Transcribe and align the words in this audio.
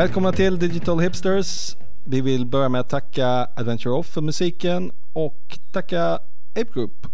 Välkomna 0.00 0.32
till 0.32 0.58
Digital 0.58 1.00
Hipsters. 1.00 1.76
Vi 2.04 2.20
vill 2.20 2.46
börja 2.46 2.68
med 2.68 2.80
att 2.80 2.88
tacka 2.88 3.48
Adventure 3.56 3.94
Off 3.94 4.06
för 4.06 4.20
musiken 4.20 4.92
och 5.12 5.58
tacka 5.72 6.18
Ape 6.50 6.72
Group. 6.74 7.06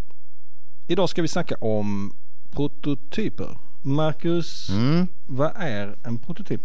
Idag 0.87 1.09
ska 1.09 1.23
vi 1.23 1.29
snacka 1.29 1.55
om 1.61 2.13
prototyper. 2.51 3.59
Marcus, 3.83 4.69
Mm. 4.71 5.07
vad 5.27 5.53
är 5.57 5.97
en 6.05 6.19
prototyp? 6.19 6.61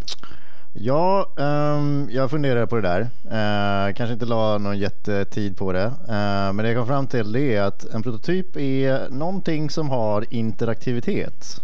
Ja, 0.74 1.34
ehm, 1.38 2.08
jag 2.12 2.30
funderar 2.30 2.66
på 2.66 2.76
det 2.76 2.82
där. 2.82 3.02
Eh, 3.26 3.94
kanske 3.94 4.14
inte 4.14 4.26
la 4.26 4.58
någon 4.58 4.80
jättetid 4.80 5.58
på 5.58 5.72
det. 5.74 5.86
Eh, 5.86 6.54
men 6.54 6.58
det 6.58 6.68
jag 6.68 6.78
kom 6.78 6.88
fram 6.88 7.08
till 7.08 7.32
det 7.32 7.56
är 7.56 7.62
att 7.62 7.86
en 7.86 8.04
prototyp 8.04 8.58
är 8.58 9.10
någonting 9.10 9.70
som 9.70 9.90
har 9.90 10.34
interaktivitet. 10.34 11.62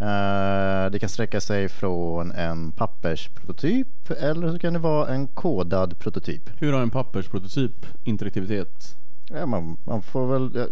Eh, 0.00 0.90
det 0.90 0.98
kan 0.98 1.08
sträcka 1.08 1.40
sig 1.40 1.68
från 1.68 2.32
en 2.32 2.72
pappersprototyp 2.72 4.10
eller 4.10 4.52
så 4.52 4.58
kan 4.58 4.72
det 4.72 4.78
vara 4.78 5.08
en 5.08 5.26
kodad 5.26 5.98
prototyp. 5.98 6.50
Hur 6.58 6.72
har 6.72 6.82
en 6.82 6.90
pappersprototyp 6.90 7.86
interaktivitet? 8.04 8.96
Ja, 9.30 9.46
man, 9.46 9.76
man 9.84 10.02
får 10.02 10.26
väl, 10.26 10.68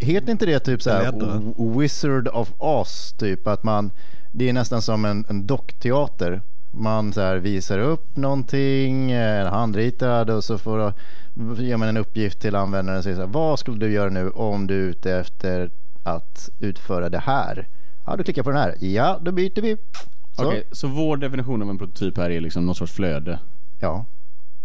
heter 0.00 0.32
inte 0.32 0.46
det 0.46 0.58
typ 0.60 0.82
så 0.82 0.90
här 0.90 1.78
Wizard 1.78 2.28
of 2.28 2.52
Oz 2.58 3.12
typ 3.18 3.46
att 3.46 3.62
man, 3.62 3.90
det 4.32 4.48
är 4.48 4.52
nästan 4.52 4.82
som 4.82 5.04
en, 5.04 5.24
en 5.28 5.46
dockteater. 5.46 6.42
Man 6.72 7.12
så 7.12 7.20
här 7.20 7.36
visar 7.36 7.78
upp 7.78 8.16
någonting, 8.16 9.14
handritad 9.46 10.30
och 10.30 10.44
så 10.44 10.58
får, 10.58 10.92
ger 11.58 11.76
man 11.76 11.88
en 11.88 11.96
uppgift 11.96 12.40
till 12.40 12.56
användaren 12.56 12.98
och 12.98 13.04
säger 13.04 13.16
så 13.16 13.22
här, 13.22 13.28
vad 13.28 13.58
skulle 13.58 13.78
du 13.78 13.92
göra 13.92 14.10
nu 14.10 14.30
om 14.30 14.66
du 14.66 14.74
är 14.74 14.88
ute 14.88 15.12
efter 15.12 15.70
att 16.02 16.50
utföra 16.58 17.08
det 17.08 17.18
här? 17.18 17.68
Ja, 18.10 18.16
du 18.16 18.24
klickar 18.24 18.42
på 18.42 18.50
den 18.50 18.58
här. 18.58 18.74
Ja, 18.80 19.18
då 19.22 19.32
byter 19.32 19.62
vi. 19.62 19.76
Så. 20.36 20.46
Okej, 20.46 20.64
så 20.72 20.88
vår 20.88 21.16
definition 21.16 21.62
av 21.62 21.70
en 21.70 21.78
prototyp 21.78 22.16
här 22.16 22.30
är 22.30 22.40
liksom 22.40 22.66
någon 22.66 22.74
sorts 22.74 22.92
flöde? 22.92 23.38
Ja, 23.80 24.04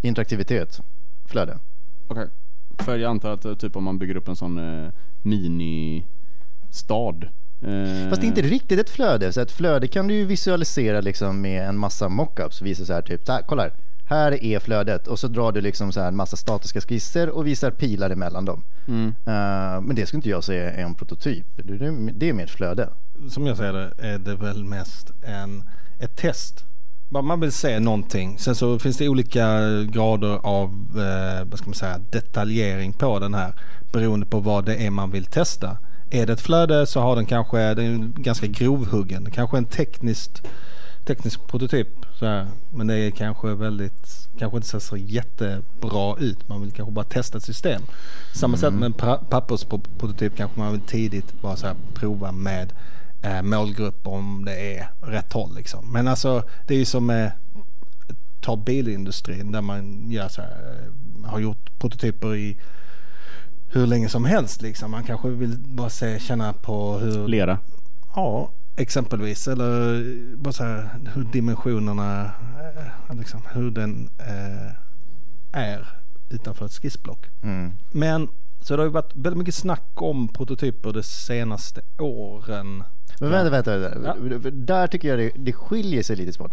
interaktivitet, 0.02 0.82
flöde. 1.26 1.60
Okej. 2.08 2.28
För 2.78 2.98
jag 2.98 3.10
antar 3.10 3.32
att 3.32 3.46
eh, 3.46 3.56
typ 3.56 3.76
om 3.76 3.84
man 3.84 4.00
bygger 4.00 4.18
upp 4.18 4.28
en 4.28 4.36
sån 4.36 4.84
eh, 4.86 4.92
mini-stad. 5.22 7.24
Eh, 7.62 8.10
Fast 8.10 8.22
det 8.22 8.26
är 8.26 8.28
inte 8.28 8.42
riktigt 8.42 8.80
ett 8.80 8.90
flöde. 8.90 9.34
Så 9.34 9.42
ett 9.42 9.52
flöde 9.52 9.88
kan 9.88 10.08
du 10.08 10.14
ju 10.14 10.26
visualisera 10.26 11.02
liksom 11.02 11.42
med 11.42 11.70
en 11.70 11.78
massa 11.78 12.10
mockups. 12.10 12.62
Visa 12.62 12.86
så 12.86 12.94
här 12.94 13.02
typ, 13.02 13.26
så 13.26 13.32
här, 13.32 13.42
kolla 13.42 13.64
här. 13.64 13.74
Här 14.08 14.44
är 14.44 14.60
flödet 14.60 15.08
och 15.08 15.20
så 15.20 15.28
drar 15.28 15.52
du 15.52 15.62
liksom 15.62 15.92
så 15.92 16.00
här 16.00 16.08
en 16.08 16.16
massa 16.16 16.38
statiska 16.38 16.82
skisser 16.82 17.30
och 17.30 17.48
visar 17.48 17.72
pilar 17.72 18.10
emellan 18.10 18.46
dem. 18.46 18.64
Mm. 18.88 19.08
Eh, 19.08 19.82
men 19.82 19.96
det 19.96 20.06
skulle 20.06 20.18
inte 20.18 20.30
jag 20.30 20.44
säga 20.44 20.72
är 20.72 20.84
en 20.84 20.96
prototyp. 20.96 21.46
Det, 21.56 22.30
är 22.30 22.34
mer 22.34 22.44
ett 22.44 22.50
flöde. 22.50 22.90
Som 23.30 23.48
jag 23.48 23.58
ser 23.58 23.74
det 23.74 23.92
är 23.98 24.20
det 24.20 24.36
väl 24.36 24.64
mest 24.64 25.12
en, 25.24 25.70
ett 26.00 26.16
test. 26.16 26.64
Man 27.10 27.40
vill 27.40 27.52
se 27.52 27.80
någonting. 27.80 28.40
Sen 28.40 28.56
så 28.56 28.80
finns 28.80 28.98
det 28.98 29.10
olika 29.10 29.60
grader 29.84 30.40
av 30.44 30.70
eh, 30.96 31.46
vad 31.50 31.60
ska 31.60 31.68
man 31.68 31.74
säga, 31.74 31.98
detaljering 32.10 32.94
på 32.94 33.20
den 33.20 33.34
här. 33.34 33.54
Beroende 33.92 34.26
på 34.26 34.40
vad 34.40 34.66
det 34.66 34.76
är 34.76 34.90
man 34.90 35.12
vill 35.12 35.26
testa. 35.26 35.78
Är 36.10 36.26
det 36.26 36.34
ett 36.34 36.42
flöde 36.42 36.86
så 36.86 37.00
har 37.00 37.16
den 37.16 37.26
kanske, 37.26 37.74
den 37.74 37.86
är 37.86 38.22
ganska 38.22 38.48
grovhuggen. 38.48 39.32
Kanske 39.32 39.58
en 39.58 39.66
tekniskt, 39.66 40.48
teknisk 41.06 41.48
prototyp. 41.48 41.88
Så 42.20 42.26
här. 42.26 42.48
Men 42.74 42.88
det 42.88 42.96
är 42.96 43.12
kanske 43.12 43.54
väldigt, 43.56 44.30
kanske 44.40 44.58
inte 44.58 44.68
ser 44.68 44.80
så 44.80 44.98
jättebra 44.98 46.16
ut. 46.20 46.50
Man 46.50 46.62
vill 46.62 46.72
kanske 46.72 46.92
bara 46.92 47.06
testa 47.06 47.38
ett 47.38 47.44
system. 47.44 47.82
Samma 48.34 48.58
sätt 48.58 48.74
med 48.74 48.86
en 48.86 48.94
pa- 48.94 49.18
pappersprototyp 49.30 50.38
kanske 50.38 50.60
man 50.60 50.72
vill 50.72 50.82
tidigt 50.82 51.42
bara 51.42 51.56
så 51.56 51.68
här 51.68 51.76
prova 51.94 52.32
med 52.32 52.74
eh, 53.22 53.42
målgrupp 53.42 54.08
om 54.08 54.46
det 54.46 54.78
är 54.78 54.90
rätt 55.02 55.34
håll 55.34 55.56
liksom. 55.56 55.92
Men 55.92 56.08
alltså 56.08 56.44
det 56.68 56.74
är 56.74 56.78
ju 56.80 56.86
som 56.86 57.06
med 57.06 57.32
ta 58.42 58.56
bilindustrin 58.56 59.52
där 59.52 59.62
man 59.62 60.12
gör 60.12 60.28
så 60.28 60.42
här, 60.42 60.50
eh, 61.22 61.30
har 61.30 61.40
gjort 61.40 61.80
prototyper 61.80 62.36
i 62.36 62.58
hur 63.68 63.88
länge 63.88 64.10
som 64.10 64.26
helst 64.26 64.62
liksom. 64.62 64.92
Man 64.92 65.04
kanske 65.04 65.30
vill 65.30 65.58
bara 65.58 65.90
se, 65.90 66.20
känna 66.20 66.54
på 66.54 66.98
hur 66.98 67.28
Lera. 67.28 67.58
Ja, 68.16 68.52
exempelvis. 68.76 69.48
Eller 69.48 70.04
bara 70.36 70.54
så 70.54 70.64
här 70.64 70.90
hur 71.14 71.24
dimensionerna, 71.24 72.26
eh, 73.10 73.16
liksom, 73.18 73.42
hur 73.54 73.72
den 73.72 74.10
eh, 74.20 74.72
är 75.52 75.88
utanför 76.30 76.66
ett 76.66 76.72
skissblock. 76.72 77.26
Mm. 77.44 77.72
Men 77.92 78.28
så 78.62 78.76
det 78.76 78.82
har 78.82 78.88
ju 78.88 78.92
varit 78.92 79.16
väldigt 79.16 79.38
mycket 79.38 79.56
snack 79.56 79.84
om 79.94 80.28
prototyper 80.28 80.94
de 80.94 81.04
senaste 81.04 81.82
åren. 82.00 82.84
Men 83.20 83.30
vänta, 83.32 83.50
vänta, 83.50 83.78
vänta. 83.78 84.16
Ja. 84.32 84.52
Där 84.52 84.88
tycker 84.88 85.08
jag 85.08 85.20
det, 85.20 85.32
det 85.36 85.54
skiljer 85.54 86.04
sig 86.04 86.16
lite 86.16 86.34
smart. 86.34 86.52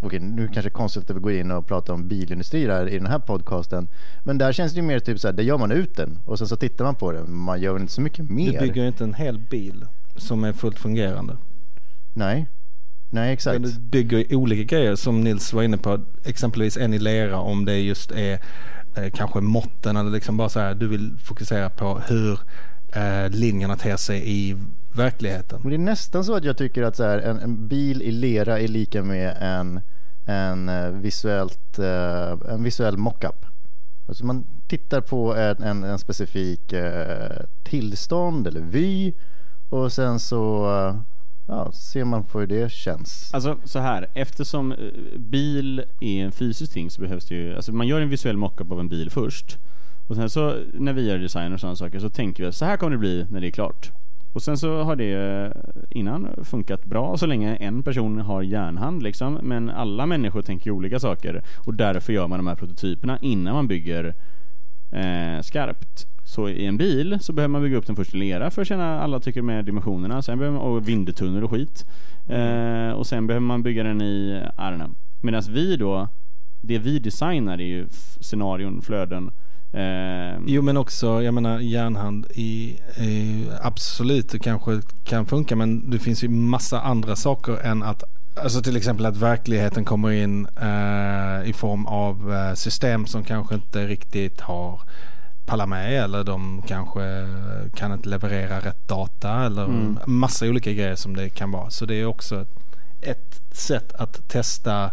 Okej, 0.00 0.18
nu 0.20 0.46
kanske 0.46 0.62
det 0.62 0.68
är 0.68 0.70
konstigt 0.70 1.10
att 1.10 1.16
vi 1.16 1.20
går 1.20 1.32
in 1.32 1.50
och 1.50 1.66
pratar 1.66 1.94
om 1.94 2.08
bilindustri 2.08 2.64
där 2.64 2.88
i 2.88 2.98
den 2.98 3.06
här 3.06 3.18
podcasten. 3.18 3.88
Men 4.24 4.38
där 4.38 4.52
känns 4.52 4.72
det 4.72 4.76
ju 4.80 4.86
mer 4.86 4.98
typ 4.98 5.20
så 5.20 5.28
här, 5.28 5.32
där 5.32 5.42
gör 5.42 5.58
man 5.58 5.72
ut 5.72 5.96
den 5.96 6.18
och 6.24 6.38
sen 6.38 6.48
så 6.48 6.56
tittar 6.56 6.84
man 6.84 6.94
på 6.94 7.12
den. 7.12 7.34
Man 7.34 7.60
gör 7.60 7.80
inte 7.80 7.92
så 7.92 8.00
mycket 8.00 8.28
Du 8.28 8.34
mer. 8.34 8.60
bygger 8.60 8.82
ju 8.82 8.88
inte 8.88 9.04
en 9.04 9.14
hel 9.14 9.38
bil 9.38 9.84
som 10.16 10.44
är 10.44 10.52
fullt 10.52 10.78
fungerande. 10.78 11.36
Nej, 12.16 12.48
nej 13.10 13.32
exakt. 13.32 13.62
Du 13.62 13.80
bygger 13.80 14.34
olika 14.34 14.76
grejer 14.76 14.96
som 14.96 15.20
Nils 15.20 15.52
var 15.52 15.62
inne 15.62 15.78
på. 15.78 16.00
Exempelvis 16.24 16.76
en 16.76 16.94
i 16.94 16.98
lera 16.98 17.38
om 17.38 17.64
det 17.64 17.78
just 17.78 18.10
är 18.10 18.40
eh, 18.96 19.10
kanske 19.14 19.40
måtten 19.40 19.96
eller 19.96 20.10
liksom 20.10 20.36
bara 20.36 20.48
så 20.48 20.60
här. 20.60 20.74
Du 20.74 20.88
vill 20.88 21.18
fokusera 21.18 21.70
på 21.70 22.00
hur 22.08 22.40
eh, 22.92 23.30
linjerna 23.30 23.76
ter 23.76 23.96
sig 23.96 24.22
i 24.30 24.56
verkligheten. 24.94 25.60
Men 25.62 25.70
det 25.70 25.76
är 25.76 25.78
nästan 25.78 26.24
så 26.24 26.34
att 26.34 26.44
jag 26.44 26.56
tycker 26.56 26.82
att 26.82 26.96
så 26.96 27.04
här, 27.04 27.18
en, 27.18 27.38
en 27.38 27.68
bil 27.68 28.02
i 28.02 28.10
lera 28.10 28.60
är 28.60 28.68
lika 28.68 29.02
med 29.02 29.36
en, 29.40 29.80
en, 30.26 30.68
eh, 30.68 30.90
visuellt, 30.90 31.78
eh, 31.78 32.52
en 32.52 32.62
visuell 32.62 32.96
mockup. 32.96 33.46
Alltså 34.08 34.26
man 34.26 34.46
tittar 34.68 35.00
på 35.00 35.34
en, 35.34 35.62
en, 35.62 35.84
en 35.84 35.98
specifik 35.98 36.72
eh, 36.72 37.42
tillstånd 37.64 38.46
eller 38.46 38.60
vy 38.60 39.12
och 39.68 39.92
sen 39.92 40.20
så 40.20 40.74
eh, 40.78 40.96
ja, 41.46 41.72
ser 41.72 42.04
man 42.04 42.24
på 42.24 42.40
hur 42.40 42.46
det 42.46 42.72
känns. 42.72 43.34
Alltså 43.34 43.58
så 43.64 43.78
här, 43.78 44.08
eftersom 44.14 44.72
eh, 44.72 44.78
bil 45.18 45.84
är 46.00 46.24
en 46.24 46.32
fysisk 46.32 46.72
ting 46.72 46.90
så 46.90 47.00
behövs 47.00 47.26
det 47.26 47.34
ju, 47.34 47.56
alltså 47.56 47.72
man 47.72 47.86
gör 47.86 48.00
en 48.00 48.08
visuell 48.08 48.36
mockup 48.36 48.72
av 48.72 48.80
en 48.80 48.88
bil 48.88 49.10
först. 49.10 49.58
Och 50.08 50.16
sen 50.16 50.30
så 50.30 50.54
när 50.72 50.92
vi 50.92 51.08
gör 51.08 51.18
design 51.18 51.52
och 51.52 51.60
sådana 51.60 51.76
saker 51.76 51.98
så 51.98 52.10
tänker 52.10 52.42
vi 52.42 52.48
att 52.48 52.54
så 52.54 52.64
här 52.64 52.76
kommer 52.76 52.92
det 52.92 52.98
bli 52.98 53.26
när 53.30 53.40
det 53.40 53.46
är 53.46 53.50
klart. 53.50 53.90
Och 54.36 54.42
sen 54.42 54.58
så 54.58 54.82
har 54.82 54.96
det 54.96 55.12
eh, 55.12 55.52
innan 55.90 56.44
funkat 56.44 56.84
bra 56.84 57.16
så 57.16 57.26
länge 57.26 57.56
en 57.56 57.82
person 57.82 58.18
har 58.18 58.42
järnhand 58.42 59.02
liksom. 59.02 59.34
Men 59.34 59.70
alla 59.70 60.06
människor 60.06 60.42
tänker 60.42 60.66
ju 60.66 60.72
olika 60.72 61.00
saker. 61.00 61.42
Och 61.66 61.74
därför 61.74 62.12
gör 62.12 62.28
man 62.28 62.38
de 62.38 62.46
här 62.46 62.54
prototyperna 62.54 63.18
innan 63.22 63.54
man 63.54 63.68
bygger 63.68 64.14
eh, 64.92 65.40
skarpt. 65.42 66.06
Så 66.26 66.48
i 66.48 66.66
en 66.66 66.76
bil 66.76 67.18
så 67.20 67.32
behöver 67.32 67.52
man 67.52 67.62
bygga 67.62 67.76
upp 67.76 67.86
den 67.86 67.96
först 67.96 68.14
i 68.14 68.16
lera 68.16 68.50
för 68.50 68.62
att 68.62 68.68
känna 68.68 69.00
alla 69.00 69.20
tycker 69.20 69.42
med 69.42 69.64
dimensionerna. 69.64 70.22
Sen 70.22 70.38
behöver 70.38 70.58
man, 70.58 70.66
och 70.66 70.88
vindtunnel 70.88 71.44
och 71.44 71.50
skit. 71.50 71.84
Eh, 72.28 72.90
och 72.90 73.06
sen 73.06 73.26
behöver 73.26 73.46
man 73.46 73.62
bygga 73.62 73.82
den 73.82 74.02
i 74.02 74.42
arnen. 74.56 74.94
Medan 75.22 75.42
vi 75.50 75.76
då, 75.76 76.08
det 76.60 76.78
vi 76.78 76.98
designar 76.98 77.60
är 77.60 77.66
ju 77.66 77.86
scenarion, 78.20 78.82
flöden. 78.82 79.30
Eh, 79.72 80.38
Jo 80.46 80.62
men 80.62 80.76
också, 80.76 81.22
jag 81.22 81.34
menar 81.34 81.58
järnhand 81.58 82.26
i, 82.34 82.78
i 82.96 83.46
absolut 83.62 84.28
det 84.28 84.38
kanske 84.38 84.80
kan 85.04 85.26
funka 85.26 85.56
men 85.56 85.90
det 85.90 85.98
finns 85.98 86.24
ju 86.24 86.28
massa 86.28 86.80
andra 86.80 87.16
saker 87.16 87.66
än 87.66 87.82
att 87.82 88.02
Alltså 88.42 88.62
till 88.62 88.76
exempel 88.76 89.06
att 89.06 89.16
verkligheten 89.16 89.84
kommer 89.84 90.10
in 90.10 90.46
eh, 90.46 91.48
i 91.48 91.52
form 91.52 91.86
av 91.86 92.34
eh, 92.34 92.54
system 92.54 93.06
som 93.06 93.24
kanske 93.24 93.54
inte 93.54 93.86
riktigt 93.86 94.40
har 94.40 94.80
pallar 95.46 95.66
med 95.66 95.92
eller 96.04 96.24
de 96.24 96.62
kanske 96.66 97.26
kan 97.74 97.92
inte 97.92 98.08
leverera 98.08 98.60
rätt 98.60 98.88
data 98.88 99.44
eller 99.44 99.64
Mm. 99.64 99.98
massa 100.06 100.46
olika 100.46 100.72
grejer 100.72 100.96
som 100.96 101.16
det 101.16 101.28
kan 101.28 101.50
vara. 101.50 101.70
Så 101.70 101.86
det 101.86 101.94
är 101.94 102.06
också 102.06 102.46
ett 103.00 103.40
sätt 103.52 103.92
att 103.92 104.28
testa 104.28 104.90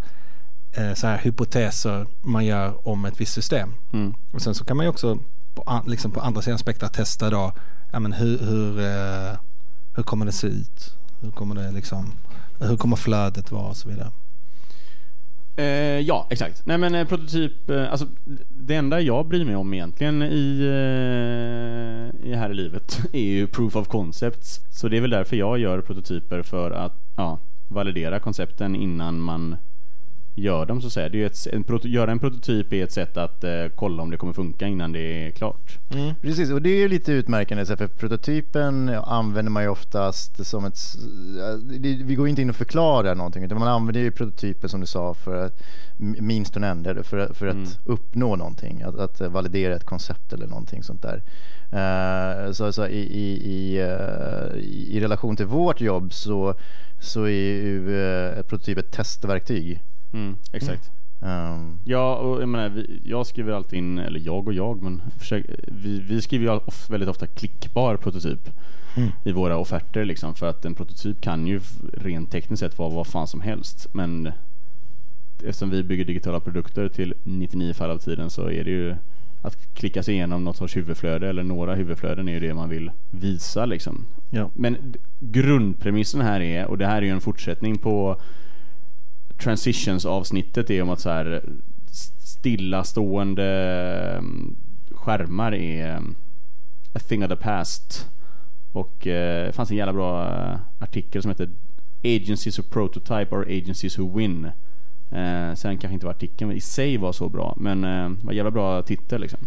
eh, 0.71 0.93
så 0.93 1.07
här 1.07 1.17
hypoteser 1.17 2.05
man 2.21 2.45
gör 2.45 2.87
om 2.87 3.05
ett 3.05 3.21
visst 3.21 3.33
system. 3.33 3.73
mm. 3.93 4.13
Och 4.33 4.41
sen 4.41 4.55
så 4.55 4.65
kan 4.65 4.77
man 4.77 4.85
ju 4.85 4.89
också 4.89 5.17
på, 5.55 5.81
liksom 5.87 6.11
på 6.11 6.21
andra 6.21 6.41
sidan 6.41 6.59
spektrat 6.59 6.93
testa 6.93 7.29
då, 7.29 7.51
ja 7.91 7.99
men 7.99 8.13
hur, 8.13 8.39
hur, 8.39 8.79
eh, 8.79 9.35
hur 9.95 10.03
kommer 10.03 10.25
det 10.25 10.31
se 10.31 10.47
ut? 10.47 10.97
Hur 11.21 11.31
kommer 11.31 11.55
det 11.55 11.71
liksom, 11.71 12.11
hur 12.59 12.77
kommer 12.77 12.95
flödet 12.95 13.51
vara 13.51 13.67
och 13.67 13.77
så 13.77 13.89
vidare. 13.89 14.11
Eh, 15.55 15.99
ja, 15.99 16.27
exakt. 16.29 16.65
Nej 16.65 16.77
men 16.77 16.95
eh, 16.95 17.07
prototyp, 17.07 17.69
eh, 17.69 17.91
alltså 17.91 18.07
det 18.49 18.75
enda 18.75 19.01
jag 19.01 19.27
bryr 19.27 19.45
mig 19.45 19.55
om 19.55 19.73
egentligen 19.73 20.23
i, 20.23 20.59
eh, 20.59 22.29
i 22.29 22.35
här 22.35 22.49
i 22.49 22.53
livet 22.53 22.99
är 23.13 23.19
ju 23.19 23.47
proof 23.47 23.75
of 23.75 23.87
concepts. 23.87 24.61
Så 24.71 24.87
det 24.87 24.97
är 24.97 25.01
väl 25.01 25.09
därför 25.09 25.35
jag 25.35 25.59
gör 25.59 25.81
prototyper 25.81 26.41
för 26.41 26.71
att 26.71 26.93
ja, 27.17 27.39
validera 27.67 28.19
koncepten 28.19 28.75
innan 28.75 29.19
man 29.19 29.55
gör 30.35 30.65
dem 30.65 30.81
så 30.81 30.87
att 30.87 30.93
säga. 30.93 31.09
Det 31.09 31.21
är 31.23 31.25
ett, 31.25 31.47
en, 31.47 31.91
göra 31.91 32.11
en 32.11 32.19
prototyp 32.19 32.73
är 32.73 32.83
ett 32.83 32.91
sätt 32.91 33.17
att 33.17 33.43
eh, 33.43 33.65
kolla 33.75 34.03
om 34.03 34.11
det 34.11 34.17
kommer 34.17 34.33
funka 34.33 34.67
innan 34.67 34.91
det 34.91 34.99
är 34.99 35.31
klart. 35.31 35.79
Mm. 35.93 36.15
Precis, 36.21 36.51
och 36.51 36.61
det 36.61 36.69
är 36.69 36.89
lite 36.89 37.11
utmärkande 37.11 37.65
för 37.65 37.87
prototypen 37.87 38.89
använder 38.89 39.51
man 39.51 39.63
ju 39.63 39.69
oftast 39.69 40.45
som 40.45 40.65
ett... 40.65 40.79
Vi 42.05 42.15
går 42.15 42.27
inte 42.27 42.41
in 42.41 42.49
och 42.49 42.55
förklarar 42.55 43.15
någonting 43.15 43.43
utan 43.43 43.59
man 43.59 43.67
använder 43.67 44.01
ju 44.01 44.11
prototypen 44.11 44.69
som 44.69 44.79
du 44.81 44.87
sa 44.87 45.13
för 45.13 45.45
att 45.45 45.63
an 46.55 46.63
end, 46.63 46.87
eller 46.87 47.03
för, 47.03 47.33
för 47.33 47.47
att 47.47 47.53
Mm. 47.53 47.69
uppnå 47.85 48.35
någonting, 48.35 48.81
att, 48.81 48.95
att 48.95 49.21
validera 49.21 49.75
ett 49.75 49.83
koncept 49.83 50.33
eller 50.33 50.47
någonting 50.47 50.83
sånt 50.83 51.01
där. 51.01 51.23
Eh, 51.71 52.51
så 52.51 52.73
så 52.73 52.87
i, 52.87 52.99
i, 52.99 53.51
i, 53.51 53.79
eh, 53.81 54.57
i 54.95 54.99
relation 55.01 55.35
till 55.35 55.45
vårt 55.45 55.81
jobb 55.81 56.13
så, 56.13 56.55
så 57.01 57.23
är 57.23 57.29
ju 57.29 58.03
ett 58.39 58.47
prototyp 58.47 58.77
ett 58.77 58.91
testverktyg. 58.91 59.81
Mm, 60.13 60.35
exakt. 60.51 60.91
Ehm, 61.21 61.77
Ja, 61.85 62.15
och 62.15 62.41
jag 62.41 62.49
menar, 62.49 62.69
vi, 62.69 63.01
jag 63.03 63.27
skriver 63.27 63.53
alltid 63.53 63.79
in, 63.79 63.97
eller 63.99 64.19
jag 64.19 64.47
och 64.47 64.53
jag, 64.53 64.81
men 64.81 65.01
försök, 65.19 65.45
vi, 65.67 65.99
vi 65.99 66.21
skriver 66.21 66.53
ju 66.53 66.59
väldigt 66.89 67.09
ofta 67.09 67.27
klickbar 67.27 67.97
prototyp 67.97 68.49
Mm. 68.97 69.09
i 69.23 69.31
våra 69.31 69.57
offerter 69.57 70.05
liksom, 70.05 70.35
för 70.35 70.49
att 70.49 70.65
en 70.65 70.75
prototyp 70.75 71.21
kan 71.21 71.47
ju 71.47 71.61
rent 71.93 72.31
tekniskt 72.31 72.59
sett 72.59 72.77
vara 72.77 72.89
vad 72.89 73.07
fan 73.07 73.27
som 73.27 73.41
helst, 73.41 73.87
men 73.93 74.31
eftersom 75.43 75.69
vi 75.69 75.83
bygger 75.83 76.05
digitala 76.05 76.39
produkter 76.39 76.89
till 76.89 77.13
99 77.23 77.73
fall 77.73 77.91
av 77.91 77.97
tiden 77.97 78.29
så 78.29 78.49
är 78.49 78.63
det 78.63 78.71
ju 78.71 78.95
att 79.41 79.73
klicka 79.73 80.03
sig 80.03 80.13
igenom 80.13 80.43
något 80.43 80.57
sorts 80.57 80.77
huvudflöde 80.77 81.29
eller 81.29 81.43
några 81.43 81.75
huvudflöden 81.75 82.27
är 82.29 82.33
ju 82.33 82.39
det 82.39 82.53
man 82.53 82.69
vill 82.69 82.91
visa 83.11 83.65
liksom. 83.65 84.05
Ja. 84.29 84.49
Men 84.53 84.93
grundpremissen 85.19 86.21
här 86.21 86.41
är, 86.41 86.65
och 86.65 86.77
det 86.77 86.85
här 86.87 86.97
är 86.97 87.01
ju 87.01 87.09
en 87.11 87.21
fortsättning 87.21 87.77
på 87.77 88.21
transitions 89.43 90.05
avsnittet 90.05 90.69
är 90.69 90.81
om 90.81 90.89
att 90.89 90.99
så 90.99 91.09
här 91.09 91.43
stillastående 92.19 93.45
mm, 94.17 94.55
skärmar 94.91 95.53
är 95.53 95.89
mm, 95.89 96.15
a 96.93 96.99
thing 96.99 97.23
of 97.23 97.29
the 97.29 97.35
past. 97.35 98.09
Och 98.71 99.07
eh, 99.07 99.45
det 99.45 99.53
fanns 99.53 99.71
en 99.71 99.77
jävla 99.77 99.93
bra 99.93 100.23
eh, 100.25 100.57
artikel 100.79 101.21
som 101.21 101.31
heter 101.31 101.49
Agencies 102.03 102.59
who 102.59 102.63
prototype 102.63 103.35
or 103.35 103.41
agencies 103.41 103.99
who 103.99 104.17
win. 104.17 104.45
Eh, 105.11 105.53
sen 105.55 105.77
kanske 105.77 105.93
inte 105.93 106.05
var 106.05 106.13
artikeln 106.13 106.51
i 106.51 106.61
sig 106.61 106.97
var 106.97 107.11
så 107.11 107.29
bra, 107.29 107.55
men 107.59 107.83
eh, 107.83 108.09
det 108.09 108.25
var 108.25 108.31
en 108.31 108.37
jävla 108.37 108.51
bra 108.51 108.81
titel 108.81 109.21
liksom. 109.21 109.39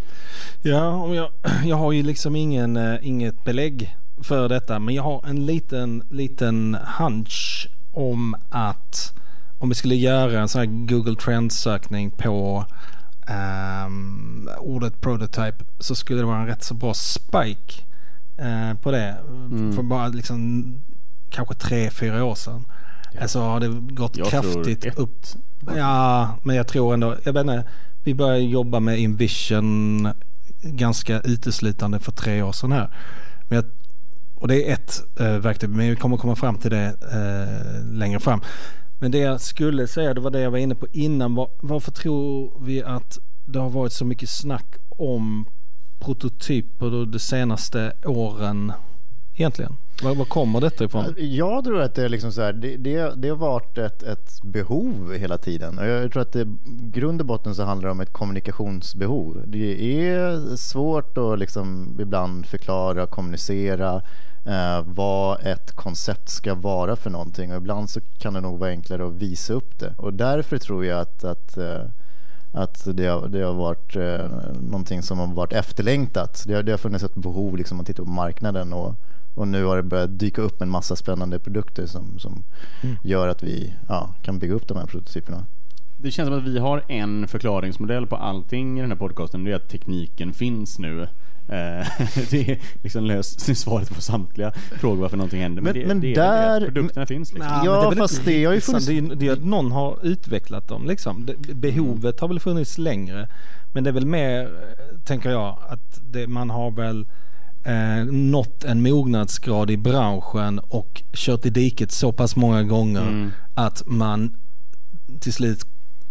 Ja, 0.63 0.89
om 0.89 1.15
jag, 1.15 1.29
jag 1.65 1.77
har 1.77 1.93
ju 1.93 2.03
liksom 2.03 2.37
ingen, 2.37 2.77
eh, 2.77 2.99
inget 3.03 3.45
belägg 3.45 3.97
för 4.23 4.49
detta 4.49 4.79
men 4.79 4.95
jag 4.95 5.03
har 5.03 5.27
en 5.27 5.47
liten, 5.47 6.03
liten 6.11 6.77
hunch 6.99 7.69
om 7.93 8.37
att 8.51 9.13
om 9.59 9.69
vi 9.69 9.75
skulle 9.75 9.95
göra 9.95 10.41
en 10.41 10.49
sån 10.49 10.59
här 10.59 10.87
Google 10.87 11.15
Trends-sökning 11.15 12.11
på 12.11 12.65
ehm, 13.27 14.51
ordet 14.59 15.01
prototype 15.01 15.65
så 15.79 15.95
skulle 15.95 16.21
det 16.21 16.27
vara 16.27 16.41
en 16.41 16.47
rätt 16.47 16.65
så 16.65 16.75
bra 16.75 16.95
spike 16.95 17.83
eh, 18.39 18.75
på 18.83 18.91
det. 18.91 19.17
Mm. 19.29 19.73
För 19.73 19.83
bara 19.83 20.09
liksom 20.09 20.65
kanske 21.31 21.55
tre, 21.55 21.91
fyra 21.91 22.25
år 22.25 22.35
sedan. 22.35 22.65
Alltså 23.21 23.41
har 23.41 23.61
det 23.61 23.95
gått 23.95 24.17
Jag 24.17 24.29
kraftigt 24.29 24.99
upp. 24.99 25.27
Ja, 25.77 26.39
men 26.43 26.57
jag 26.57 26.69
tror 26.69 26.95
ändå, 26.95 27.17
jag 27.25 27.33
vet 27.33 27.41
inte, 27.41 27.65
vi 28.05 28.15
började 28.15 28.39
jobba 28.41 28.81
med 28.81 28.99
Invision 28.99 30.09
ganska 30.63 31.21
uteslutande 31.21 31.99
för 31.99 32.13
tre 32.13 32.43
år 32.43 32.53
sedan 32.53 32.73
här. 32.73 32.91
Men 33.49 33.57
jag, 33.57 33.65
och 34.35 34.49
det 34.49 34.71
är 34.71 34.75
ett 34.75 35.03
eh, 35.21 35.37
verktyg, 35.37 35.71
men 35.71 35.91
vi 35.91 35.97
kommer 35.97 36.17
komma 36.17 36.37
fram 36.37 36.57
till 36.57 36.71
det 36.71 36.97
eh, 37.13 37.95
längre 37.95 38.21
fram. 38.21 38.41
Men 38.99 39.11
det 39.11 39.19
jag 39.19 39.41
skulle 39.41 39.87
säga, 39.87 40.15
det 40.15 40.21
var 40.21 40.31
det 40.31 40.41
jag 40.41 40.51
var 40.51 40.59
inne 40.59 40.75
på 40.75 40.87
innan. 40.93 41.35
Var, 41.35 41.51
varför 41.61 41.93
tror 41.93 42.53
vi 42.61 42.83
att 42.83 43.19
det 43.45 43.59
har 43.59 43.71
varit 43.71 43.93
så 43.93 44.05
mycket 44.05 44.29
snack 44.29 44.77
om 44.89 45.49
prototyper 45.99 47.07
de 47.07 47.19
senaste 47.19 47.93
åren 48.05 48.73
egentligen? 49.35 49.77
Var, 50.03 50.15
var 50.15 50.25
kommer 50.25 50.61
detta 50.61 50.85
ifrån? 50.85 51.15
Jag 51.17 51.65
tror 51.65 51.81
att 51.81 51.95
det 51.95 52.05
är 52.05 52.09
liksom 52.09 52.33
så 52.33 52.43
här, 52.43 52.53
det, 52.53 52.77
det, 52.77 53.15
det 53.17 53.29
har 53.29 53.37
varit 53.37 53.79
ett, 53.79 54.03
ett 54.03 54.43
behov 54.43 55.15
hela 55.15 55.39
tiden. 55.39 55.79
Och 55.79 55.87
jag 55.87 56.13
tror 56.13 56.23
att 56.23 56.33
det, 56.33 56.41
i 56.41 56.47
grund 56.67 57.21
och 57.21 57.27
botten 57.27 57.55
så 57.55 57.63
handlar 57.63 57.89
det 57.89 57.93
om 57.93 58.01
ett 58.01 58.13
kommunikationsbehov. 58.13 59.43
Det 59.47 60.01
är 60.07 60.57
svårt 60.57 61.19
att 61.19 61.39
liksom 61.39 61.97
ibland 62.01 62.47
förklara 62.47 63.03
och 63.03 63.11
kommunicera 63.11 64.03
eh, 64.47 64.83
vad 64.87 65.47
ett 65.47 65.73
koncept 65.73 66.29
ska 66.29 66.55
vara 66.55 66.97
för 66.97 67.11
någonting. 67.11 67.51
Och 67.51 67.57
ibland 67.57 67.91
så 67.91 68.01
kan 68.19 68.35
det 68.35 68.41
nog 68.41 68.59
vara 68.59 68.71
enklare 68.71 69.07
att 69.07 69.13
visa 69.13 69.53
upp 69.53 69.79
det. 69.79 69.95
Och 69.99 70.13
därför 70.15 70.59
tror 70.59 70.85
jag 70.85 71.01
att, 71.01 71.25
att 71.25 71.57
eh, 71.57 71.81
att 72.53 72.89
det 72.95 73.07
har, 73.07 73.29
det 73.29 73.41
har 73.43 73.55
varit 73.55 73.97
eh, 73.97 74.31
någonting 74.61 75.03
som 75.03 75.19
har 75.19 75.27
varit 75.27 75.53
efterlängtat. 75.53 76.45
Det 76.47 76.55
har, 76.55 76.63
det 76.63 76.73
har 76.73 76.79
funnits 76.79 77.05
ett 77.05 77.15
behov 77.15 77.57
liksom 77.57 77.81
att 77.81 77.87
titta 77.87 78.05
på 78.05 78.11
marknaden 78.11 78.73
och, 78.73 78.95
och 79.35 79.49
nu 79.49 79.65
har 79.65 79.77
det 79.77 79.83
börjat 79.83 80.19
dyka 80.19 80.43
upp 80.43 80.63
en 80.63 80.71
massa 80.71 80.97
spännande 80.97 81.39
produkter 81.39 81.87
som, 81.87 82.19
som 82.19 82.43
Mm. 82.83 82.97
gör 83.03 83.29
att 83.29 83.43
vi 83.43 83.75
ja, 83.89 84.11
kan 84.23 84.39
bygga 84.39 84.55
upp 84.55 84.69
de 84.69 84.77
här 84.77 84.87
prototyperna. 84.87 85.45
Det 85.97 86.11
känns 86.11 86.29
som 86.29 86.39
att 86.39 86.45
vi 86.45 86.59
har 86.59 86.83
en 86.89 87.29
förklaringsmodell 87.29 88.07
på 88.07 88.17
allting 88.17 88.79
i 88.79 88.81
den 88.81 88.91
här 88.91 88.99
podcasten. 88.99 89.45
Det 89.45 89.53
är 89.53 89.57
att 89.57 89.69
tekniken 89.69 90.33
finns 90.33 90.79
nu. 90.79 91.09
Eh, 91.49 91.87
det 92.31 92.51
är 92.51 92.59
liksom 92.83 93.05
löst 93.05 93.41
svaret 93.59 93.95
på 93.95 94.01
samtliga 94.01 94.53
frågor 94.81 95.01
varför 95.03 95.17
någonting 95.17 95.43
händer. 95.43 95.63
Men, 95.63 95.73
Men- 95.73 95.83
det, 95.83 95.87
men 95.89 96.01
det 96.01 96.15
är 96.15 96.51
väl 96.51 96.61
det, 96.61 96.67
där- 96.67 96.73
produkterna 96.73 97.07
finns 97.07 97.33
liksom. 97.33 97.53
Nej, 97.57 97.65
Ja, 97.67 97.81
men 97.81 97.89
väl 97.91 97.99
fast 97.99 98.25
det 98.25 98.45
har 98.45 98.53
ju 98.55 98.61
funnits- 98.61 98.87
Det 98.87 98.99
är, 98.99 99.15
det 99.15 99.29
är 99.29 99.33
att 99.33 99.45
någon 99.45 99.73
har 99.73 99.99
utvecklat 100.03 100.69
dem 100.69 100.87
liksom. 100.87 101.27
Det, 101.27 101.55
behovet 101.55 102.21
har 102.21 102.29
väl 102.29 102.41
funnits 102.41 102.79
längre. 102.79 103.29
Men 103.75 103.85
det 103.85 103.91
är 103.91 103.95
väl 103.95 104.07
mer, 104.07 104.51
tänker 105.05 105.31
jag, 105.31 105.59
att 105.69 106.01
det, 106.13 106.27
man 106.27 106.51
har 106.51 106.71
väl 106.71 107.07
eh, 107.65 108.05
nått 108.13 108.65
en 108.65 108.83
mognadsgrad 108.83 109.71
i 109.71 109.77
branschen 109.77 110.59
och 110.59 111.03
kört 111.13 111.47
i 111.47 111.51
diket 111.51 111.93
så 111.93 112.13
pass 112.13 112.37
många 112.37 112.63
gånger 112.63 113.01
Mm. 113.03 113.31
att 113.55 113.83
man 113.87 114.37
till 115.21 115.33
slut 115.33 115.65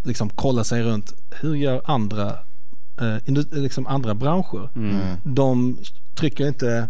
liksom 0.04 0.30
kollar 0.30 0.64
sig 0.64 0.84
runt. 0.84 1.14
Hur 1.42 1.56
gör 1.56 1.82
andra, 1.86 2.34
eh, 3.02 3.18
indus- 3.26 3.52
liksom 3.52 3.88
andra 3.88 4.14
branscher? 4.16 4.70
Mm. 4.76 5.18
De 5.24 5.78
trycker 6.16 6.48
inte 6.48 6.88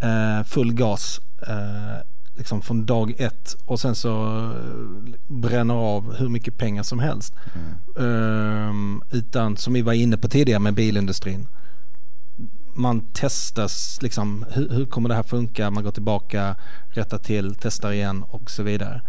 eh, 0.00 0.44
full 0.46 0.72
gas 0.74 1.20
eh, 1.48 2.06
liksom 2.36 2.62
från 2.62 2.86
dag 2.86 3.14
ett 3.18 3.56
och 3.64 3.80
sen 3.80 3.94
så 3.94 4.36
eh, 4.50 5.14
bränner 5.28 5.74
av 5.74 6.14
hur 6.14 6.28
mycket 6.28 6.56
pengar 6.58 6.82
som 6.82 6.98
helst. 6.98 7.34
Ehm, 7.98 9.02
utan 9.10 9.56
som 9.56 9.72
vi 9.72 9.82
var 9.82 9.92
inne 9.92 10.16
på 10.16 10.28
tidigare 10.28 10.58
med 10.60 10.74
bilindustrin. 10.74 11.48
Man 12.74 13.00
testas 13.00 13.98
liksom, 14.02 14.44
hur, 14.50 14.68
hur 14.68 14.86
kommer 14.86 15.08
det 15.08 15.14
här 15.14 15.22
funka? 15.22 15.70
Man 15.70 15.84
går 15.84 15.90
tillbaka, 15.90 16.56
rättar 16.88 17.18
till, 17.18 17.54
testar 17.60 17.92
igen 17.92 18.22
och 18.22 18.50
så 18.50 18.62
vidare. 18.62 19.02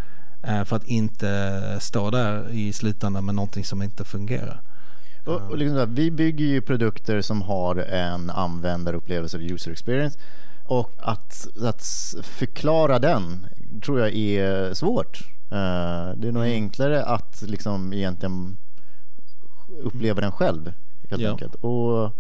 Eh, 0.44 0.64
för 0.64 0.76
att 0.76 0.84
inte 0.84 1.78
stå 1.82 2.10
där 2.10 2.50
i 2.50 2.74
slutändan 2.74 3.26
med 3.26 3.36
någonting 3.36 3.64
som 3.66 3.82
inte 3.82 4.04
fungerar. 4.04 4.62
Och, 5.26 5.42
och 5.50 5.58
liksom 5.58 5.94
vi 5.96 6.12
bygger 6.12 6.46
ju 6.46 6.62
produkter 6.62 7.22
som 7.22 7.42
har 7.42 7.76
en 7.76 8.30
användarupplevelse, 8.30 9.38
user 9.38 9.72
experience. 9.72 10.20
Och 10.66 10.92
att, 10.98 11.48
att 11.62 11.84
förklara 12.24 13.00
den 13.00 13.46
tror 13.86 14.00
jag 14.00 14.14
är 14.16 14.74
svårt. 14.74 15.20
Eh, 15.52 16.18
det 16.18 16.28
är 16.28 16.32
nog 16.32 16.44
enklare 16.44 17.06
att 17.06 17.42
liksom 17.48 17.94
egentligen 17.94 18.58
uppleva 19.82 20.22
den 20.22 20.32
själv 20.32 20.74
helt 21.10 21.22
Ja. 21.22 21.32
enkelt. 21.32 21.56
Och 21.56 22.12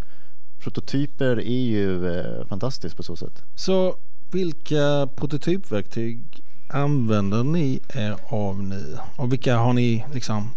prototyper 0.60 1.40
är 1.40 1.62
ju 1.64 2.16
eh, 2.20 2.46
fantastiskt 2.48 2.98
på 2.98 3.04
så 3.04 3.16
sätt. 3.16 3.44
Så 3.56 3.96
vilka 4.32 5.08
prototypverktyg 5.16 6.44
använder 6.70 7.44
ni 7.44 7.80
er 7.96 8.16
av 8.30 8.64
nu? 8.64 8.98
Och 9.16 9.34
vilka 9.34 9.58
har 9.58 9.74
ni 9.74 10.06
liksom 10.14 10.50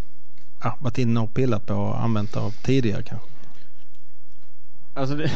ja, 0.67 0.77
varit 0.79 0.97
inne 0.97 1.19
och 1.19 1.33
pillat 1.33 1.65
på 1.65 1.73
och 1.73 2.03
använt 2.03 2.37
av 2.37 2.51
tidigare 2.51 3.03
kanske? 3.03 3.27
Alltså 4.93 5.15
det 5.15 5.31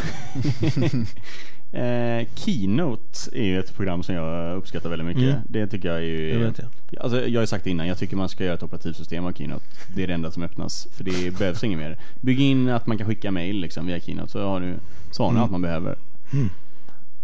eh, 1.80 2.28
Keynote 2.36 3.30
är 3.32 3.44
ju 3.44 3.60
ett 3.60 3.76
program 3.76 4.04
som 4.04 4.16
jag 4.16 4.58
uppskattar 4.58 4.90
väldigt 4.90 5.08
mycket. 5.08 5.24
Mm. 5.24 5.42
Det 5.50 5.68
tycker 5.68 5.90
jag 5.90 5.98
är 5.98 6.02
ju... 6.02 6.40
Det 6.40 6.46
vet 6.46 6.60
jag. 6.60 7.02
Alltså, 7.04 7.28
jag 7.28 7.42
har 7.42 7.46
sagt 7.46 7.64
det 7.64 7.70
innan, 7.70 7.88
jag 7.88 7.98
tycker 7.98 8.16
man 8.16 8.30
ska 8.30 8.44
göra 8.44 8.56
ett 8.56 8.64
operativsystem 8.64 9.26
av 9.26 9.32
Keynote. 9.34 9.66
Det 9.96 10.04
är 10.04 10.08
det 10.08 10.14
enda 10.14 10.32
som 10.32 10.44
öppnas, 10.44 10.88
för 10.92 11.04
det 11.04 11.38
behövs 11.40 11.64
inget 11.64 11.80
mer. 11.80 11.98
Bygg 12.22 12.40
in 12.42 12.70
att 12.70 12.88
man 12.88 12.98
kan 12.98 13.08
skicka 13.08 13.32
mail 13.32 13.56
liksom 13.60 13.86
via 13.86 14.00
Keynote, 14.00 14.32
så 14.32 14.48
har 14.48 14.60
du, 14.60 14.76
så 15.12 15.24
har 15.24 15.30
Mm. 15.30 15.42
allt 15.44 15.52
man 15.52 15.62
behöver. 15.62 15.96
Mm. 16.34 16.50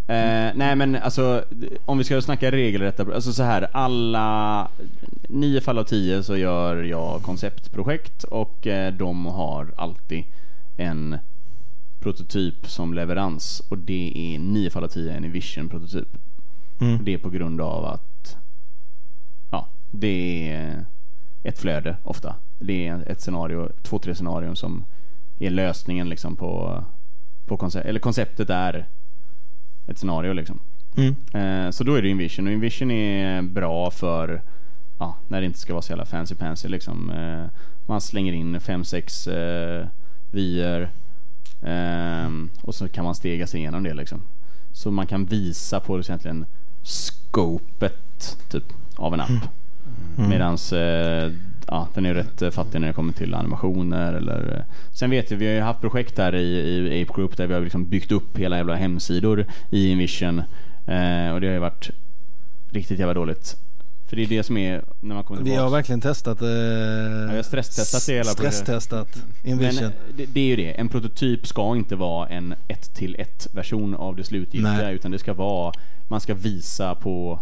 Eh, 0.08 0.52
nej 0.54 0.76
men 0.76 0.96
alltså, 0.96 1.44
om 1.84 1.98
vi 1.98 2.04
ska 2.04 2.20
snacka 2.22 2.50
regelrätta, 2.50 3.14
alltså 3.14 3.32
så 3.32 3.42
här, 3.42 3.68
alla, 3.72 4.68
nio 5.28 5.60
fall 5.60 5.78
av 5.78 5.84
tio 5.84 6.22
så 6.22 6.36
gör 6.36 6.82
jag 6.82 7.22
konceptprojekt 7.22 8.24
och 8.24 8.66
eh, 8.66 8.94
de 8.94 9.26
har 9.26 9.74
alltid 9.76 10.24
en 10.76 11.18
prototyp 12.00 12.68
som 12.68 12.94
leverans 12.94 13.62
och 13.68 13.78
det 13.78 14.12
är 14.14 14.38
nio 14.38 14.70
fall 14.70 14.84
av 14.84 14.88
tio 14.88 15.12
en 15.12 15.24
ett 21.42 21.58
flöde 21.58 21.96
ofta. 22.02 22.34
Det 22.58 22.86
är 22.86 23.10
ett 23.10 23.20
scenario, 23.20 23.68
två, 23.82 23.98
tre 23.98 24.14
scenarion 24.14 24.56
som 24.56 24.84
är 25.38 25.50
lösningen 25.50 26.08
liksom 26.08 26.36
på, 26.36 26.84
på 27.46 27.56
koncept, 27.56 27.86
eller 27.86 28.00
konceptet 28.00 28.50
är 28.50 28.86
ett 29.86 29.98
scenario 29.98 30.32
liksom. 30.32 30.60
Mm. 30.96 31.14
Eh, 31.32 31.70
så 31.70 31.84
då 31.84 31.94
är 31.94 32.02
det 32.02 32.08
Invision 32.08 32.46
och 32.46 32.52
Invision 32.52 32.90
är 32.90 33.42
bra 33.42 33.90
för 33.90 34.42
ja, 34.98 35.16
när 35.28 35.40
det 35.40 35.46
inte 35.46 35.58
ska 35.58 35.72
vara 35.72 35.82
så 35.82 35.92
jävla 35.92 36.04
fancy 36.04 36.34
pansy 36.34 36.68
liksom. 36.68 37.10
Eh, 37.10 37.60
man 37.86 38.00
slänger 38.00 38.32
in 38.32 38.60
fem 38.60 38.84
sex 38.84 39.26
eh, 39.26 39.86
vyer 40.30 40.90
ehm, 41.62 42.50
och 42.62 42.74
så 42.74 42.88
kan 42.88 43.04
man 43.04 43.14
stega 43.14 43.46
sig 43.46 43.60
igenom 43.60 43.82
det 43.82 43.94
liksom. 43.94 44.22
Så 44.72 44.90
man 44.90 45.06
kan 45.06 45.24
visa 45.24 45.80
på 45.80 45.98
egentligen 45.98 46.46
scopet 46.82 48.38
typ 48.50 48.64
av 48.96 49.14
en 49.14 49.20
app. 49.20 49.30
Mm. 50.16 50.30
Medans 50.30 50.72
eh, 50.72 51.32
ja, 51.66 51.88
den 51.94 52.06
är 52.06 52.14
rätt 52.14 52.42
eh, 52.42 52.50
fattig 52.50 52.80
när 52.80 52.88
det 52.88 52.94
kommer 52.94 53.12
till 53.12 53.34
animationer 53.34 54.12
eller... 54.12 54.64
Sen 54.92 55.10
vet 55.10 55.32
vi, 55.32 55.36
vi 55.36 55.46
har 55.46 55.54
ju 55.54 55.60
haft 55.60 55.80
projekt 55.80 56.18
här 56.18 56.34
i, 56.34 56.58
i 56.98 57.02
Ape 57.02 57.12
Group 57.14 57.36
där 57.36 57.46
vi 57.46 57.54
har 57.54 57.60
liksom 57.60 57.84
byggt 57.84 58.12
upp 58.12 58.38
hela 58.38 58.56
jävla 58.56 58.74
hemsidor 58.74 59.46
i 59.70 59.88
Invision. 59.88 60.38
Eh, 60.86 61.30
och 61.32 61.40
det 61.40 61.46
har 61.46 61.54
ju 61.54 61.58
varit 61.58 61.90
riktigt 62.70 62.98
jävla 62.98 63.14
dåligt. 63.14 63.56
För 64.08 64.16
det 64.16 64.22
är 64.22 64.26
det 64.26 64.42
som 64.42 64.56
är 64.56 64.84
när 65.00 65.14
man 65.14 65.24
kommer 65.24 65.40
Vi 65.40 65.44
tillbaka. 65.44 65.62
har 65.62 65.70
verkligen 65.70 66.00
testat 66.00 66.42
eh, 66.42 66.48
vi 66.48 67.36
har 67.36 67.42
stresstestat 67.42 68.06
det 68.06 68.12
hela. 68.12 68.24
Stresstestat 68.30 69.22
Invision. 69.44 69.74
Men 69.74 69.84
eh, 69.84 69.90
det, 70.16 70.26
det 70.26 70.40
är 70.40 70.44
ju 70.46 70.56
det, 70.56 70.70
en 70.72 70.88
prototyp 70.88 71.46
ska 71.46 71.76
inte 71.76 71.96
vara 71.96 72.28
en 72.28 72.54
1 72.68 72.94
till 72.94 73.16
1 73.18 73.46
version 73.52 73.94
av 73.94 74.16
det 74.16 74.24
slutgiltiga 74.24 74.72
Nej. 74.72 74.94
utan 74.94 75.10
det 75.10 75.18
ska 75.18 75.32
vara, 75.34 75.72
man 76.08 76.20
ska 76.20 76.34
visa 76.34 76.94
på 76.94 77.40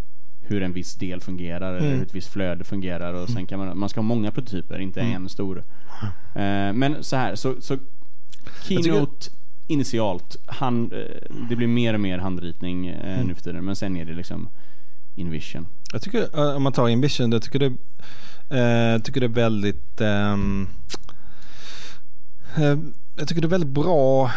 hur 0.49 0.63
en 0.63 0.73
viss 0.73 0.95
del 0.95 1.21
fungerar 1.21 1.75
eller 1.75 1.87
Mm. 1.87 1.99
hur 1.99 2.07
ett 2.07 2.15
visst 2.15 2.29
flöde 2.33 2.65
fungerar 2.65 3.13
och 3.15 3.29
sen 3.29 3.47
kan 3.47 3.59
man, 3.59 3.79
man 3.79 3.89
ska 3.89 4.01
ha 4.01 4.07
många 4.07 4.31
prototyper, 4.31 4.79
inte 4.79 5.01
Mm. 5.01 5.13
en 5.15 5.29
stor. 5.29 5.65
Eh, 6.35 6.73
men 6.73 6.97
så 7.05 7.17
här, 7.17 7.35
så, 7.35 7.55
så 7.61 7.77
Keynote 8.69 9.31
initialt, 9.67 10.37
hand, 10.47 10.93
eh, 10.93 10.99
det 11.49 11.57
blir 11.57 11.67
mer 11.67 11.95
och 11.95 12.01
mer 12.01 12.19
handritning 12.19 12.87
eh, 12.87 13.15
Mm. 13.15 13.27
nu 13.27 13.35
för 13.35 13.43
tiden 13.43 13.65
men 13.65 13.77
sen 13.77 13.97
är 13.97 14.05
det 14.05 14.15
liksom 14.15 14.49
Invision. 15.19 15.67
Jag 15.97 16.03
tycker, 16.03 16.39
eh, 16.39 16.57
om 16.57 16.63
man 16.63 16.73
tar 16.73 16.89
Invision, 16.89 17.33
jag 17.33 17.43
tycker 17.43 17.59
det, 17.59 17.67
eh, 18.59 19.03
tycker 19.03 19.21
det 19.21 19.27
är 19.27 19.29
väldigt 19.29 20.01
ehm, 20.01 20.69
eh, 22.57 22.79
Jag 23.17 23.29
tycker 23.29 23.41
det 23.41 23.47
är 23.47 23.49
väldigt 23.49 23.71
bra 23.71 24.33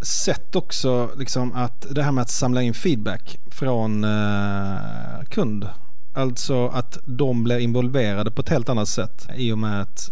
sätt 0.00 0.56
också 0.56 1.10
liksom 1.16 1.52
att 1.52 1.86
det 1.90 2.02
här 2.02 2.12
med 2.12 2.22
att 2.22 2.30
samla 2.30 2.62
in 2.62 2.74
feedback 2.74 3.38
från 3.50 4.04
eh, 4.04 5.24
kund. 5.28 5.68
Alltså 6.14 6.68
att 6.68 6.98
de 7.04 7.44
blir 7.44 7.58
involverade 7.58 8.30
på 8.30 8.40
ett 8.40 8.48
helt 8.48 8.68
annat 8.68 8.88
sätt 8.88 9.28
i 9.36 9.52
och 9.52 9.58
med 9.58 9.82
att 9.82 10.10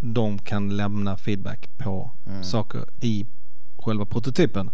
de 0.00 0.38
kan 0.38 0.76
lämna 0.76 1.16
feedback 1.16 1.68
på 1.78 2.10
saker 2.42 2.84
i 3.00 3.26
själva 3.78 4.04
prototypen. 4.04 4.70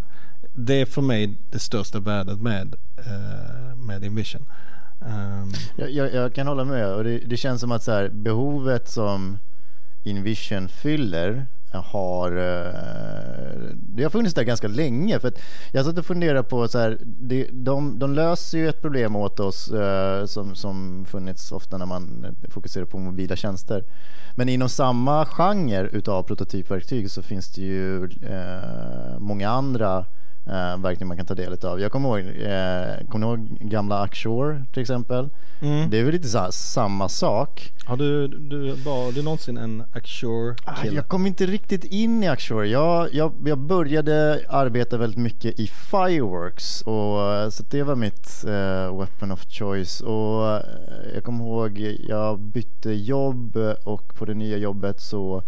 Det 0.54 0.80
är 0.80 0.86
för 0.86 1.02
mig 1.02 1.34
det 1.50 1.58
största 1.58 2.00
värdet 2.00 2.40
med, 2.40 2.74
eh, 2.98 3.76
med 3.76 4.04
Invision. 4.04 4.46
Um. 5.00 5.52
Jag, 5.76 5.90
jag, 5.90 6.14
jag 6.14 6.34
kan 6.34 6.46
hålla 6.46 6.64
med 6.64 6.94
och 6.94 7.04
det, 7.04 7.18
det 7.18 7.36
känns 7.36 7.60
som 7.60 7.72
att 7.72 7.82
så 7.82 7.92
här, 7.92 8.08
behovet 8.08 8.88
som 8.88 9.38
Invision 10.04 10.68
fyller 10.68 11.46
har, 11.72 12.30
eh, 12.32 13.74
det 13.74 14.02
har 14.02 14.10
funnits 14.10 14.34
där 14.34 14.42
ganska 14.42 14.68
länge. 14.68 15.20
För 15.20 15.28
att 15.28 15.38
jag 15.72 15.84
satt 15.84 15.98
och 15.98 16.06
funderade 16.06 16.42
på 16.42 16.68
så 16.68 16.78
här, 16.78 16.98
de, 17.52 17.98
de 17.98 18.14
löser 18.14 18.58
ju 18.58 18.68
ett 18.68 18.82
problem 18.82 19.16
åt 19.16 19.40
oss 19.40 19.70
eh, 19.70 20.26
som, 20.26 20.54
som 20.54 21.04
funnits 21.08 21.52
ofta 21.52 21.78
när 21.78 21.86
man 21.86 22.36
fokuserar 22.48 22.84
på 22.84 22.98
mobila 22.98 23.36
tjänster. 23.36 23.84
Men 24.36 24.48
inom 24.48 24.68
samma 24.68 25.26
genre 25.26 25.88
utav 25.92 26.22
prototypverktyg 26.22 27.10
så 27.10 27.22
finns 27.22 27.52
det 27.52 27.60
ju 27.60 28.08
många 29.18 29.50
andra 29.50 30.04
eh, 30.46 30.82
verktyg 30.82 31.06
man 31.06 31.16
kan 31.16 31.26
ta 31.26 31.34
del 31.34 31.64
av. 31.64 31.80
Jag 31.80 31.92
kommer 31.92 32.08
ihåg, 32.08 32.26
eh, 32.26 33.08
kommer 33.08 33.26
ihåg 33.26 33.58
gamla 33.60 34.00
Axure 34.00 34.64
till 34.72 34.82
exempel? 34.82 35.28
Mm. 35.62 35.90
Det 35.90 35.98
är 35.98 36.04
väl 36.04 36.12
lite 36.12 36.28
så 36.28 36.46
samma 36.50 37.08
sak. 37.08 37.72
Har 37.84 37.96
du, 37.96 38.28
du, 38.28 38.72
var 38.72 39.12
du 39.12 39.22
någonsin 39.22 39.56
en 39.56 39.84
Axure 39.92 40.54
Ah? 40.64 40.86
Jag 40.92 41.08
kom 41.08 41.26
inte 41.26 41.46
riktigt 41.46 41.84
in 41.84 42.22
i 42.22 42.28
Axure. 42.28 42.68
Jag, 42.68 43.14
jag, 43.14 43.32
jag 43.44 43.58
började 43.58 44.44
arbeta 44.48 44.98
väldigt 44.98 45.18
mycket 45.18 45.60
i 45.60 45.66
Fireworks 45.66 46.82
och, 46.82 47.32
eh, 47.32 47.48
så 47.48 47.62
det 47.70 47.82
var 47.82 47.96
mitt 47.96 48.44
eh, 48.44 48.98
weapon 48.98 49.32
of 49.32 49.44
choice. 49.48 50.00
Och 50.00 50.48
eh, 50.48 50.62
jag 51.14 51.24
kommer 51.24 51.44
ihåg, 51.44 51.78
jag 52.08 52.40
bytte 52.40 52.92
jobb 52.92 53.56
och 53.84 54.14
på 54.14 54.24
det 54.24 54.34
nya 54.34 54.56
jobbet 54.56 55.00
så 55.00 55.42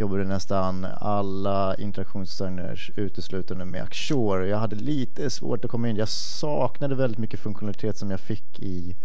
jobbade 0.00 0.24
nästan 0.24 0.86
alla 1.00 1.76
interaktionsdesigners 1.76 2.90
uteslutande 2.96 3.64
med 3.64 3.82
Axure. 3.82 4.46
Jag 4.46 4.58
hade 4.58 4.76
lite 4.76 5.30
svårt 5.30 5.64
att 5.64 5.70
komma 5.70 5.88
in. 5.88 5.96
Jag 5.96 6.08
saknade 6.08 6.94
väldigt 6.94 7.18
mycket 7.18 7.40
funktionalitet 7.40 7.98
som 7.98 8.10
jag 8.10 8.20
fick 8.20 8.60
i, 8.60 8.96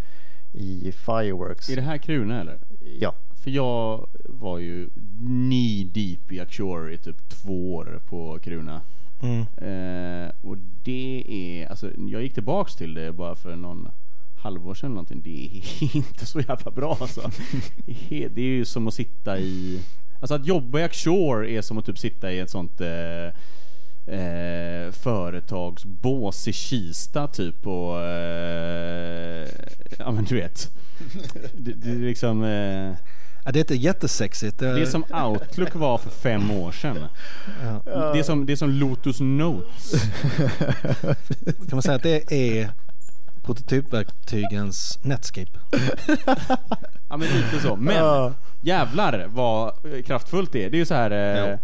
i 0.54 0.92
Fireworks. 0.92 1.70
Är 1.70 1.76
det 1.76 1.82
här 1.82 1.98
Kruna 1.98 2.42
eller? 2.42 2.60
Ja. 3.00 3.16
För 3.44 3.52
jag 3.52 4.08
var 4.26 4.60
ju 4.60 4.90
knee 5.20 5.84
deep 5.84 6.32
i 6.32 6.40
Axure 6.40 6.94
i 6.94 6.98
typ 6.98 7.30
två 7.30 7.76
år 7.76 8.02
på 8.10 8.40
Kruna. 8.40 8.82
Mm. 9.22 9.42
Eh, 9.42 10.32
och 10.42 10.58
det 10.84 11.26
är, 11.28 11.70
alltså 11.70 11.92
jag 12.08 12.24
gick 12.24 12.34
tillbaks 12.34 12.76
till 12.76 12.94
det 12.94 13.14
bara 13.14 13.36
för 13.36 13.56
någon 13.56 13.88
halvår 14.44 14.74
sedan 14.74 14.88
eller 14.88 14.96
någonting. 14.96 15.22
Det 15.22 15.46
är 15.46 15.96
inte 15.96 16.26
så 16.26 16.40
jävla 16.40 16.72
bra 16.72 16.98
alltså. 17.02 17.32
Det 18.08 18.38
är 18.38 18.40
ju 18.40 18.66
som 18.66 18.88
att 18.88 18.94
sitta 18.94 19.40
i, 19.40 19.82
alltså 20.20 20.36
att 20.36 20.46
jobba 20.46 20.80
i 20.80 20.84
Axure 20.84 21.50
är 21.52 21.62
som 21.62 21.78
att 21.78 21.86
typ 21.86 21.98
sitta 22.00 22.32
i 22.32 22.40
ett 22.40 22.50
sånt 22.50 22.82
eh, 22.82 23.26
eh, 24.16 24.92
företagsbås 24.92 26.48
i 26.48 26.54
Kista 26.54 27.28
typ 27.28 27.68
och 27.68 28.02
eh, 28.02 29.48
ja 30.00 30.12
men 30.12 30.24
du 30.24 30.36
vet. 30.36 30.72
Det, 31.54 31.74
det 31.74 31.90
är 31.90 31.96
liksom 31.96 32.44
eh, 32.44 32.94
Ja, 33.48 33.52
det 33.52 33.60
är 33.60 33.62
inte 33.62 33.76
jättesexigt. 33.76 34.60
det 34.60 34.68
är 34.82 34.86
som 34.86 35.04
Outlook 35.04 35.76
var 35.76 35.98
för 35.98 36.10
fem 36.10 36.52
år 36.52 36.72
sedan. 36.72 36.98
ja. 37.64 37.82
Det 38.14 38.20
är 38.20 38.24
som, 38.24 38.46
det 38.46 38.52
är 38.54 38.58
som 38.58 38.70
Lotus 38.70 39.20
Notes. 39.20 39.92
Kan 41.46 41.70
man 41.72 41.82
säga 41.82 41.96
att 41.96 42.04
det 42.04 42.34
är 42.34 42.70
prototypverktygens 43.44 45.00
Netscape? 45.04 45.52
Ja 47.10 47.18
men 47.18 47.28
lite 47.28 47.60
så. 47.62 47.76
Men 47.76 47.96
Ja. 47.96 48.34
Jävlar 48.66 49.26
vad 49.28 49.68
eh, 49.68 50.02
kraftfullt 50.04 50.52
det 50.52 50.66
är. 50.66 50.70
Det 50.70 50.78
är 50.78 50.80
ju 50.80 50.86
så 50.86 50.94
här. 50.94 51.12
Eh, 51.12 51.52
eh, 51.54 51.60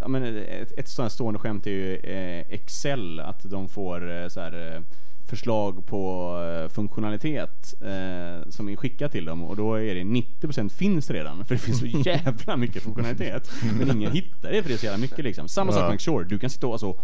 ja, 0.00 0.08
men 0.08 0.36
ett, 0.36 0.72
ett 0.78 0.88
sånt 0.88 1.04
här 1.04 1.10
stående 1.10 1.40
skämt 1.40 1.66
är 1.66 1.70
ju 1.70 1.96
eh, 1.96 2.40
Excel. 2.54 3.20
Att 3.20 3.42
de 3.50 3.68
får 3.68 4.22
eh, 4.22 4.28
så 4.28 4.40
här, 4.40 4.74
eh, 4.76 4.82
förslag 5.28 5.86
på 5.86 6.32
eh, 6.64 6.68
funktionalitet 6.68 7.74
eh, 7.82 8.48
som 8.50 8.68
är 8.68 8.76
skickat 8.76 9.12
till 9.12 9.24
dem 9.24 9.42
och 9.44 9.56
då 9.56 9.74
är 9.74 9.94
det 9.94 10.00
90% 10.00 10.68
finns 10.68 11.10
redan 11.10 11.44
för 11.44 11.54
det 11.54 11.60
finns 11.60 11.78
så 11.80 11.86
jävla 12.04 12.56
mycket 12.56 12.82
funktionalitet. 12.82 13.50
Men 13.78 13.90
ingen 13.96 14.12
hittar 14.12 14.52
det 14.52 14.62
för 14.62 14.68
det 14.68 14.74
är 14.74 14.78
så 14.78 14.86
jävla 14.86 15.00
mycket 15.00 15.18
liksom. 15.24 15.48
Samma 15.48 15.72
sak 15.72 15.82
Ja. 15.82 15.90
med 15.90 16.00
Sure. 16.00 16.24
Du 16.24 16.38
kan 16.38 16.50
sitta 16.50 16.66
och 16.66 16.72
alltså 16.72 16.96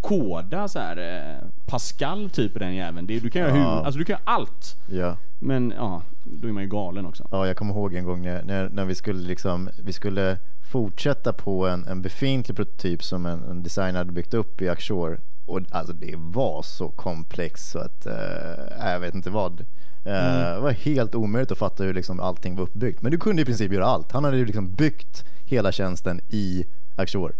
koda 0.00 0.68
så 0.68 0.78
här 0.78 0.96
eh, 0.96 1.48
Pascal 1.66 2.30
typ 2.30 2.56
i 2.56 2.58
den 2.58 2.74
jäveln. 2.74 3.06
Du 3.06 3.30
kan 3.30 3.42
göra 3.42 3.56
Ja. 3.56 3.76
hur, 3.78 3.84
alltså 3.86 3.98
du 3.98 4.04
kan 4.04 4.14
göra 4.14 4.22
allt. 4.24 4.76
Ja. 4.90 5.16
Men 5.40 5.72
ja, 5.76 6.02
då 6.32 6.48
är 6.48 6.52
man 6.52 6.62
ju 6.62 6.68
galen 6.68 7.06
också. 7.06 7.28
Ja, 7.30 7.46
jag 7.46 7.56
kommer 7.56 7.74
ihåg 7.74 7.94
en 7.94 8.04
gång 8.04 8.22
när, 8.22 8.42
när, 8.42 8.68
när 8.68 8.84
vi 8.84 8.94
skulle 8.94 9.28
liksom, 9.28 9.68
vi 9.84 9.92
skulle 9.92 10.38
fortsätta 10.72 11.32
på 11.32 11.66
en, 11.68 11.84
en 11.84 12.02
befintlig 12.02 12.56
prototyp 12.56 13.04
som 13.04 13.26
en, 13.26 13.44
en 13.44 13.62
designer 13.62 13.98
hade 13.98 14.12
byggt 14.12 14.34
upp 14.34 14.62
i 14.62 14.68
Axure. 14.68 15.18
Och 15.46 15.60
alltså 15.70 15.92
det 15.92 16.14
var 16.16 16.62
så 16.62 16.88
komplext 16.88 17.70
så 17.70 17.78
att, 17.78 18.06
eh, 18.06 18.86
jag 18.92 19.00
vet 19.00 19.14
inte 19.14 19.30
vad. 19.30 19.60
Eh, 19.60 20.54
Det 20.54 20.60
var 20.60 20.70
helt 20.70 21.14
omöjligt 21.14 21.52
att 21.52 21.58
fatta 21.58 21.84
hur 21.84 21.94
liksom 21.94 22.20
allting 22.20 22.56
var 22.56 22.62
uppbyggt. 22.62 23.02
Men 23.02 23.12
du 23.12 23.18
kunde 23.18 23.42
i 23.42 23.44
princip 23.44 23.72
göra 23.72 23.86
allt. 23.86 24.12
Han 24.12 24.24
hade 24.24 24.36
ju 24.36 24.44
liksom 24.46 24.72
byggt 24.72 25.24
hela 25.44 25.72
tjänsten 25.72 26.20
i 26.28 26.64
Axure. 26.96 27.32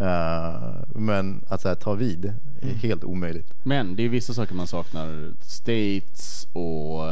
Eh, 0.00 0.72
men 0.94 1.44
att 1.48 1.64
här, 1.64 1.74
ta 1.74 1.94
vid 1.94 2.34
är 2.60 2.68
helt 2.68 3.04
omöjligt. 3.04 3.52
Men 3.62 3.96
det 3.96 4.02
är 4.02 4.08
vissa 4.08 4.34
saker 4.34 4.54
man 4.54 4.66
saknar. 4.66 5.32
States 5.40 6.48
och... 6.52 7.04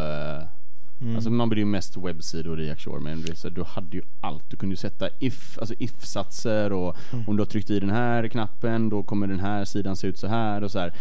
eh, 1.00 1.14
Alltså 1.14 1.30
man 1.30 1.48
blir 1.48 1.58
ju 1.58 1.64
mest 1.64 1.96
webbsidor 1.96 2.60
i 2.60 2.70
Axure 2.70 3.00
men 3.00 3.24
du 3.50 3.62
hade 3.62 3.96
ju 3.96 4.02
allt. 4.20 4.50
Du 4.50 4.56
kunde 4.56 4.72
ju 4.72 4.76
sätta 4.76 5.08
if, 5.18 5.58
alltså 5.58 5.74
if-satser 5.78 6.72
och 6.72 6.96
om 7.26 7.36
du 7.36 7.40
har 7.40 7.46
tryckt 7.46 7.70
i 7.70 7.80
den 7.80 7.90
här 7.90 8.28
knappen 8.28 8.88
då 8.88 9.02
kommer 9.02 9.26
den 9.26 9.40
här 9.40 9.64
sidan 9.64 9.96
se 9.96 10.06
ut 10.06 10.18
så 10.18 10.26
här 10.26 10.64
och 10.64 10.70
så 10.70 10.78
här. 10.78 10.94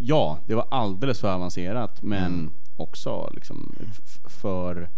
Ja, 0.00 0.38
det 0.46 0.54
var 0.54 0.66
alldeles 0.70 1.20
för 1.20 1.34
avancerat 1.34 2.02
men 2.02 2.50
också 2.76 3.30
liksom 3.34 3.74
för... 4.24 4.88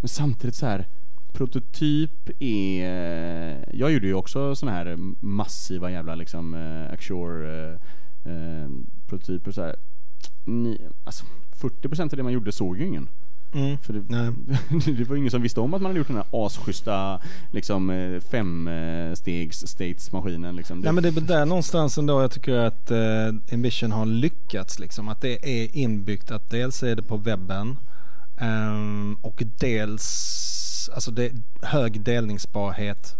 Men 0.00 0.08
samtidigt 0.08 0.54
så 0.54 0.66
här 0.66 0.86
prototyp 1.32 2.30
är... 2.38 3.64
Jag 3.72 3.92
gjorde 3.92 4.06
ju 4.06 4.14
också 4.14 4.54
såna 4.54 4.72
här 4.72 4.96
massiva 5.20 5.90
jävla 5.90 6.14
liksom 6.14 6.54
eh, 6.54 6.92
Axure 6.92 7.64
eh, 8.24 8.32
eh, 8.32 8.68
prototyper 9.06 9.52
så 9.52 9.62
här. 9.62 9.76
Ni, 10.44 10.88
alltså 11.04 11.24
40% 11.60 12.02
av 12.02 12.08
det 12.08 12.22
man 12.22 12.32
gjorde 12.32 12.52
såg 12.52 12.78
ju 12.78 12.86
ingen. 12.86 13.08
Mm. 13.52 13.78
För 13.78 13.92
det, 13.92 14.04
Nej. 14.08 14.32
det 14.96 15.04
var 15.04 15.16
ingen 15.16 15.30
som 15.30 15.42
visste 15.42 15.60
om 15.60 15.74
att 15.74 15.82
man 15.82 15.90
hade 15.90 15.98
gjort 15.98 16.06
den 16.06 16.16
här 16.16 16.26
asschyssta 16.46 17.20
liksom, 17.50 17.90
eh, 17.90 18.20
femstegs 18.20 19.66
states-maskinen. 19.66 20.56
Liksom. 20.56 20.80
Nej 20.80 20.92
men 20.92 21.02
det 21.02 21.08
är 21.08 21.20
där 21.20 21.46
någonstans 21.46 21.98
ändå 21.98 22.22
jag 22.22 22.30
tycker 22.30 22.54
att 22.54 22.90
eh, 22.90 23.54
Envision 23.54 23.92
har 23.92 24.06
lyckats 24.06 24.78
liksom. 24.78 25.08
Att 25.08 25.20
det 25.20 25.62
är 25.62 25.76
inbyggt 25.76 26.30
att 26.30 26.50
dels 26.50 26.82
är 26.82 26.96
det 26.96 27.02
på 27.02 27.16
webben 27.16 27.78
ehm, 28.38 29.16
och 29.22 29.42
dels 29.60 30.34
alltså 30.94 31.10
det 31.10 31.24
är 31.24 31.32
hög 31.62 32.00
delningsbarhet 32.00 33.16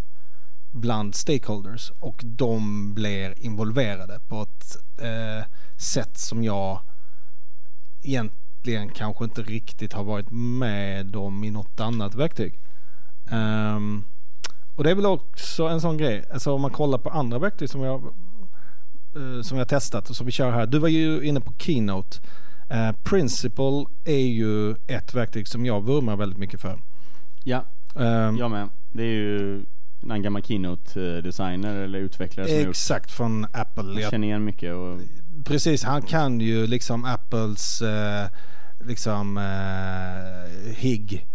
bland 0.71 1.15
stakeholders 1.15 1.91
och 1.99 2.21
de 2.25 2.93
blir 2.93 3.45
involverade 3.45 4.19
på 4.27 4.41
ett 4.41 4.77
eh, 5.01 5.45
sätt 5.77 6.17
som 6.17 6.43
jag 6.43 6.81
egentligen 8.03 8.89
kanske 8.89 9.23
inte 9.23 9.41
riktigt 9.41 9.93
har 9.93 10.03
varit 10.03 10.31
med 10.31 11.15
om 11.15 11.43
i 11.43 11.51
något 11.51 11.79
annat 11.79 12.15
verktyg. 12.15 12.59
Ehm, 13.31 14.03
och 14.75 14.83
det 14.83 14.91
är 14.91 14.95
väl 14.95 15.05
också 15.05 15.67
en 15.67 15.81
sån 15.81 15.97
grej. 15.97 16.23
Alltså 16.33 16.53
om 16.53 16.61
man 16.61 16.71
kollar 16.71 16.97
på 16.97 17.09
andra 17.09 17.39
verktyg 17.39 17.69
som 17.69 17.81
jag, 17.81 18.03
eh, 19.15 19.41
som 19.41 19.57
jag 19.57 19.67
testat 19.67 20.09
och 20.09 20.15
som 20.15 20.25
vi 20.25 20.31
kör 20.31 20.51
här. 20.51 20.65
Du 20.65 20.79
var 20.79 20.87
ju 20.87 21.23
inne 21.23 21.39
på 21.41 21.53
Keynote. 21.57 22.17
Eh, 22.69 22.91
Principle 23.03 23.85
är 24.05 24.27
ju 24.27 24.71
ett 24.87 25.13
verktyg 25.13 25.47
som 25.47 25.65
jag 25.65 25.81
vurmar 25.85 26.15
väldigt 26.15 26.39
mycket 26.39 26.61
för. 26.61 26.79
ja, 27.43 27.65
Ehm, 27.95 28.37
jag 28.37 28.51
med. 28.51 28.69
Det 28.91 29.03
är 29.03 29.13
ju 29.13 29.65
en 30.09 30.21
gammal 30.21 30.41
keynote-designer 30.43 31.75
eller 31.75 31.99
utvecklare 31.99 32.47
som 32.47 32.55
har 32.55 32.61
gjort. 32.61 32.69
exakt 32.69 33.11
från 33.11 33.45
Apple. 33.51 34.01
Jag, 34.01 34.11
känner 34.11 34.27
igen 34.27 34.43
mycket 34.45 34.75
och 34.75 34.99
precis, 35.45 35.83
han 35.83 36.01
kan 36.01 36.39
ju 36.39 36.67
liksom 36.67 37.05
Apples 37.05 37.81
eh, 37.81 38.27
liksom 38.79 39.37
eh, 39.37 40.73
HIG 40.75 41.27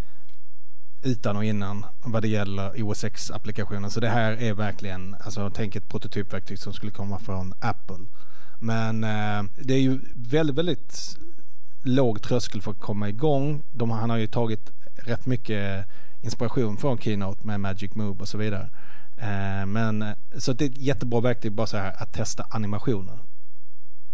utan 1.03 1.37
och 1.37 1.45
innan 1.45 1.85
vad 2.03 2.21
det 2.21 2.27
gäller 2.27 2.83
OS 2.83 3.03
X-applikationen. 3.03 3.91
Så 3.91 3.99
det 3.99 4.09
här 4.09 4.31
är 4.31 4.53
verkligen, 4.53 5.15
alltså 5.19 5.49
tänk 5.49 5.75
ett 5.75 5.89
prototypverktyg 5.89 6.59
som 6.59 6.73
skulle 6.73 6.91
komma 6.91 7.19
från 7.19 7.53
Apple. 7.59 8.05
Men 8.59 9.03
eh, 9.03 9.43
det 9.57 9.73
är 9.73 9.79
ju 9.79 9.99
väldigt, 10.15 10.57
väldigt 10.57 11.17
låg 11.83 12.21
tröskel 12.21 12.61
för 12.61 12.71
att 12.71 12.79
komma 12.79 13.09
igång. 13.09 13.63
De, 13.71 13.89
han 13.89 14.09
har 14.09 14.17
ju 14.17 14.27
tagit 14.27 14.71
rätt 14.95 15.25
mycket 15.25 15.85
inspiration 16.21 16.77
från 16.77 16.97
Keynote 16.97 17.47
med 17.47 17.59
Magic 17.59 17.95
Move 17.95 18.19
och 18.19 18.27
så 18.27 18.37
vidare. 18.37 18.69
Eh, 19.17 19.65
men, 19.65 20.05
så 20.37 20.53
det 20.53 20.65
är 20.65 20.69
ett 20.69 20.77
jättebra 20.77 21.21
verktyg 21.21 21.51
bara 21.51 21.67
så 21.67 21.77
här 21.77 21.93
att 22.01 22.13
testa 22.13 22.47
animationer. 22.49 23.19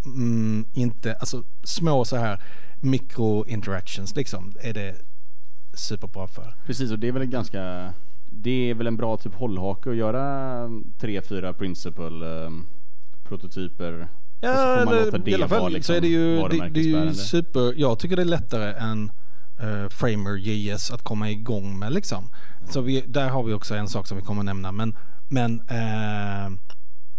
Mm, 0.04 0.64
inte, 0.72 1.14
alltså 1.14 1.42
små 1.62 2.04
så 2.04 2.16
här 2.16 2.40
mikro-interactions 2.80 4.16
liksom 4.16 4.54
är 4.60 4.74
det 4.74 4.94
superbra 5.74 6.26
för. 6.26 6.54
Precis, 6.66 6.90
och 6.90 6.98
det 6.98 7.08
är 7.08 7.12
väl 7.12 7.22
en 7.22 7.30
ganska... 7.30 7.92
Det 8.30 8.70
är 8.70 8.74
väl 8.74 8.86
en 8.86 8.96
bra 8.96 9.16
typ 9.16 9.34
hållhake 9.34 9.90
att 9.90 9.96
göra 9.96 10.68
tre, 10.98 11.22
fyra 11.22 11.52
principle 11.52 12.44
ehm, 12.46 12.66
prototyper. 13.24 14.08
och 14.40 14.48
så 14.48 14.78
får 14.78 14.84
man 14.84 15.04
låta 15.04 15.18
det 15.18 15.30
i 15.30 15.34
alla 15.34 15.48
fall 15.48 15.60
vara 15.60 15.70
så 15.70 15.74
liksom 15.74 15.96
är 15.96 16.00
det 16.00 16.08
ju, 16.08 16.48
det, 16.48 16.68
det 16.68 16.80
är 16.80 17.04
ju 17.04 17.14
super, 17.14 17.74
jag 17.76 17.98
tycker 17.98 18.16
det 18.16 18.22
är 18.22 18.26
lättare 18.26 18.72
än 18.72 19.12
uh, 19.62 19.88
Framer 19.88 20.36
JS 20.36 20.90
att 20.90 21.02
komma 21.02 21.30
igång 21.30 21.78
med 21.78 21.92
liksom. 21.92 22.30
Så 22.70 22.80
vi, 22.80 23.04
där 23.06 23.28
har 23.28 23.42
vi 23.42 23.52
också 23.52 23.74
en 23.74 23.88
sak 23.88 24.06
som 24.06 24.16
vi 24.16 24.22
kommer 24.22 24.42
nämna 24.42 24.72
men, 24.72 24.96
men 25.28 25.60
eh, 25.60 26.58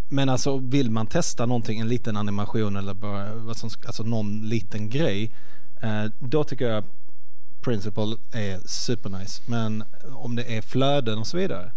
men 0.09 0.29
alltså 0.29 0.57
vill 0.57 0.91
man 0.91 1.07
testa 1.07 1.45
någonting, 1.45 1.79
en 1.79 1.87
liten 1.87 2.17
animation 2.17 2.75
eller 2.75 2.93
bara 2.93 3.33
vad 3.35 3.57
som, 3.57 3.69
alltså 3.85 4.03
någon 4.03 4.41
liten 4.41 4.89
grej. 4.89 5.31
Eh, 5.81 6.05
då 6.19 6.43
tycker 6.43 6.69
jag 6.69 6.83
Principle 7.61 8.17
är 8.31 8.59
supernice. 8.67 9.41
Men 9.45 9.83
om 10.11 10.35
det 10.35 10.57
är 10.57 10.61
flöden 10.61 11.19
och 11.19 11.27
så 11.27 11.37
vidare 11.37 11.71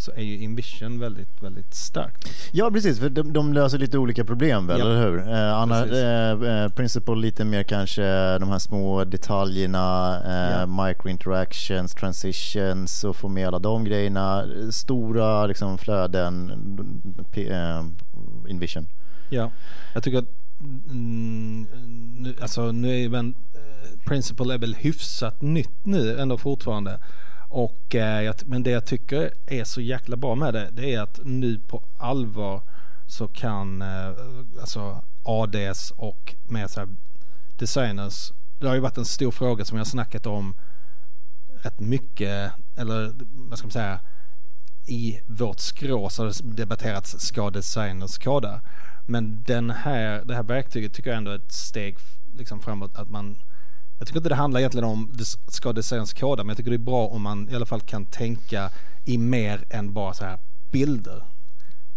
så 0.00 0.12
är 0.12 0.22
ju 0.22 0.38
Invision 0.38 0.98
väldigt, 1.00 1.42
väldigt 1.42 1.74
starkt. 1.74 2.28
Ja 2.52 2.70
precis, 2.70 2.98
för 2.98 3.10
de, 3.10 3.32
de 3.32 3.52
löser 3.52 3.78
lite 3.78 3.98
olika 3.98 4.24
problem 4.24 4.66
väl, 4.66 4.78
Ja. 4.78 4.84
eller 4.86 5.02
hur? 5.02 5.18
Eh, 5.32 5.54
Anna, 5.54 5.86
eh, 5.86 6.62
eh, 6.62 6.68
Principle 6.68 7.14
lite 7.16 7.44
mer 7.44 7.62
kanske 7.62 8.38
de 8.38 8.48
här 8.48 8.58
små 8.58 9.04
detaljerna, 9.04 10.20
eh, 10.24 10.60
Ja. 10.60 10.66
micro-interactions, 10.66 11.94
transitions 11.94 13.04
och 13.04 13.16
få 13.16 13.28
med 13.28 13.48
alla 13.48 13.58
de 13.58 13.84
grejerna. 13.84 14.44
Stora 14.70 15.46
liksom 15.46 15.78
flöden, 15.78 16.52
p- 17.32 17.48
eh, 17.48 17.84
Invision. 18.48 18.86
Ja, 19.30 19.50
jag 19.94 20.02
tycker 20.02 20.18
att 20.18 20.28
mm, 20.60 21.66
nu, 22.18 22.34
alltså 22.40 22.72
nu 22.72 23.04
är 23.04 23.08
väl 23.08 23.26
eh, 23.26 23.98
Principle 24.06 24.54
är 24.54 24.58
väl 24.58 24.74
hyfsat 24.74 25.42
nytt 25.42 25.86
nu 25.86 26.18
ändå 26.18 26.38
fortfarande. 26.38 26.98
Och, 27.52 27.94
eh, 27.94 28.22
jag, 28.22 28.34
men 28.44 28.62
det 28.62 28.70
jag 28.70 28.86
tycker 28.86 29.34
är 29.46 29.64
så 29.64 29.80
jäkla 29.80 30.16
bra 30.16 30.34
med 30.34 30.54
det, 30.54 30.70
det 30.72 30.94
är 30.94 31.00
att 31.00 31.20
nu 31.24 31.58
på 31.58 31.82
allvar 31.98 32.62
så 33.06 33.28
kan 33.28 33.82
eh, 33.82 34.08
alltså 34.60 35.02
ADs 35.22 35.90
och 35.96 36.34
med 36.48 36.70
så 36.70 36.80
här 36.80 36.88
designers, 37.58 38.32
det 38.58 38.66
har 38.66 38.74
ju 38.74 38.80
varit 38.80 38.98
en 38.98 39.04
stor 39.04 39.30
fråga 39.30 39.64
som 39.64 39.76
jag 39.76 39.84
har 39.84 39.88
snackat 39.90 40.26
om 40.26 40.56
rätt 41.62 41.80
mycket, 41.80 42.52
eller 42.76 43.12
vad 43.48 43.58
ska 43.58 43.66
man 43.66 43.72
säga, 43.72 44.00
i 44.86 45.20
vårt 45.26 45.60
skrå 45.60 46.08
så 46.08 46.22
har 46.22 46.26
det 46.28 46.56
debatterats 46.56 47.20
ska 47.20 47.50
designers 47.50 48.18
koda. 48.18 48.60
Men 49.06 49.42
den 49.46 49.70
här, 49.70 50.24
det 50.24 50.34
här 50.34 50.42
verktyget 50.42 50.94
tycker 50.94 51.10
jag 51.10 51.16
ändå 51.16 51.30
är 51.30 51.36
ett 51.36 51.52
steg 51.52 51.98
liksom 52.36 52.60
framåt 52.60 52.96
att 52.96 53.10
man 53.10 53.36
jag 54.00 54.06
tycker 54.08 54.18
inte 54.20 54.28
det 54.28 54.34
handlar 54.34 54.60
egentligen 54.60 54.84
om 54.84 55.10
des- 55.12 55.38
ska 55.48 55.72
designers 55.72 56.12
koda 56.14 56.44
men 56.44 56.48
jag 56.48 56.56
tycker 56.56 56.70
det 56.70 56.76
är 56.76 56.78
bra 56.78 57.06
om 57.06 57.22
man 57.22 57.48
i 57.48 57.54
alla 57.54 57.66
fall 57.66 57.80
kan 57.80 58.04
tänka 58.04 58.70
i 59.04 59.18
mer 59.18 59.64
än 59.70 59.92
bara 59.92 60.14
så 60.14 60.24
här 60.24 60.38
bilder. 60.72 61.22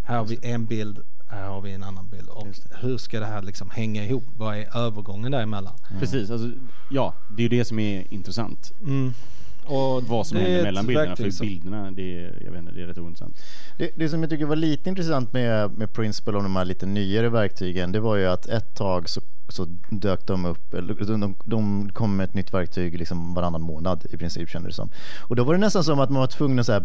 Här 0.04 0.18
har 0.18 0.26
vi 0.26 0.40
en 0.42 0.66
bild, 0.66 1.00
här 1.30 1.48
har 1.48 1.62
vi 1.62 1.72
en 1.72 1.84
annan 1.84 2.10
bild 2.10 2.30
och 2.30 2.48
hur 2.82 2.98
ska 2.98 3.20
det 3.20 3.26
här 3.26 3.42
liksom 3.42 3.70
hänga 3.70 4.06
ihop? 4.06 4.24
Vad 4.38 4.58
är 4.58 4.78
övergången 4.78 5.32
däremellan? 5.32 5.74
Precis, 6.00 6.30
alltså, 6.32 6.52
ja, 6.92 7.14
det 7.30 7.42
är 7.42 7.44
ju 7.44 7.58
det 7.58 7.66
som 7.66 7.80
är 7.80 8.14
intressant. 8.14 8.72
Mm. 8.82 9.14
Och 9.66 10.04
Vad 10.04 10.28
som 10.28 10.38
händer 10.38 10.64
mellan 10.64 10.88
bilderna, 10.88 11.16
för 11.16 11.30
som- 11.32 11.48
bilderna, 11.48 11.92
det 11.92 12.20
är, 12.20 12.42
jag 12.46 12.52
vet 12.52 12.60
inte, 12.60 12.72
det 12.72 12.82
är 12.82 12.88
rätt 12.88 12.98
ointressant. 12.98 13.42
Det, 13.78 13.92
det 13.96 14.10
som 14.10 14.22
jag 14.22 14.30
tycker 14.30 14.46
var 14.46 14.56
lite 14.56 14.90
intressant 14.90 15.34
med, 15.34 15.72
med 15.78 15.94
Principle 15.94 16.34
och 16.38 16.44
de 16.44 16.56
här 16.56 16.66
lite 16.66 16.86
nyare 16.86 17.30
verktygen 17.30 17.92
det 17.92 18.00
var 18.00 18.16
ju 18.16 18.26
att 18.26 18.46
ett 18.46 18.76
tag 18.76 19.10
så, 19.10 19.22
så 19.50 19.66
dök 19.90 20.28
de 20.28 20.46
upp, 20.46 20.74
eller 20.74 21.18
de, 21.18 21.36
de 21.46 21.90
kom 21.90 22.16
med 22.16 22.24
ett 22.24 22.34
nytt 22.34 22.54
verktyg 22.54 22.98
liksom 22.98 23.34
varannan 23.34 23.62
månad 23.62 24.06
i 24.10 24.18
princip 24.18 24.50
kändes 24.50 24.70
det 24.70 24.76
som. 24.76 24.90
Och 25.30 25.36
då 25.36 25.44
var 25.44 25.54
det 25.54 25.60
nästan 25.60 25.84
som 25.84 26.00
att 26.00 26.10
man 26.10 26.20
var 26.20 26.28
tvungen 26.28 26.60
att 26.60 26.66
så 26.66 26.72
här 26.72 26.84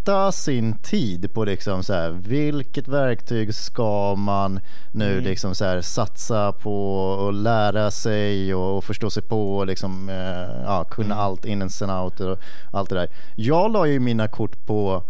betta 0.00 0.32
sin 0.32 0.78
tid 0.78 1.34
på 1.34 1.44
liksom 1.44 1.82
så 1.82 1.92
här, 1.92 2.10
vilket 2.10 2.88
verktyg 2.88 3.54
ska 3.54 4.14
man 4.14 4.60
nu 4.92 5.20
liksom 5.20 5.54
så 5.54 5.64
här 5.64 5.80
satsa 5.80 6.52
på 6.52 6.94
och 7.00 7.32
lära 7.32 7.90
sig 7.90 8.54
och, 8.54 8.76
och 8.76 8.84
förstå 8.84 9.10
sig 9.10 9.22
på 9.22 9.56
och 9.56 9.66
liksom, 9.66 10.08
eh, 10.08 10.62
ja, 10.64 10.84
kunna 10.84 11.14
allt 11.14 11.44
in 11.44 11.62
and 11.62 11.90
out 11.90 12.20
och 12.20 12.38
allt 12.72 12.90
det 12.90 12.94
där. 12.96 13.08
Jag 13.36 13.72
la 13.72 13.86
ju 13.86 14.00
mina 14.00 14.28
kort 14.28 14.66
på 14.66 15.02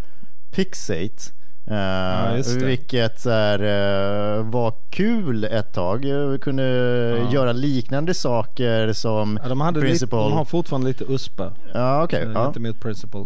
Pixate. 0.51 1.40
Eh, 1.67 2.37
just 2.37 2.61
det. 2.61 2.67
vilket 2.67 3.27
är, 3.27 3.59
eh, 4.39 4.45
var 4.45 4.75
kul 4.91 5.45
ett 5.45 5.73
tag. 5.73 6.05
Jag 6.05 6.41
kunde 6.41 6.63
göra 7.33 7.53
liknande 7.53 8.15
saker 8.15 8.93
som 8.93 9.39
Ja, 9.43 9.49
de, 9.49 9.61
hade 9.61 9.81
lite, 9.81 9.89
Principle. 9.89 10.19
de 10.19 10.33
har 10.33 10.45
fortfarande 10.45 10.89
lite 10.89 11.05
USPA. 11.05 11.53
Ja, 11.75 12.05
okej. 12.05 12.23
eh, 12.23 12.31
ja. 12.35 12.47
Inte 12.47 12.61
mot 12.61 12.81
Principle. 12.81 13.25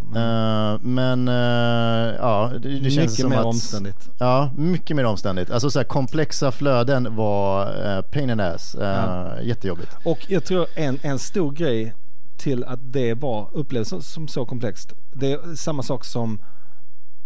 Men 0.81 1.27
Eh, 1.27 1.35
eh, 1.35 2.15
ja, 2.19 2.51
det, 2.61 2.69
det 2.69 2.89
känns 2.91 2.95
mycket 2.97 3.11
som 3.11 3.29
mer 3.29 3.37
att... 3.37 3.45
omständigt. 3.45 4.09
Ja, 4.19 4.51
mycket 4.57 4.95
mer 4.95 5.03
omständigt. 5.05 5.51
Alltså 5.51 5.69
så 5.69 5.79
här, 5.79 5.83
komplexa 5.83 6.51
flöden 6.51 7.15
var 7.15 7.65
uh, 7.67 8.01
pain 8.01 8.29
in 8.29 8.39
ass. 8.39 8.75
Uh, 8.75 8.81
Ja. 8.83 9.41
Jättejobbigt. 9.41 9.91
Och 10.03 10.19
jag 10.27 10.45
tror 10.45 10.67
en, 10.75 10.99
en 11.01 11.19
stor 11.19 11.51
grej 11.51 11.93
till 12.37 12.63
att 12.63 12.79
det 12.93 13.13
var 13.13 13.49
upplevs 13.53 13.89
som, 13.89 14.01
som 14.01 14.27
så 14.27 14.45
komplext. 14.45 14.93
Det 15.13 15.31
är 15.31 15.55
samma 15.55 15.83
sak 15.83 16.05
som 16.05 16.39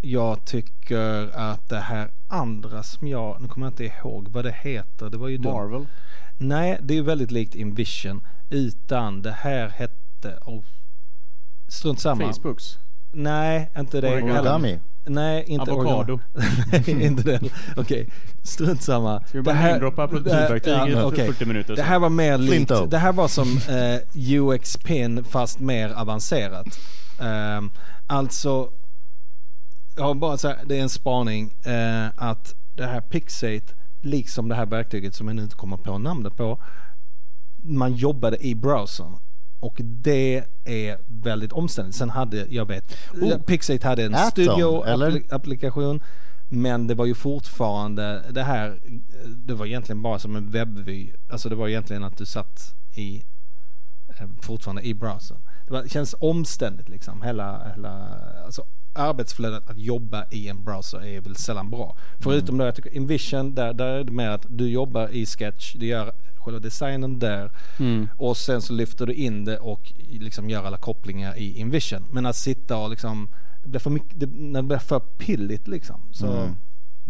jag 0.02 0.46
tycker 0.46 1.30
att 1.38 1.70
det 1.70 1.80
här 1.80 2.12
andra 2.28 2.84
som 2.84 3.08
jag, 3.08 3.42
nu 3.42 3.48
kommer 3.48 3.68
jag 3.68 3.72
inte 3.72 3.86
ihåg 3.86 4.28
vad 4.28 4.46
det 4.46 4.56
heter. 4.62 5.10
Det 5.10 5.18
var 5.18 5.28
ju. 5.28 5.40
Marvel. 5.40 5.86
Nej, 6.38 6.80
det 6.82 6.94
är 6.94 6.96
ju 6.96 7.04
väldigt 7.04 7.32
likt 7.32 7.56
Invision. 7.56 8.28
Utan 8.50 9.22
det 9.22 9.32
här 9.32 9.68
hette, 9.68 10.40
oh, 10.46 10.64
strunt 11.68 12.00
samma. 12.00 12.34
Facebooks. 12.34 12.78
Nej, 13.12 13.72
inte 13.78 14.02
det. 14.02 14.24
Origami. 14.24 14.80
Nej, 15.06 15.44
inte 15.48 15.72
Avokado. 15.72 16.20
Nej, 16.72 17.06
inte 17.06 17.24
den. 17.24 17.50
Okej, 17.78 18.10
strunt 18.44 18.84
samma. 18.84 19.22
Ska 19.22 19.38
vi 19.38 19.42
bara 19.42 19.56
namedroppa 19.56 20.08
prototypverktyg 20.08 20.74
i 20.74 20.92
ja, 20.92 21.04
okej. 21.04 21.28
40 21.28 21.46
minuter? 21.46 21.76
Det 21.76 21.82
här 21.82 22.00
var 22.00 22.10
mer 22.10 22.38
likt, 22.38 22.72
det 22.88 22.98
här 22.98 23.14
var 23.14 23.28
som 23.28 23.48
eh, 23.58 24.00
UX-pin 24.14 25.24
fast 25.24 25.60
mer 25.60 25.90
avancerat. 25.90 26.80
Ehm, 27.20 27.72
alltså, 28.08 28.70
har 30.02 30.16
bara 30.16 30.38
så 30.38 30.48
här, 30.48 30.58
det 30.66 30.78
är 30.78 30.82
en 30.82 30.90
spaning 30.90 31.54
eh, 31.64 32.08
att 32.16 32.56
det 32.76 32.86
här 32.86 33.02
Pixate, 33.02 33.74
liksom 34.02 34.50
det 34.50 34.56
här 34.56 34.66
verktyget 34.66 35.16
som 35.16 35.28
jag 35.28 35.36
nu 35.36 35.44
inte 35.44 35.56
kommer 35.56 35.78
på 35.78 35.98
namnet 35.98 36.38
på, 36.38 36.60
man 37.64 37.94
jobbade 37.94 38.46
i 38.46 38.56
browsern. 38.56 39.16
Och 39.60 39.78
det 39.82 40.44
är 40.66 40.98
väldigt 41.08 41.52
omständigt. 41.52 41.96
Sen 41.96 42.10
hade, 42.10 42.46
jag 42.50 42.66
vet, 42.66 42.98
Oh. 43.22 43.38
Pixate 43.38 43.88
hade 43.88 44.04
en 44.04 44.16
Atom, 44.16 44.32
studio-applikation. 44.32 46.02
Men 46.50 46.88
det 46.88 46.96
var 46.96 47.06
ju 47.06 47.16
fortfarande 47.16 48.24
det 48.32 48.44
här, 48.44 48.80
det 49.26 49.54
var 49.54 49.66
egentligen 49.66 50.02
bara 50.02 50.20
som 50.20 50.36
en 50.36 50.52
webbvy. 50.52 51.14
Alltså 51.30 51.50
det 51.50 51.56
var 51.56 51.68
egentligen 51.68 52.04
att 52.04 52.18
du 52.18 52.26
satt 52.26 52.76
i, 52.92 53.24
eh, 54.20 54.28
fortfarande 54.42 54.82
i 54.82 54.94
browsern. 54.94 55.38
Det, 55.68 55.74
var, 55.74 55.84
det 55.84 55.90
känns 55.90 56.16
omständigt 56.20 56.90
liksom. 56.90 57.22
Hela, 57.22 57.72
hela 57.76 58.20
alltså 58.46 58.64
arbetsflödet 58.94 59.70
att 59.70 59.78
jobba 59.80 60.26
i 60.32 60.48
en 60.50 60.64
browser 60.64 61.06
är 61.06 61.22
väl 61.22 61.36
sällan 61.36 61.70
bra. 61.70 61.96
Förutom 62.20 62.58
då 62.58 62.66
jag 62.66 62.76
tycker 62.76 62.94
Invision, 62.96 63.56
där, 63.56 63.74
där 63.74 63.86
är 63.88 64.04
det 64.04 64.12
mer 64.12 64.30
att 64.30 64.46
du 64.50 64.70
jobbar 64.70 65.08
i 65.12 65.26
Sketch, 65.26 65.74
du 65.76 65.86
gör 65.86 66.12
själva 66.38 66.60
designen 66.60 67.20
där 67.20 67.52
och 68.18 68.38
sen 68.38 68.62
så 68.62 68.74
lyfter 68.74 69.06
du 69.06 69.14
in 69.14 69.46
det 69.46 69.58
och 69.60 69.94
liksom 70.10 70.50
gör 70.50 70.64
alla 70.64 70.78
kopplingar 70.78 71.38
i 71.38 71.58
Invision. 71.60 72.06
Men 72.12 72.26
att 72.26 72.36
sitta 72.36 72.78
och 72.78 72.90
liksom, 72.90 73.30
det 73.64 73.70
blir 73.70 73.80
för 73.80 73.90
mycket, 73.90 74.20
det, 74.20 74.26
när 74.26 74.62
det 74.62 74.68
blir 74.68 74.78
för 74.78 75.00
pilligt 75.00 75.68
liksom. 75.68 76.02
Så, 76.12 76.28
Mm. 76.28 76.56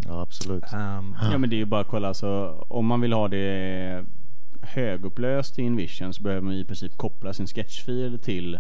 Ja, 0.06 0.22
absolut. 0.22 0.64
ehm, 0.74 1.16
Ja 1.22 1.38
men 1.38 1.50
det 1.50 1.56
är 1.56 1.58
ju 1.58 1.66
bara 1.66 1.82
att 1.82 1.88
kolla 1.88 2.08
alltså, 2.08 2.66
om 2.68 2.86
man 2.86 3.02
vill 3.02 3.14
ha 3.14 3.28
det 3.28 4.06
högupplöst 4.62 5.60
i 5.60 5.62
Invision 5.62 6.14
så 6.14 6.24
behöver 6.24 6.42
man 6.42 6.54
i 6.54 6.66
princip 6.66 6.98
koppla 6.98 7.34
sin 7.34 7.48
sketchfil 7.48 8.20
till 8.20 8.60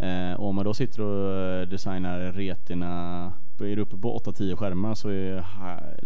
eh, 0.00 0.40
om 0.40 0.54
man 0.56 0.64
då 0.64 0.74
sitter 0.74 1.02
och 1.02 1.36
eh, 1.36 1.68
designar 1.68 2.32
retina 2.32 3.32
är 3.60 3.76
du 3.76 3.82
uppe 3.82 3.96
på 3.96 4.18
8-10 4.18 4.56
skärmar 4.56 4.94
så 4.94 5.08
är, 5.08 5.44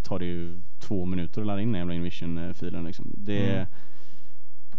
tar 0.03 0.19
det 0.19 0.25
ju 0.25 0.61
två 0.81 1.05
minuter 1.05 1.41
att 1.41 1.47
ladda 1.47 1.61
in 1.61 1.73
den 1.73 1.79
jävla 1.79 1.95
Invision-filen 1.95 2.85
liksom. 2.85 3.11
Det, 3.17 3.51
Mm. 3.55 3.67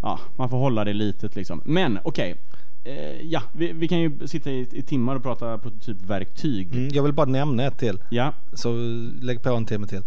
Ja, 0.01 0.19
man 0.36 0.49
får 0.49 0.58
hålla 0.58 0.84
det 0.84 0.93
litet 0.93 1.36
liksom. 1.36 1.62
Men 1.65 1.99
okej. 2.04 2.36
Eh, 2.84 3.21
ja, 3.21 3.41
vi, 3.54 3.73
vi 3.73 3.88
kan 3.88 3.99
ju 3.99 4.28
sitta 4.28 4.51
i, 4.51 4.67
i 4.71 4.82
timmar 4.82 5.15
och 5.15 5.23
prata 5.23 5.58
prototypverktyg. 5.58 6.75
mm, 6.75 6.89
jag 6.93 7.04
vill 7.04 7.13
bara 7.13 7.25
nämna 7.25 7.63
ett 7.63 7.78
till. 7.78 7.97
Ja, 8.10 8.34
Så 8.54 8.73
lägg 9.21 9.43
på 9.43 9.49
en 9.49 9.65
timme 9.65 9.88
till. 9.88 10.01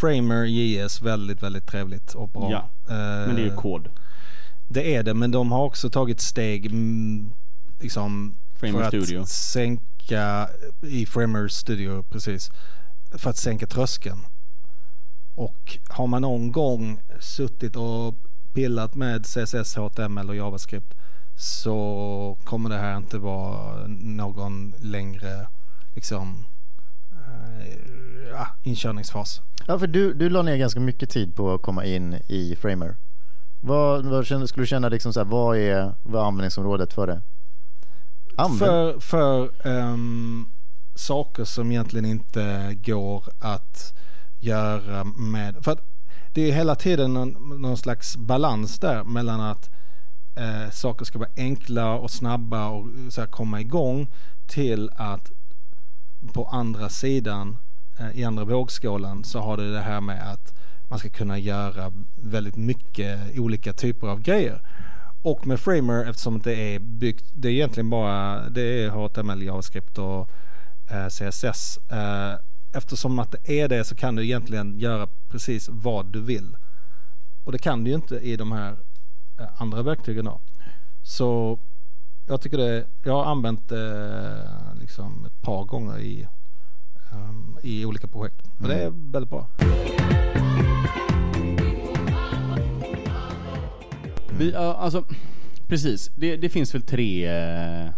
Framer 0.00 0.44
JS, 0.44 1.02
väldigt, 1.02 1.42
väldigt 1.42 1.66
trevligt 1.66 2.14
och 2.14 2.28
bra. 2.28 2.50
Ja, 2.50 2.70
men 3.26 3.34
det 3.36 3.42
är 3.42 3.44
ju 3.44 3.50
Eh, 3.50 3.56
kod. 3.56 3.88
Det 4.68 4.94
är 4.94 5.02
det, 5.02 5.14
men 5.14 5.30
de 5.30 5.52
har 5.52 5.64
också 5.64 5.90
tagit 5.90 6.20
steg 6.20 6.70
liksom 7.80 8.34
Framer 8.54 8.78
för 8.82 8.88
Studio. 8.88 9.22
att 9.22 9.28
sänka 9.28 10.48
i 10.82 11.06
Framer 11.06 11.48
Studio, 11.48 12.02
precis. 12.02 12.50
För 13.18 13.30
att 13.30 13.36
sänka 13.36 13.66
tröskeln. 13.66 14.26
Och 15.34 15.78
har 15.88 16.06
man 16.06 16.22
någon 16.22 16.52
gång 16.52 17.00
suttit 17.20 17.76
och 17.76 18.14
pillat 18.52 18.94
med 18.94 19.26
CSS, 19.26 19.76
HTML 19.76 20.28
och 20.28 20.36
JavaScript 20.36 20.94
så 21.36 22.38
kommer 22.44 22.70
det 22.70 22.76
här 22.76 22.96
inte 22.96 23.18
vara 23.18 23.86
någon 23.98 24.74
längre 24.78 25.46
liksom 25.94 26.46
eh, 27.12 27.68
ja, 28.32 28.48
inkörningsfas. 28.62 29.40
Ja, 29.66 29.78
för 29.78 29.86
du, 29.86 30.14
du 30.14 30.30
la 30.30 30.42
ner 30.42 30.56
ganska 30.56 30.80
mycket 30.80 31.10
tid 31.10 31.34
på 31.34 31.54
att 31.54 31.62
komma 31.62 31.84
in 31.84 32.14
i 32.28 32.56
Framer. 32.56 32.96
Vad, 33.60 34.06
vad 34.06 34.26
skulle 34.26 34.62
du 34.62 34.66
känna 34.66 34.88
liksom 34.88 35.12
så 35.12 35.20
här, 35.20 35.24
vad 35.24 35.56
är, 35.56 35.94
vad 36.02 36.22
är 36.22 36.26
användningsområdet 36.26 36.92
för 36.92 37.06
det? 37.06 37.20
Använd... 38.36 38.58
För, 38.58 39.00
för 39.00 39.50
um, 39.68 40.50
saker 40.94 41.44
som 41.44 41.70
egentligen 41.70 42.04
inte 42.04 42.74
går 42.84 43.24
att 43.38 43.94
göra 44.40 45.04
med... 45.04 45.64
För 45.64 45.72
att 45.72 45.82
det 46.32 46.48
är 46.48 46.52
hela 46.52 46.74
tiden 46.74 47.14
någon, 47.14 47.60
någon 47.62 47.76
slags 47.76 48.16
balans 48.16 48.78
där 48.78 49.04
mellan 49.04 49.40
att 49.40 49.70
eh, 50.36 50.70
saker 50.70 51.04
ska 51.04 51.18
vara 51.18 51.30
enkla 51.36 51.94
och 51.94 52.10
snabba 52.10 52.68
och 52.68 52.86
så 53.10 53.20
här, 53.20 53.28
komma 53.28 53.60
igång 53.60 54.08
till 54.46 54.90
att 54.96 55.30
på 56.32 56.44
andra 56.44 56.88
sidan, 56.88 57.58
eh, 57.98 58.20
i 58.20 58.24
andra 58.24 58.44
vågskålen 58.44 59.24
så 59.24 59.38
har 59.40 59.56
det 59.56 59.72
det 59.72 59.80
här 59.80 60.00
med 60.00 60.32
att 60.32 60.54
man 60.88 60.98
ska 60.98 61.08
kunna 61.08 61.38
göra 61.38 61.92
väldigt 62.16 62.56
mycket 62.56 63.38
olika 63.38 63.72
typer 63.72 64.06
av 64.06 64.20
grejer. 64.20 64.60
Och 65.24 65.46
med 65.46 65.60
Framer 65.60 66.04
eftersom 66.04 66.40
det 66.40 66.74
är 66.74 66.78
byggt, 66.78 67.24
det 67.34 67.48
är 67.48 67.52
egentligen 67.52 67.90
bara 67.90 68.48
det 68.48 68.60
är 68.62 68.90
HTML, 68.90 69.42
JavaScript 69.42 69.98
och 69.98 70.30
eh, 70.90 71.06
CSS. 71.08 71.78
Eh, 71.90 72.34
eftersom 72.72 73.18
att 73.18 73.32
det 73.32 73.60
är 73.60 73.68
det 73.68 73.84
så 73.84 73.94
kan 73.94 74.14
du 74.14 74.24
egentligen 74.24 74.78
göra 74.78 75.08
precis 75.28 75.68
vad 75.68 76.06
du 76.06 76.20
vill. 76.20 76.56
Och 77.44 77.52
det 77.52 77.58
kan 77.58 77.84
du 77.84 77.90
ju 77.90 77.96
inte 77.96 78.16
i 78.16 78.36
de 78.36 78.52
här 78.52 78.76
eh, 79.38 79.62
andra 79.62 79.82
verktygen 79.82 80.24
då. 80.24 80.40
Så 81.02 81.58
jag 82.26 82.40
tycker 82.40 82.58
det, 82.58 82.86
jag 83.02 83.12
har 83.12 83.24
använt 83.24 83.68
det 83.68 84.48
liksom 84.80 85.26
ett 85.26 85.42
par 85.42 85.64
gånger 85.64 85.98
i, 85.98 86.26
ehm, 87.12 87.58
i 87.62 87.84
olika 87.84 88.06
projekt. 88.06 88.46
Och 88.60 88.68
det 88.68 88.74
är 88.74 88.90
väldigt 88.90 89.30
bra. 89.30 89.46
Vi, 94.38 94.50
ja, 94.50 94.74
alltså, 94.74 95.04
precis. 95.68 96.10
Det, 96.14 96.36
det 96.36 96.48
finns 96.48 96.74
väl 96.74 96.82
tre 96.82 97.26
eh, 97.26 97.90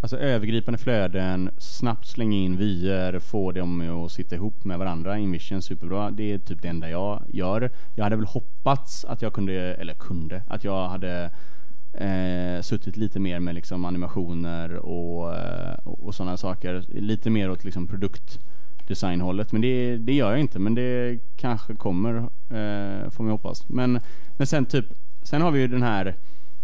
alltså, 0.00 0.16
övergripande 0.16 0.78
flöden, 0.78 1.50
snabbt 1.58 2.06
slänga 2.06 2.36
in 2.36 2.56
vyer, 2.56 3.18
få 3.18 3.52
dem 3.52 4.04
att 4.04 4.12
sitta 4.12 4.34
ihop 4.34 4.64
med 4.64 4.78
varandra. 4.78 5.18
Invision 5.18 5.62
superbra. 5.62 6.10
Det 6.10 6.32
är 6.32 6.38
typ 6.38 6.62
det 6.62 6.68
enda 6.68 6.90
jag 6.90 7.22
gör. 7.28 7.70
Jag 7.96 8.04
hade 8.04 8.16
väl 8.16 8.26
hoppats 8.26 9.04
att 9.04 9.22
jag 9.22 9.32
kunde, 9.32 9.52
eller 9.54 9.94
kunde, 9.94 10.42
att 10.48 10.64
jag 10.64 10.88
hade 10.88 11.30
eh, 11.92 12.62
suttit 12.62 12.96
lite 12.96 13.20
mer 13.20 13.40
med 13.40 13.54
liksom 13.54 13.84
animationer 13.84 14.74
och, 14.74 15.36
eh, 15.36 15.74
och, 15.84 16.06
och 16.06 16.14
sådana 16.14 16.36
saker. 16.36 16.84
Lite 16.88 17.30
mer 17.30 17.50
åt 17.50 17.64
liksom 17.64 17.86
produktdesignhållet. 17.86 19.52
Men 19.52 19.60
det, 19.60 19.96
det 19.96 20.14
gör 20.14 20.30
jag 20.30 20.40
inte. 20.40 20.58
Men 20.58 20.74
det 20.74 21.18
kanske 21.36 21.74
kommer, 21.74 22.14
eh, 22.50 23.10
får 23.10 23.22
man 23.22 23.30
hoppas. 23.30 23.68
Men, 23.68 24.00
men 24.36 24.46
sen 24.46 24.66
typ, 24.66 24.86
sen 25.22 25.42
har 25.42 25.50
vi 25.50 25.60
ju 25.60 25.68
den 25.68 25.82
här 25.82 26.14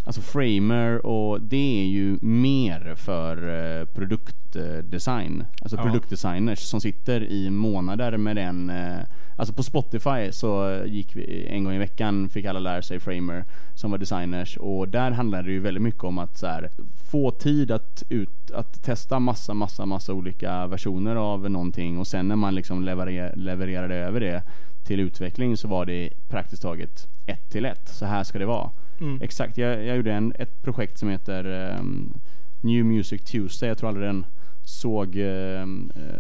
Alltså 0.07 0.21
Framer 0.21 1.07
och 1.07 1.41
det 1.41 1.81
är 1.83 1.87
ju 1.87 2.19
mer 2.21 2.95
för 2.95 3.37
eh, 3.81 3.87
produktdesign. 3.87 5.45
Alltså 5.61 5.77
Ja. 5.77 5.83
produktdesigners 5.83 6.59
som 6.59 6.81
sitter 6.81 7.25
i 7.25 7.51
månader 7.51 8.17
med 8.17 8.37
den. 8.37 8.71
Eh, 8.71 8.99
alltså 9.37 9.55
på 9.55 9.63
Spotify 9.63 10.33
så 10.33 10.83
gick 10.87 11.17
vi 11.17 11.47
en 11.47 11.65
gång 11.65 11.75
i 11.75 11.79
veckan 11.79 12.29
fick 12.29 12.45
alla 12.45 12.59
lära 12.61 12.83
sig 12.83 13.01
Framer 13.01 13.45
som 13.75 13.91
var 13.91 13.99
designers 13.99 14.57
och 14.57 14.89
där 14.89 15.11
handlade 15.11 15.43
det 15.49 15.53
ju 15.53 15.61
väldigt 15.61 15.83
mycket 15.83 16.05
om 16.05 16.19
att 16.19 16.39
så 16.39 16.47
här, 16.47 16.71
få 17.11 17.31
tid 17.31 17.71
att, 17.71 18.03
ut, 18.09 18.51
att 18.51 18.83
testa 18.83 19.19
massa, 19.19 19.55
massa, 19.55 19.87
massa 19.87 20.13
olika 20.13 20.67
versioner 20.67 21.17
av 21.17 21.51
någonting 21.51 21.99
och 21.99 22.07
sen 22.07 22.29
när 22.29 22.37
man 22.37 22.55
liksom 22.55 22.83
leverer, 22.83 23.37
levererade 23.37 23.95
över 23.95 24.21
det 24.21 24.43
till 24.85 25.01
utveckling 25.01 25.57
så 25.57 25.69
var 25.69 25.87
det 25.87 26.11
praktiskt 26.29 26.63
taget 26.63 27.09
ett 27.27 27.51
till 27.51 27.65
ett. 27.65 27.89
Så 27.89 28.07
här 28.07 28.25
ska 28.25 28.39
det 28.39 28.47
vara. 28.47 28.71
Mm. 29.01 29.23
Exakt, 29.23 29.59
jag, 29.59 29.85
jag 29.85 29.97
gjorde 29.97 30.13
en, 30.13 30.33
ett 30.39 30.63
projekt 30.63 30.99
som 30.99 31.09
heter 31.09 31.45
ehm, 31.45 32.13
New 32.61 32.85
Music 32.85 33.23
Tuesday. 33.25 33.69
Jag 33.69 33.79
tror 33.79 33.89
aldrig 33.89 34.07
den 34.07 34.27
såg, 34.65 35.17
eh, 35.17 35.67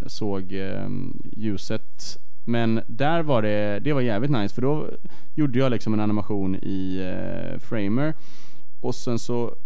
såg 0.07 0.53
ehm, 0.53 1.22
ljuset. 1.37 2.18
Men 2.46 2.81
där 2.87 3.22
var 3.22 3.42
det, 3.42 3.79
det 3.79 3.92
var 3.92 4.00
jävligt 4.00 4.31
nice 4.31 4.55
för 4.55 4.62
då 4.62 4.90
gjorde 5.35 5.59
jag 5.59 5.70
liksom 5.70 5.94
en 5.94 6.00
animation 6.00 6.57
i 6.57 6.98
eh, 6.98 7.59
Framer 7.59 8.14
och 8.81 8.94
sen 8.94 9.18
så 9.18 9.57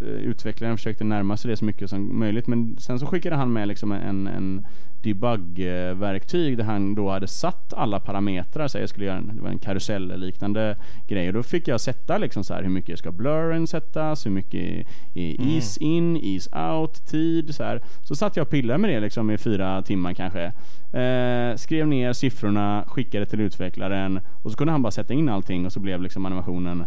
eh, 0.00 0.06
utvecklaren 0.06 0.76
försökte 0.76 1.04
närma 1.04 1.36
sig 1.36 1.50
det 1.50 1.56
så 1.56 1.64
mycket 1.64 1.90
som 1.90 2.18
möjligt 2.18 2.46
men 2.46 2.76
sen 2.78 2.98
så 2.98 3.06
skickade 3.06 3.36
han 3.36 3.52
med 3.52 3.68
liksom 3.68 3.92
en, 3.92 4.26
en 4.26 4.66
debug-verktyg 5.02 6.56
där 6.56 6.64
han 6.64 6.94
då 6.94 7.10
hade 7.10 7.28
satt 7.28 7.72
alla 7.72 8.00
parametrar, 8.00 8.68
så 8.68 8.78
jag 8.78 8.88
skulle 8.88 9.06
göra 9.06 9.18
en, 9.18 9.36
det 9.36 9.42
var 9.42 9.50
en 9.50 9.58
karusell-liknande 9.58 10.76
grej 11.08 11.28
och 11.28 11.34
då 11.34 11.42
fick 11.42 11.68
jag 11.68 11.80
sätta 11.80 12.18
liksom 12.18 12.44
så 12.44 12.54
här 12.54 12.62
hur 12.62 12.70
mycket 12.70 12.98
ska 12.98 13.12
blurren 13.12 13.66
sättas, 13.66 14.26
hur 14.26 14.30
mycket 14.30 14.86
är 15.14 15.54
ease 15.54 15.84
in, 15.84 16.16
ease 16.16 16.58
out, 16.58 17.06
tid 17.06 17.54
så 17.54 17.64
här. 17.64 17.82
Så 18.02 18.14
satt 18.14 18.36
jag 18.36 18.44
och 18.44 18.50
pillade 18.50 18.78
med 18.78 18.90
det 18.90 19.00
liksom 19.00 19.30
i 19.30 19.38
fyra 19.38 19.82
timmar 19.82 20.14
kanske. 20.14 20.52
Eh, 21.00 21.56
skrev 21.56 21.88
ner 21.88 22.12
siffrorna, 22.12 22.84
skickade 22.86 23.26
till 23.26 23.40
utvecklaren 23.40 24.20
och 24.42 24.50
så 24.50 24.56
kunde 24.56 24.72
han 24.72 24.82
bara 24.82 24.90
sätta 24.90 25.14
in 25.14 25.28
allting 25.28 25.66
och 25.66 25.72
så 25.72 25.80
blev 25.80 26.02
liksom 26.02 26.26
animationen 26.26 26.84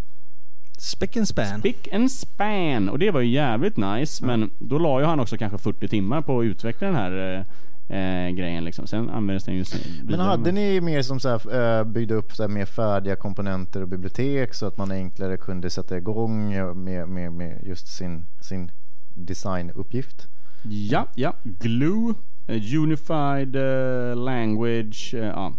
Spick 0.84 1.18
and 1.18 1.28
span. 1.28 1.60
Spick 1.60 1.94
and 1.94 2.12
span! 2.12 2.90
Och 2.90 3.00
det 3.00 3.12
var 3.12 3.22
ju 3.22 3.30
jävligt 3.30 3.78
nice, 3.78 4.26
men 4.26 4.52
då 4.60 4.78
la 4.78 5.00
ju 5.00 5.06
han 5.06 5.20
också 5.20 5.38
kanske 5.38 5.58
40 5.58 5.88
timmar 5.88 6.22
på 6.22 6.40
att 6.40 6.44
utveckla 6.46 6.88
den 6.88 6.96
här 6.96 7.46
eh, 7.90 8.26
eh, 8.26 8.30
grejen 8.30 8.64
liksom. 8.64 8.88
Sen 8.88 9.10
användes 9.10 9.44
den 9.44 9.56
ju 9.56 9.66
Men 10.04 10.20
hade 10.20 10.52
ni 10.52 10.82
mer 10.82 11.02
som 11.02 11.20
så 11.20 11.30
här, 11.30 11.80
eh, 11.80 11.84
byggde 11.84 12.16
upp 12.16 12.32
så 12.32 12.44
här 12.44 12.50
mer 12.50 12.66
färdiga 12.66 13.16
komponenter 13.16 13.82
och 13.82 13.88
bibliotek 13.88 14.54
så 14.54 14.66
att 14.66 14.78
man 14.78 14.92
enklare 14.92 15.38
kunde 15.38 15.70
sätta 15.70 15.98
igång 15.98 16.50
med, 16.84 17.08
med, 17.08 17.32
med 17.32 17.64
just 17.66 17.88
sin, 17.88 18.26
sin 18.42 18.72
designuppgift? 19.14 20.28
Ja, 20.64 21.08
ja. 21.16 21.34
Glue, 21.44 22.14
eh, 22.48 22.82
Unified 22.82 23.56
Language, 24.18 25.14
ja. 25.14 25.54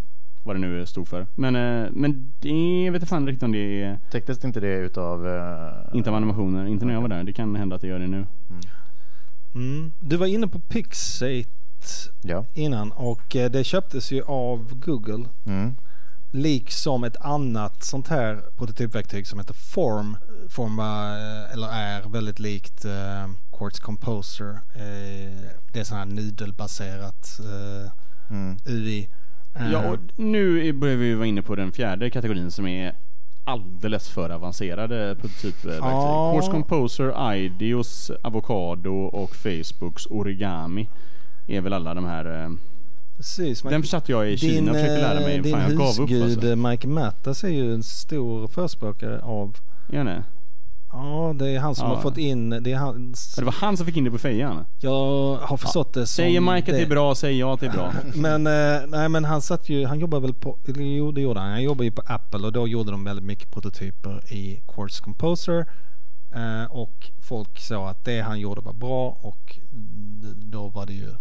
Vad 0.45 0.57
det 0.57 0.61
nu 0.61 0.87
stod 0.87 1.09
för. 1.09 1.27
Men, 1.35 1.57
eh, 1.57 1.91
men 1.93 2.33
det 2.41 2.83
jag 2.85 2.93
vet 2.93 3.03
jag 3.03 3.09
fan 3.09 3.27
riktigt 3.27 3.43
om 3.43 3.53
det 3.53 3.83
är, 3.83 3.99
Täcktes 4.11 4.45
inte 4.45 4.61
det 4.61 4.75
utav... 4.77 5.29
eh, 5.29 5.97
inte 5.97 6.11
av 6.11 6.17
animationer, 6.17 6.67
inte 6.67 6.85
när 6.87 6.95
jag 6.95 7.01
var 7.01 7.09
där. 7.09 7.25
Det 7.25 7.33
kan 7.33 7.57
hända 7.57 7.77
att 7.77 7.83
det 7.83 7.89
gör 7.89 7.99
det 7.99 8.07
nu. 8.07 8.27
Mm. 9.55 9.93
Du 10.01 10.17
var 10.17 10.27
inne 10.27 10.49
på 10.49 10.61
Pixate 10.61 11.45
Ja. 12.23 12.45
innan 12.55 12.93
och 12.93 13.37
eh, 13.37 13.51
det 13.51 13.65
köptes 13.65 14.13
ju 14.13 14.23
av 14.23 14.75
Google. 14.81 15.25
Mm. 15.47 15.77
Liksom 16.33 17.05
ett 17.05 17.17
annat 17.21 17.85
sånt 17.85 18.09
här 18.09 18.43
prototypverktyg 18.57 19.27
som 19.27 19.39
heter 19.39 19.55
Form. 19.55 20.17
Form 20.49 20.77
var, 20.77 21.05
eh, 21.11 21.53
eller 21.53 21.69
är 21.69 22.09
väldigt 22.09 22.39
likt 22.39 22.85
eh, 22.85 23.29
Quartz 23.59 23.81
Composer. 23.81 24.51
Eh, 24.75 25.51
det 25.73 25.81
är 25.81 25.85
sån 25.85 25.99
här 25.99 26.05
nudelbaserat 26.05 27.41
eh, 27.41 27.91
Mm. 28.31 28.57
UI. 28.67 29.09
Eh, 29.55 29.73
Ja, 29.73 29.91
och 29.91 29.99
nu 30.17 30.67
är- 30.69 30.73
börjar 30.73 30.97
vi 30.97 31.15
vara 31.15 31.27
inne 31.27 31.43
på 31.43 31.55
den 31.55 31.73
fjärde 31.73 32.11
kategorin 32.11 32.51
som 32.51 32.67
är 32.67 32.95
alldeles 33.45 34.09
för 34.09 34.31
avancerade 34.31 35.17
prototypverktyg. 35.21 35.83
Ja. 35.83 36.33
Quartz 36.33 36.49
Composer, 36.49 37.35
Ideos, 37.35 38.11
Avocado 38.23 38.91
och 38.95 39.37
Facebooks 39.37 40.07
Origami 40.07 40.89
är 41.47 41.61
väl 41.61 41.73
alla 41.73 41.95
de 41.95 42.05
här. 42.05 42.45
eh, 42.45 42.51
precis, 43.17 43.65
men 43.65 43.73
Den 43.73 43.83
försatte 43.83 44.13
jag 44.13 44.31
i 44.31 44.37
Kina 44.37 44.71
och 44.71 44.77
försökte 44.77 45.01
lära 45.01 45.21
mig. 45.21 45.37
eh, 45.37 45.43
din 45.43 45.53
Fan, 45.53 45.63
jag 45.63 45.79
gav 45.79 46.01
upp 46.01 46.23
alltså. 46.23 46.49
eh, 46.51 46.57
Mike 46.57 46.89
Mattas 46.89 47.45
är 47.45 47.49
ju 47.49 47.75
en 47.75 47.83
stor 47.83 48.47
förespråkare 48.47 49.21
av 49.23 49.57
det? 49.89 50.23
Ja, 50.97 51.33
det 51.39 51.49
är 51.51 51.59
han 51.59 51.75
som 51.75 51.89
Ja. 51.89 51.95
har 51.95 52.03
fått 52.03 52.19
in, 52.19 52.51
det 52.51 52.73
är 52.73 52.77
hans, 52.77 53.35
Ja, 53.37 53.41
Det 53.41 53.45
var 53.45 53.53
han 53.53 53.77
som 53.77 53.87
fick 53.87 53.97
in 53.97 54.05
det 54.05 54.11
på 54.11 54.19
fejan. 54.19 54.65
jag 54.81 55.37
har 55.37 55.57
förstått 55.57 55.95
det 55.95 56.01
som 56.01 56.07
Säger 56.07 56.41
Mike 56.41 56.73
att 56.73 56.77
det 56.79 56.83
är 56.83 56.89
bra, 56.89 57.15
säger 57.15 57.41
jag 57.41 57.51
att 57.51 57.61
det 57.61 57.67
är 57.67 57.71
bra. 57.73 57.93
Men, 58.15 58.47
eh, 58.47 58.83
nej 58.89 59.09
men 59.09 59.25
han 59.25 59.43
satt 59.43 59.69
ju, 59.69 59.87
han 59.87 59.99
jobbar 59.99 60.21
väl 60.21 60.35
på, 60.35 60.59
jo 60.77 61.13
det 61.13 61.21
gjorde 61.21 61.41
han, 61.41 61.51
han 61.51 61.63
jobbar 61.63 61.85
ju 61.85 61.91
på 61.91 62.03
Apple 62.07 62.47
och 62.47 62.53
då 62.53 62.69
gjorde 62.69 62.91
de 62.91 63.05
väldigt 63.05 63.25
mycket 63.25 63.51
prototyper 63.51 64.33
i 64.33 64.61
Quartz 64.69 65.01
Composer. 65.01 65.67
Eh, 66.35 66.65
och 66.71 67.11
folk 67.23 67.59
sa 67.61 67.89
att 67.89 68.05
det 68.05 68.21
han 68.21 68.41
gjorde 68.41 68.61
var 68.61 68.73
bra 68.73 69.19
och 69.23 69.59
då 70.37 70.69
var 70.69 70.87
det 70.87 70.93
ju 70.93 71.15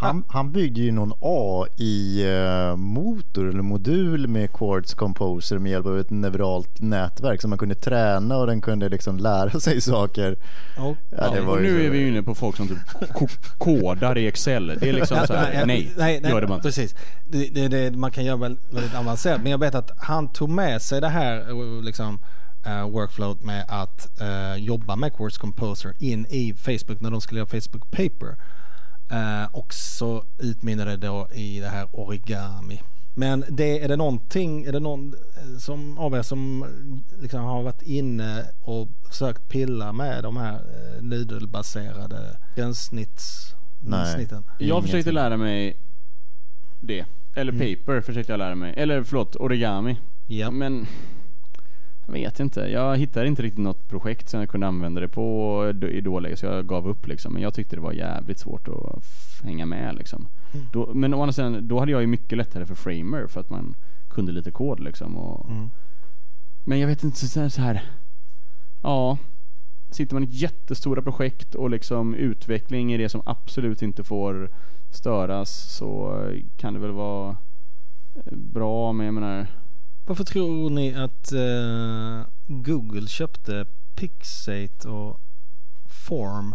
Han, 0.00 0.24
han 0.28 0.52
byggde 0.52 0.80
ju 0.80 0.92
någon 0.92 1.12
AI-motor 1.20 3.48
eller 3.48 3.62
modul 3.62 4.26
med 4.28 4.52
Quartz 4.52 4.94
Composer 4.94 5.58
med 5.58 5.72
hjälp 5.72 5.86
av 5.86 5.98
ett 5.98 6.10
neuralt 6.10 6.80
nätverk 6.80 7.40
som 7.40 7.50
man 7.50 7.58
kunde 7.58 7.74
träna 7.74 8.36
och 8.36 8.46
den 8.46 8.60
kunde 8.60 8.88
liksom 8.88 9.16
lära 9.16 9.50
sig 9.60 9.80
saker. 9.80 10.36
och, 10.76 10.96
Ja, 11.10 11.30
det 11.34 11.40
var 11.40 11.56
och 11.56 11.62
ju 11.64 11.72
nu 11.72 11.78
så- 11.78 11.84
är 11.86 11.90
vi 11.90 11.98
ju 11.98 12.08
inne 12.08 12.22
på 12.22 12.34
folk 12.34 12.56
som 12.56 12.68
typ 12.68 12.78
ko- 13.14 13.28
kodar 13.58 14.18
i 14.18 14.26
Excel. 14.26 14.66
Det 14.66 14.88
är 14.88 14.92
liksom 14.92 15.18
så 15.26 15.34
här, 15.34 15.66
nej, 15.66 15.92
nej, 15.96 16.20
nej 16.22 16.30
gör 16.32 16.40
det 16.40 16.46
inte. 16.54 16.62
precis. 16.62 16.94
Det, 17.30 17.48
det, 17.54 17.68
det, 17.68 17.96
man 17.96 18.10
kan 18.10 18.24
göra 18.24 18.36
väldigt, 18.36 18.94
avancerat. 18.94 19.42
Men 19.42 19.50
jag 19.52 19.58
vet 19.58 19.74
att 19.74 19.90
han 19.98 20.28
tog 20.32 20.48
med 20.48 20.82
sig 20.82 21.00
det 21.00 21.08
här 21.08 21.38
eh, 21.50 21.82
liksom, 21.82 22.18
uh, 22.66 22.90
workflowet 22.90 23.42
med 23.42 23.64
att 23.68 24.20
eh, 24.20 24.56
jobba 24.64 24.96
med 24.96 25.16
Quartz 25.16 25.38
Composer 25.38 25.94
in 25.98 26.26
i 26.30 26.54
Facebook 26.54 27.00
när 27.00 27.10
de 27.10 27.20
skulle 27.20 27.40
göra 27.40 27.48
Facebook 27.48 27.90
Paper. 27.90 28.36
Eh, 29.10 29.44
och 29.52 29.74
så 29.74 30.24
utmynnade 30.38 30.90
det 30.90 31.06
då 31.06 31.28
i 31.32 31.60
det 31.60 31.68
här 31.68 31.88
origami. 31.92 32.82
Men 33.18 33.44
det, 33.48 33.82
är 33.84 33.88
det 33.88 33.96
någonting, 33.96 34.64
är 34.64 34.72
det 34.72 34.80
någon 34.80 35.14
eh, 35.14 35.58
som, 35.58 35.98
av 35.98 36.14
er 36.14 36.22
som 36.22 36.62
eh, 36.62 37.22
liksom 37.22 37.40
har 37.44 37.62
varit 37.62 37.82
inne 37.82 38.44
och 38.62 38.88
försökt 39.08 39.48
pilla 39.48 39.92
med 39.92 40.22
de 40.22 40.36
här 40.36 40.54
eh, 40.54 41.02
nudelbaserade 41.02 42.36
gränssnitts, 42.54 43.54
Nej. 43.80 44.14
snitten? 44.14 44.44
Jag 44.58 44.82
försökte 44.82 45.12
lära 45.12 45.36
mig 45.36 45.76
det. 46.80 47.04
Eller 47.34 47.52
paper 47.52 48.00
försökte 48.00 48.32
jag 48.32 48.38
lära 48.38 48.54
mig. 48.54 48.74
Eller 48.76 49.02
förlåt, 49.02 49.36
origami. 49.36 49.96
Ja. 50.26 50.50
Men 50.50 50.86
jag 52.06 52.12
vet 52.12 52.40
inte. 52.40 52.60
Jag 52.60 52.96
hittade 52.96 53.26
inte 53.26 53.42
riktigt 53.42 53.64
något 53.64 53.88
projekt 53.88 54.28
som 54.28 54.40
jag 54.40 54.48
kunde 54.48 54.66
använda 54.66 55.00
det 55.00 55.08
på 55.08 55.74
i 55.90 56.00
dåläge 56.00 56.36
så 56.36 56.46
jag 56.46 56.66
gav 56.66 56.88
upp 56.88 57.06
liksom. 57.06 57.32
Men 57.32 57.42
jag 57.42 57.54
tyckte 57.54 57.76
det 57.76 57.82
var 57.82 57.92
jävligt 57.92 58.38
svårt 58.38 58.68
att 58.68 59.04
hänga 59.42 59.66
med 59.66 59.94
liksom. 59.94 60.28
Mm. 60.54 60.66
Då, 60.72 60.94
men 60.94 61.14
å 61.14 61.22
andra 61.22 61.32
sidan, 61.32 61.68
då 61.68 61.78
hade 61.78 61.92
jag 61.92 62.00
ju 62.00 62.06
mycket 62.06 62.38
lättare 62.38 62.66
för 62.66 62.74
Framer 62.74 63.26
för 63.26 63.40
att 63.40 63.50
man 63.50 63.74
kunde 64.10 64.32
lite 64.32 64.50
kod 64.50 64.80
liksom. 64.80 65.16
Och, 65.16 65.50
Mm. 65.50 65.70
Men 66.68 66.78
jag 66.80 66.88
vet 66.88 67.04
inte, 67.04 67.28
så 67.28 67.40
här, 67.40 67.48
så 67.48 67.60
här. 67.60 67.82
Ja. 68.82 69.18
Sitter 69.90 70.14
man 70.14 70.24
i 70.24 70.28
jättestora 70.30 71.02
projekt 71.02 71.54
och 71.54 71.70
liksom 71.70 72.14
utveckling 72.14 72.92
är 72.92 72.98
det 72.98 73.08
som 73.08 73.22
absolut 73.24 73.82
inte 73.82 74.04
får 74.04 74.50
störas 74.90 75.50
så 75.50 76.20
kan 76.56 76.74
det 76.74 76.80
väl 76.80 76.90
vara 76.90 77.36
eh, 78.14 78.36
bra 78.36 78.92
men 78.92 79.06
jag 79.06 79.14
menar 79.14 79.46
Varför 80.06 80.24
tror 80.24 80.70
ni 80.70 80.94
att 80.94 81.32
eh, 81.32 82.26
Google 82.46 83.08
köpte 83.08 83.66
Pixate 83.94 84.88
och 84.88 85.20
Form? 86.08 86.54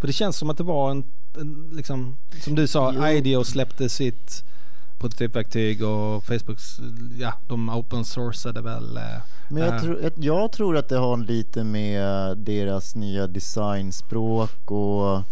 För 0.00 0.06
det 0.06 0.12
känns 0.12 0.36
som 0.36 0.50
att 0.50 0.56
det 0.56 0.62
var 0.64 0.90
en, 0.90 1.04
en 1.40 1.70
liksom, 1.72 2.16
som 2.44 2.54
du 2.54 2.66
sa, 2.66 2.92
Jo. 2.94 3.06
IDEO 3.06 3.44
släppte 3.44 3.88
sitt 3.88 4.44
prototypverktyg 5.00 5.84
och 5.84 6.24
Facebooks, 6.24 6.62
ja, 7.18 7.32
de 7.48 7.68
open 7.70 8.04
sourcade 8.04 8.60
väl. 8.60 8.96
eh, 8.96 9.02
Men 9.50 9.62
jag, 9.62 9.82
tror- 9.82 10.10
jag, 10.16 10.52
tror 10.52 10.76
att 10.76 10.88
det 10.88 10.96
har 10.98 11.16
lite 11.16 11.64
med 11.64 12.38
deras 12.38 12.94
nya 12.94 13.26
designspråk 13.26 14.70
och 14.70 15.22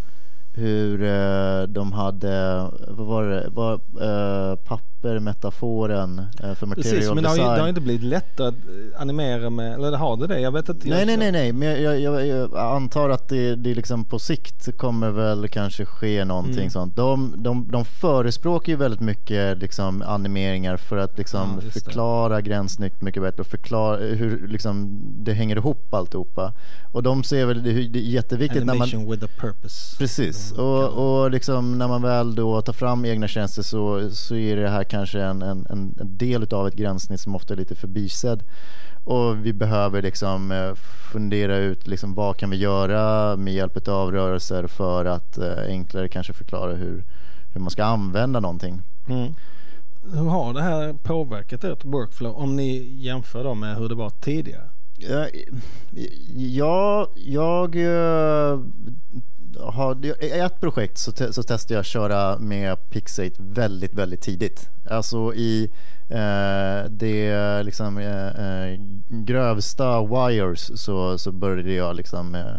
hur 0.53 1.03
eh, 1.03 1.63
de 1.63 1.93
hade, 1.93 2.55
vad 2.89 3.07
var 3.07 3.25
det, 3.25 3.49
vad, 3.53 3.81
eh, 4.01 4.57
papper-metaforen 5.01 6.19
eh, 6.19 6.55
för 6.55 6.67
material 6.67 6.95
Precis, 6.97 7.15
men 7.15 7.23
det 7.23 7.29
har, 7.29 7.37
ju, 7.37 7.43
design. 7.43 7.55
det 7.55 7.61
har 7.61 7.69
inte 7.69 7.81
blivit 7.81 8.03
lättare 8.03 8.49
att 8.49 8.55
eh, 8.55 9.01
animera 9.01 9.51
med, 9.51 9.75
eller 9.75 9.93
har 9.97 10.17
det 10.17 10.27
det? 10.27 10.41
Jag 10.41 10.53
vet 10.53 10.69
inte. 10.69 10.89
Nej, 10.89 11.07
nej, 11.07 11.17
nej, 11.17 11.33
nej, 11.33 11.53
men 11.53 11.83
jag, 11.83 12.01
jag, 12.01 12.27
jag 12.27 12.57
antar 12.57 13.11
att 13.11 13.29
det, 13.29 13.55
det 13.57 13.75
liksom 13.75 14.05
på 14.05 14.19
sikt 14.19 14.79
kommer 14.79 15.11
väl 15.11 15.49
kanske 15.49 15.85
ske 15.85 16.25
någonting 16.25 16.51
Mm. 16.61 16.71
sånt. 16.71 16.97
De, 16.97 17.35
de, 17.37 17.69
de 17.71 17.85
förespråkar 17.85 18.73
ju 18.73 18.77
väldigt 18.77 19.01
mycket 19.01 19.59
liksom 19.59 20.03
animeringar 20.07 20.77
för 20.77 20.97
att 20.97 21.19
liksom 21.19 21.41
Ja, 21.61 21.65
det. 21.65 21.71
förklara 21.81 22.41
gränssnitt 22.41 23.03
mycket 23.03 23.23
bättre 23.23 23.41
och 23.41 23.47
förklara 23.47 23.97
hur 23.97 24.49
liksom 24.49 25.01
det 25.25 25.33
hänger 25.33 25.57
ihop 25.57 25.95
alltihopa. 25.95 26.53
Och 26.93 27.03
de 27.03 27.25
ser 27.25 27.47
väl 27.47 27.63
det, 27.63 27.73
det 27.73 27.99
är 27.99 28.03
jätteviktigt 28.03 28.67
när 28.67 28.75
man 28.75 28.83
Animation 28.83 29.11
with 29.11 29.25
a 29.25 29.29
purpose. 29.41 29.97
Precis, 29.99 30.53
Mm, 30.53 30.65
och, 30.67 30.89
och 31.23 31.31
liksom 31.31 31.79
när 31.79 31.89
man 31.89 32.03
väl 32.03 32.35
då 32.35 32.61
tar 32.63 32.73
fram 32.73 33.05
egna 33.05 33.29
tjänster 33.29 33.63
så, 33.63 34.11
så 34.11 34.35
är 34.35 34.57
det 34.57 34.69
här 34.69 34.85
kanske 34.91 35.21
en, 35.21 35.43
en, 35.43 35.67
en 35.71 35.95
del 35.99 36.55
av 36.55 36.69
ett 36.69 36.75
gränssnitt 36.75 37.21
som 37.21 37.35
ofta 37.35 37.55
är 37.55 37.59
lite 37.59 37.75
förbisedd. 37.75 38.43
Och 39.05 39.47
vi 39.47 39.53
behöver 39.53 40.03
liksom 40.03 40.53
eh, 40.53 40.75
fundera 41.13 41.57
ut 41.57 41.87
liksom 41.87 42.15
vad 42.15 42.37
kan 42.37 42.51
vi 42.51 42.57
göra 42.57 43.37
med 43.37 43.55
hjälp 43.55 43.89
av 43.89 44.13
rörelser 44.13 44.67
för 44.67 45.05
att 45.05 45.39
eh, 45.39 45.59
enklare 45.67 46.09
kanske 46.09 46.33
förklara 46.33 46.75
hur, 46.75 47.05
hur 47.55 47.61
man 47.61 47.71
ska 47.71 47.85
använda 47.85 48.41
någonting. 48.41 48.83
Mm. 49.09 49.35
Hur 50.13 50.29
har 50.29 50.55
det 50.55 50.63
här 50.63 50.93
påverkat 50.93 51.65
ert 51.65 51.85
workflow 51.85 52.37
om 52.37 52.57
ni 52.57 52.97
jämför 52.99 53.45
då 53.45 53.55
med 53.55 53.77
hur 53.77 53.89
det 53.89 53.95
var 53.95 54.11
tidigare? 54.11 54.69
Ja, 54.99 55.27
jag, 56.37 57.09
jag 57.15 57.77
eh, 57.77 58.61
har, 59.63 60.07
i 60.25 60.31
ett 60.31 60.61
projekt 60.61 60.99
så, 60.99 61.13
te, 61.13 61.33
så 61.33 61.43
testade 61.43 61.75
jag 61.75 61.81
att 61.81 61.87
köra 61.87 62.39
med 62.39 62.91
Pixate 62.91 63.37
väldigt, 63.39 63.95
väldigt 63.95 64.21
tidigt. 64.21 64.69
Alltså 64.91 65.35
i 65.35 65.71
eh, 66.09 66.91
det 66.91 67.63
liksom 67.63 67.99
eh, 67.99 68.27
eh, 68.27 68.81
grövsta 69.09 70.03
wires 70.03 70.81
så, 70.81 71.19
så 71.19 71.33
började 71.33 71.73
jag 71.73 71.97
liksom 71.97 72.35
eh, 72.35 72.59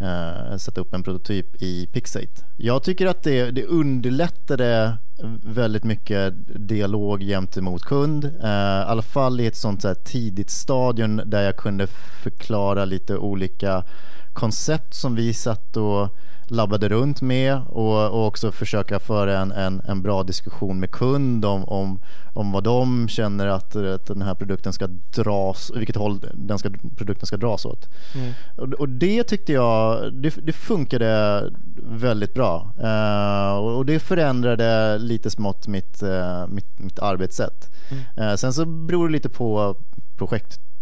eh, 0.00 0.56
sätta 0.56 0.80
upp 0.80 0.94
en 0.94 1.02
prototyp 1.02 1.62
i 1.62 1.86
Pixate. 1.92 2.44
Jag 2.56 2.82
tycker 2.82 3.06
att 3.06 3.22
det, 3.22 3.50
det 3.50 3.64
underlättade 3.64 4.96
väldigt 5.44 5.84
mycket 5.84 6.34
dialog 6.68 7.20
gentemot 7.20 7.82
kund. 7.82 8.24
Eh, 8.24 8.80
I 8.80 8.84
alla 8.86 9.02
fall 9.02 9.40
i 9.40 9.46
ett 9.46 9.56
sånt 9.56 9.82
så 9.82 9.88
här 9.88 9.94
tidigt 9.94 10.50
stadium 10.50 11.20
där 11.24 11.42
jag 11.42 11.56
kunde 11.56 11.86
förklara 12.22 12.84
lite 12.84 13.16
olika 13.16 13.84
koncept 14.32 14.94
som 14.94 15.14
vi 15.14 15.34
satt 15.34 15.76
och 15.76 16.16
labbade 16.50 16.88
runt 16.88 17.20
med 17.20 17.60
och, 17.68 18.10
och 18.10 18.26
också 18.26 18.52
försöka 18.52 18.98
föra 18.98 19.38
en, 19.38 19.52
en, 19.52 19.82
en 19.88 20.02
bra 20.02 20.22
diskussion 20.22 20.80
med 20.80 20.90
kund 20.90 21.44
om, 21.44 21.64
om, 21.64 22.00
om 22.34 22.52
vad 22.52 22.64
de 22.64 23.08
känner 23.08 23.46
att, 23.46 23.76
att 23.76 24.06
den 24.06 24.22
här 24.22 24.34
produkten 24.34 24.72
ska 24.72 24.86
dras, 25.14 25.72
vilket 25.74 25.96
håll 25.96 26.20
den 26.34 26.58
ska, 26.58 26.70
produkten 26.96 27.26
ska 27.26 27.36
dras 27.36 27.64
åt. 27.64 27.88
Mm. 28.14 28.32
Och, 28.56 28.72
och 28.72 28.88
det 28.88 29.24
tyckte 29.24 29.52
jag, 29.52 30.12
det, 30.14 30.34
det 30.42 30.52
funkade 30.52 31.44
väldigt 31.82 32.34
bra. 32.34 32.72
Eh, 32.82 33.56
och, 33.56 33.86
det 33.86 34.00
förändrade 34.00 34.98
lite 34.98 35.30
smått 35.30 35.66
mitt, 35.66 36.02
eh, 36.02 36.46
mitt, 36.46 36.78
mitt 36.78 36.98
arbetssätt. 36.98 37.70
Mm. 37.90 38.28
Eh, 38.30 38.36
sen 38.36 38.52
så 38.52 38.64
beror 38.64 39.08
det 39.08 39.12
lite 39.12 39.28
på 39.28 39.76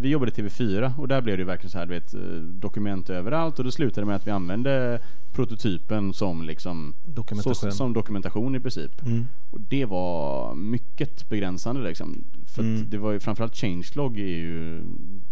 vi 0.01 0.09
jobbade 0.09 0.31
i 0.31 0.35
TV4 0.35 0.99
och 0.99 1.09
där 1.09 1.21
blev 1.21 1.39
det 1.39 1.45
verkligen 1.45 1.71
så 1.71 1.79
här, 1.79 1.87
du 1.87 1.93
vet, 1.95 2.15
eh, 2.15 2.21
dokument 2.43 3.11
överallt 3.11 3.59
och 3.59 3.65
det 3.65 3.73
slutade 3.73 4.07
med 4.07 4.17
att 4.17 4.27
vi 4.27 4.31
använde 4.31 5.01
prototypen 5.33 6.13
som 6.15 6.43
liksom 6.43 6.95
Dokumentation. 7.07 7.55
Så, 7.55 7.71
som 7.71 7.93
dokumentation 7.93 8.55
i 8.55 8.61
princip. 8.61 9.03
Mm. 9.07 9.25
Och 9.51 9.61
det 9.61 9.85
var 9.85 10.55
mycket 10.55 11.29
begränsande 11.29 11.83
liksom. 11.89 12.25
För 12.47 12.63
Mm. 12.63 12.91
det 12.91 12.99
var 12.99 13.13
ju 13.13 13.21
framförallt 13.21 13.57
changelog 13.57 14.19
är 14.19 14.25
ju 14.27 14.83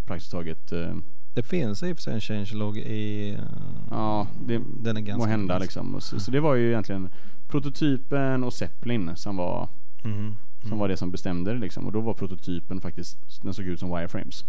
praktiskt 0.07 0.33
taget 0.33 0.73
eh, 0.73 0.95
Det 1.35 1.43
finns 1.43 1.83
i 1.83 1.93
och 1.93 1.97
för 1.97 2.03
sig 2.03 2.15
en 2.15 2.21
changelog 2.21 2.79
i... 2.79 3.31
eh, 3.33 3.41
Ja, 3.91 4.27
det 4.47 4.61
den 4.83 4.97
är 4.97 5.01
ganska 5.01 5.27
må 5.27 5.31
hända 5.31 5.59
liksom. 5.59 6.01
Så, 6.01 6.21
så 6.21 6.31
det 6.31 6.41
var 6.41 6.55
ju 6.55 6.69
egentligen 6.69 7.09
prototypen 7.49 8.45
och 8.45 8.53
Zeppelin 8.53 9.17
som 9.17 9.37
var, 9.37 9.69
Som 10.69 10.79
var 10.79 10.89
det 10.89 10.97
som 10.97 11.11
bestämde 11.11 11.53
det 11.53 11.59
liksom. 11.59 11.87
Och 11.87 11.93
då 11.93 12.01
var 12.01 12.15
prototypen 12.15 12.81
faktiskt, 12.81 13.43
den 13.43 13.55
såg 13.55 13.65
ut 13.67 13.81
som 13.81 13.91
wireframes. 13.97 14.45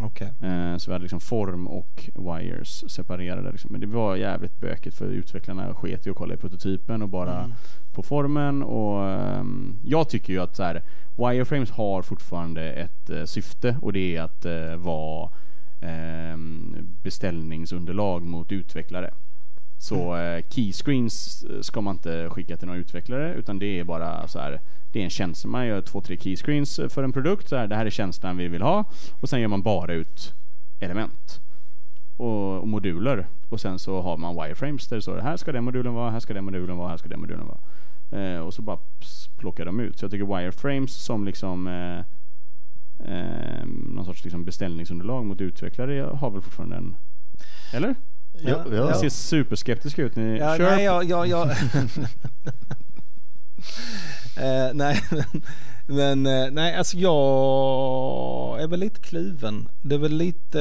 Okej. 0.00 0.32
Eh, 0.40 0.76
så 0.76 0.90
vi 0.90 0.92
hade 0.92 1.02
liksom 1.02 1.20
form 1.20 1.66
och 1.66 2.10
wires 2.14 2.90
separerade 2.92 3.50
liksom. 3.50 3.72
Men 3.72 3.80
det 3.80 3.86
var 3.86 4.16
jävligt 4.16 4.60
bökigt 4.60 4.96
för 4.96 5.06
utvecklarna 5.06 5.74
sket 5.74 6.06
i 6.06 6.10
att 6.10 6.16
kolla 6.16 6.34
i 6.34 6.36
prototypen 6.36 7.02
och 7.02 7.08
bara 7.08 7.38
Mm. 7.38 7.52
på 7.92 8.02
formen 8.02 8.62
och 8.62 9.04
ehm, 9.10 9.76
jag 9.84 10.08
tycker 10.08 10.32
ju 10.32 10.38
att 10.40 10.56
så 10.56 10.62
här, 10.62 10.82
wireframes 11.16 11.70
har 11.70 12.02
fortfarande 12.02 12.72
ett 12.72 13.10
eh, 13.10 13.24
syfte 13.24 13.76
och 13.82 13.92
det 13.92 14.16
är 14.16 14.22
att 14.22 14.44
eh, 14.44 14.76
vara 14.76 15.30
ehm, 15.80 16.76
beställningsunderlag 17.02 18.22
mot 18.22 18.52
utvecklare. 18.52 19.10
Så 19.82 20.16
eh, 20.16 20.42
keyscreens 20.50 21.44
eh, 21.44 21.60
ska 21.60 21.80
man 21.80 21.94
inte 21.94 22.28
skicka 22.30 22.56
till 22.56 22.66
några 22.66 22.80
utvecklare 22.80 23.34
utan 23.34 23.58
det 23.58 23.78
är 23.80 23.84
bara 23.84 24.28
så 24.28 24.38
här 24.38 24.60
det 24.92 25.00
är 25.00 25.04
en 25.04 25.10
tjänst. 25.10 25.44
Man 25.44 25.66
gör 25.66 25.80
två, 25.80 26.00
tre 26.00 26.16
keyscreens 26.16 26.78
eh, 26.78 26.88
för 26.88 27.02
en 27.02 27.12
produkt. 27.12 27.48
Så 27.48 27.56
här, 27.56 27.66
det 27.66 27.76
här 27.76 27.86
är 27.86 27.90
tjänsten 27.90 28.36
vi 28.36 28.48
vill 28.48 28.62
ha. 28.62 28.84
Och 29.20 29.28
sen 29.28 29.40
gör 29.40 29.48
man 29.48 29.62
bara 29.62 29.92
ut 29.92 30.34
element 30.80 31.40
och, 32.16 32.60
och 32.60 32.68
moduler. 32.68 33.26
Och 33.48 33.60
sen 33.60 33.78
så 33.78 34.00
har 34.00 34.16
man 34.16 34.34
wireframes 34.34 34.88
där 34.88 34.96
det 34.96 35.02
står 35.02 35.18
här 35.18 35.36
ska 35.36 35.52
den 35.52 35.64
modulen 35.64 35.94
vara, 35.94 36.10
här 36.10 36.20
ska 36.20 36.34
den 36.34 36.44
modulen 36.44 36.76
vara, 36.76 36.88
här 36.88 36.96
ska 36.96 37.08
den 37.08 37.20
modulen 37.20 37.46
vara. 37.46 37.60
Eh, 38.22 38.40
och 38.40 38.54
så 38.54 38.62
bara 38.62 38.78
plockar 39.36 39.64
de 39.64 39.80
ut. 39.80 39.98
Så 39.98 40.04
jag 40.04 40.10
tycker 40.10 40.36
wireframes 40.36 41.04
som 41.04 41.24
liksom 41.24 41.66
eh, 41.66 41.98
eh, 43.14 43.66
någon 43.66 44.04
sorts 44.04 44.24
liksom 44.24 44.44
beställningsunderlag 44.44 45.24
mot 45.24 45.40
utvecklare 45.40 46.00
har 46.02 46.30
väl 46.30 46.42
fortfarande 46.42 46.76
en... 46.76 46.96
Eller? 47.72 47.94
Ja, 48.32 48.50
Ja, 48.50 48.64
ja. 48.70 48.74
Jag 48.74 48.90
ja. 48.90 48.94
ser 48.94 49.08
superskeptisk 49.08 49.98
ut. 49.98 50.16
Ni, 50.16 50.38
Ja, 50.38 50.56
kör 50.56 50.70
nej, 50.70 50.84
jag... 50.84 51.04
jag, 51.04 51.26
jag 51.26 51.50
eh, 54.36 54.74
nej, 54.74 55.00
men, 55.10 55.24
men 55.86 56.26
eh, 56.26 56.50
nej, 56.50 56.74
alltså 56.76 56.96
jag 56.96 58.62
är 58.62 58.66
väl 58.68 58.80
lite 58.80 59.00
kluven. 59.00 59.68
Det 59.82 59.94
är 59.94 59.98
väl 59.98 60.16
lite... 60.16 60.60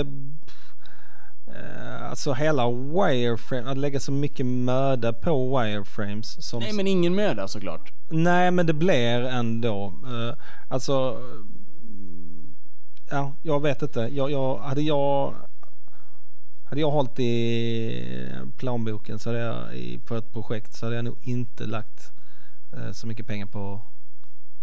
Eh, 1.48 2.10
alltså 2.10 2.34
hela 2.34 2.72
wireframe, 2.72 3.72
att 3.72 3.78
lägga 3.78 4.00
så 4.00 4.12
mycket 4.12 4.46
möda 4.46 5.14
på 5.14 5.60
wireframes 5.60 6.50
som... 6.50 6.60
Nej 6.60 6.74
men 6.74 6.88
ingen 6.88 7.16
möda 7.16 7.48
såklart. 7.48 7.92
Nej 8.10 8.52
men 8.52 8.66
det 8.66 8.74
blir 8.74 9.22
ändå. 9.24 9.94
Eh, 10.06 10.36
alltså... 10.70 11.22
Ja, 13.10 13.36
jag 13.44 13.62
vet 13.62 13.82
inte. 13.82 14.00
Jag, 14.00 14.32
jag, 14.32 14.58
hade 14.58 14.82
jag... 14.82 15.34
Hade 16.72 16.82
jag 16.82 16.92
hållit 16.92 17.20
i 17.20 18.36
planboken 18.58 19.20
så 19.20 19.30
hade 19.30 19.40
jag, 19.40 20.00
för 20.06 20.18
ett 20.18 20.34
projekt 20.34 20.74
så 20.74 20.86
hade 20.86 20.96
jag 20.96 21.06
nog 21.06 21.18
inte 21.22 21.66
lagt 21.66 22.12
eh, 22.74 22.92
så 22.92 23.08
mycket 23.08 23.28
pengar 23.28 23.46
på 23.46 23.82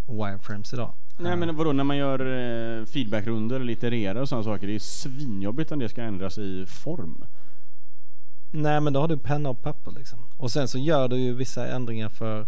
wireframes 0.06 0.72
idag. 0.72 0.92
Nej 1.16 1.36
men 1.36 1.56
vadå, 1.56 1.72
när 1.72 1.84
man 1.84 1.96
gör 1.96 2.20
eh, 2.20 2.84
feedbackrunder, 2.84 3.60
litererar 3.60 4.20
och 4.20 4.28
sådana 4.28 4.44
saker, 4.44 4.66
det 4.66 4.74
är 4.74 4.78
svinjobbigt 4.78 5.72
om 5.72 5.78
det 5.78 5.88
ska 5.88 6.02
ändras 6.02 6.38
i 6.38 6.66
form. 6.66 7.24
Nej 8.50 8.80
men 8.80 8.92
då 8.92 9.00
har 9.00 9.08
du 9.08 9.18
penna 9.18 9.50
och 9.50 9.62
papper 9.62 9.90
liksom. 9.90 10.18
Och 10.36 10.50
sen 10.50 10.68
så 10.68 10.78
gör 10.78 11.08
du 11.08 11.16
ju 11.16 11.34
vissa 11.34 11.66
ändringar 11.66 12.08
för 12.08 12.46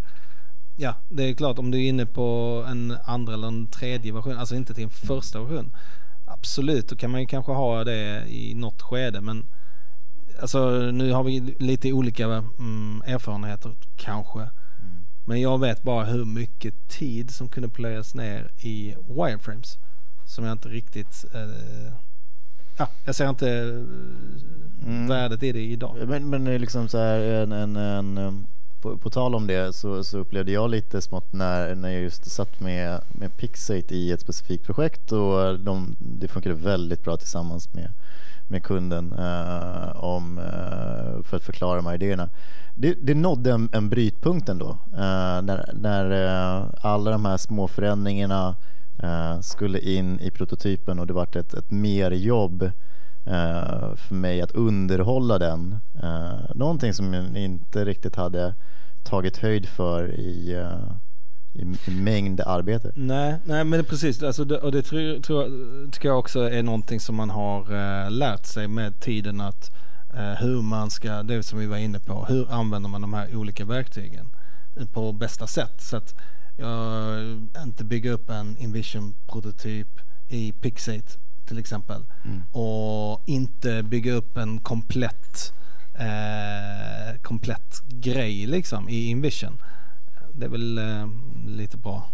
Ja, 0.77 0.95
det 1.09 1.23
är 1.23 1.35
klart 1.35 1.59
om 1.59 1.71
du 1.71 1.85
är 1.85 1.89
inne 1.89 2.07
på 2.07 2.65
en 2.69 2.97
andra 3.05 3.35
eller 3.35 3.49
en 3.49 3.67
tredje 3.67 4.13
version, 4.13 4.37
alltså 4.37 4.55
inte 4.55 4.75
till 4.75 4.85
en 4.85 4.91
första 4.91 5.41
version. 5.41 5.73
Absolut, 6.33 6.89
då 6.89 6.97
kan 6.97 7.11
man 7.11 7.21
ju 7.21 7.27
kanske 7.27 7.53
ha 7.53 7.85
det 7.85 8.25
i 8.29 8.55
något 8.55 8.83
skede 8.83 9.21
men 9.21 9.47
Alltså 10.41 10.71
nu 10.71 11.13
har 11.13 11.25
vi 11.25 11.41
lite 11.59 11.93
olika 11.93 12.25
mm, 12.59 13.03
erfarenheter 13.07 13.77
kanske. 13.97 14.51
Men 15.25 15.41
jag 15.41 15.61
vet 15.61 15.83
bara 15.83 16.05
hur 16.05 16.25
mycket 16.25 16.89
tid 16.89 17.31
som 17.31 17.49
kunde 17.49 17.69
plöjas 17.69 18.15
ner 18.15 18.51
i 18.61 18.95
wireframes. 19.09 19.79
Som 20.27 20.45
jag 20.45 20.53
inte 20.53 20.69
riktigt 20.69 21.25
eh, 21.35 21.93
Ja, 22.79 22.89
jag 23.05 23.15
ser 23.15 23.29
inte 23.29 23.51
eh, 23.51 23.85
Mm. 24.87 25.07
värdet 25.09 25.43
i 25.43 25.53
det 25.53 25.61
idag. 25.63 26.09
Men, 26.09 26.31
men 26.31 26.45
det 26.45 26.53
är 26.53 26.59
liksom 26.59 26.89
så 26.89 26.99
här, 26.99 27.21
en, 27.21 27.53
en, 27.53 27.77
en, 27.77 28.19
um, 28.19 28.47
på, 28.81 28.99
på 28.99 29.11
tal 29.11 29.35
om 29.35 29.47
det 29.47 29.73
så, 29.73 30.05
så 30.05 30.19
upplevde 30.19 30.53
jag 30.53 30.71
lite 30.71 31.01
smått 31.01 31.33
när, 31.33 31.75
när 31.75 31.91
jag 31.91 32.03
just 32.03 32.31
satt 32.31 32.61
med, 32.61 33.01
med 33.13 33.37
Pixate 33.37 33.95
i 33.95 34.13
ett 34.13 34.21
specifikt 34.21 34.67
projekt 34.67 35.13
och 35.13 35.61
de, 35.61 35.97
det 35.99 36.29
funkade 36.29 36.55
väldigt 36.55 37.05
bra 37.05 37.17
tillsammans 37.17 37.75
med, 37.75 37.91
med 38.49 38.63
kunden 38.63 39.13
eh, 39.13 40.05
om, 40.05 40.39
eh, 40.39 41.23
för 41.23 41.37
att 41.37 41.45
förklara 41.45 41.77
de 41.77 41.87
här 41.87 41.95
idéerna. 41.95 42.29
Det, 42.75 42.95
det 43.03 43.15
nådde 43.15 43.53
en, 43.53 43.69
en 43.73 43.89
brytpunkt 43.89 44.49
ändå 44.49 44.69
eh, 44.93 45.43
när, 45.43 45.71
när 45.75 46.11
eh, 46.11 46.67
alla 46.83 47.11
de 47.11 47.25
här 47.25 47.37
små 47.37 47.69
förändringarna 47.69 48.57
eh, 49.03 49.41
skulle 49.41 49.81
in 49.81 50.21
i 50.21 50.31
prototypen 50.31 50.99
och 50.99 51.07
det 51.07 51.13
vart 51.13 51.37
ett, 51.37 51.55
ett 51.55 51.71
mer 51.71 52.11
jobb 52.11 52.71
eh, 53.31 53.95
för 53.97 54.15
mig 54.15 54.41
att 54.43 54.51
underhålla 54.53 55.39
den. 55.39 55.79
Eh, 56.03 56.55
någonting 56.55 56.95
som 56.95 57.15
jag 57.15 57.37
inte 57.37 57.85
riktigt 57.85 58.17
hade 58.17 58.55
tagit 59.05 59.37
höjd 59.37 59.67
för 59.69 60.15
i, 60.21 60.53
eh, 60.55 60.93
i, 61.53 61.91
i 61.91 61.91
mängd 61.91 62.41
arbete. 62.41 62.93
Nej, 62.95 63.35
nej 63.45 63.65
men 63.65 63.85
precis. 63.85 64.23
Alltså, 64.23 64.45
det, 64.45 64.59
och 64.59 64.73
det 64.73 64.83
tror, 64.83 65.21
tror, 65.23 65.43
jag- 65.43 65.93
tycker 65.93 66.09
jag 66.09 66.19
också 66.19 66.41
är 66.51 66.63
någonting 66.63 67.01
som 67.01 67.17
man 67.17 67.31
har 67.31 67.61
eh, 67.61 68.11
lärt 68.11 68.47
sig 68.47 68.69
med 68.69 69.01
tiden 69.01 69.41
att 69.41 69.71
eh, 70.15 70.33
hur 70.41 70.63
man 70.63 70.91
ska, 70.91 71.23
det 71.23 71.43
som 71.43 71.59
vi 71.59 71.67
var 71.67 71.77
inne 71.77 72.01
på, 72.01 72.25
hur 72.29 72.53
använder 72.53 72.89
man 72.89 73.01
de 73.01 73.13
här 73.15 73.37
olika 73.37 73.65
verktygen 73.65 74.27
på 74.93 75.13
bästa 75.13 75.47
sätt. 75.47 75.81
Så 75.81 75.97
att 75.97 76.15
jag 76.57 77.19
eh, 77.21 77.63
inte 77.63 77.85
bygga 77.85 78.13
upp 78.13 78.31
en 78.31 78.57
Invision-prototyp 78.59 79.89
i 80.29 80.53
Pixate 80.53 81.13
till 81.51 81.59
exempel 81.59 82.03
och 82.53 83.23
inte 83.27 83.83
bygga 83.83 84.13
upp 84.13 84.37
en 84.37 84.61
komplett 84.61 85.53
eh, 85.95 87.21
komplett 87.23 87.83
grej 87.89 88.47
liksom 88.47 88.89
i 88.89 89.11
Invision. 89.11 89.59
Det 90.35 90.45
är 90.45 90.49
väl 90.49 90.79
eh, 90.79 91.09
lite 91.47 91.77
bra. 91.77 92.09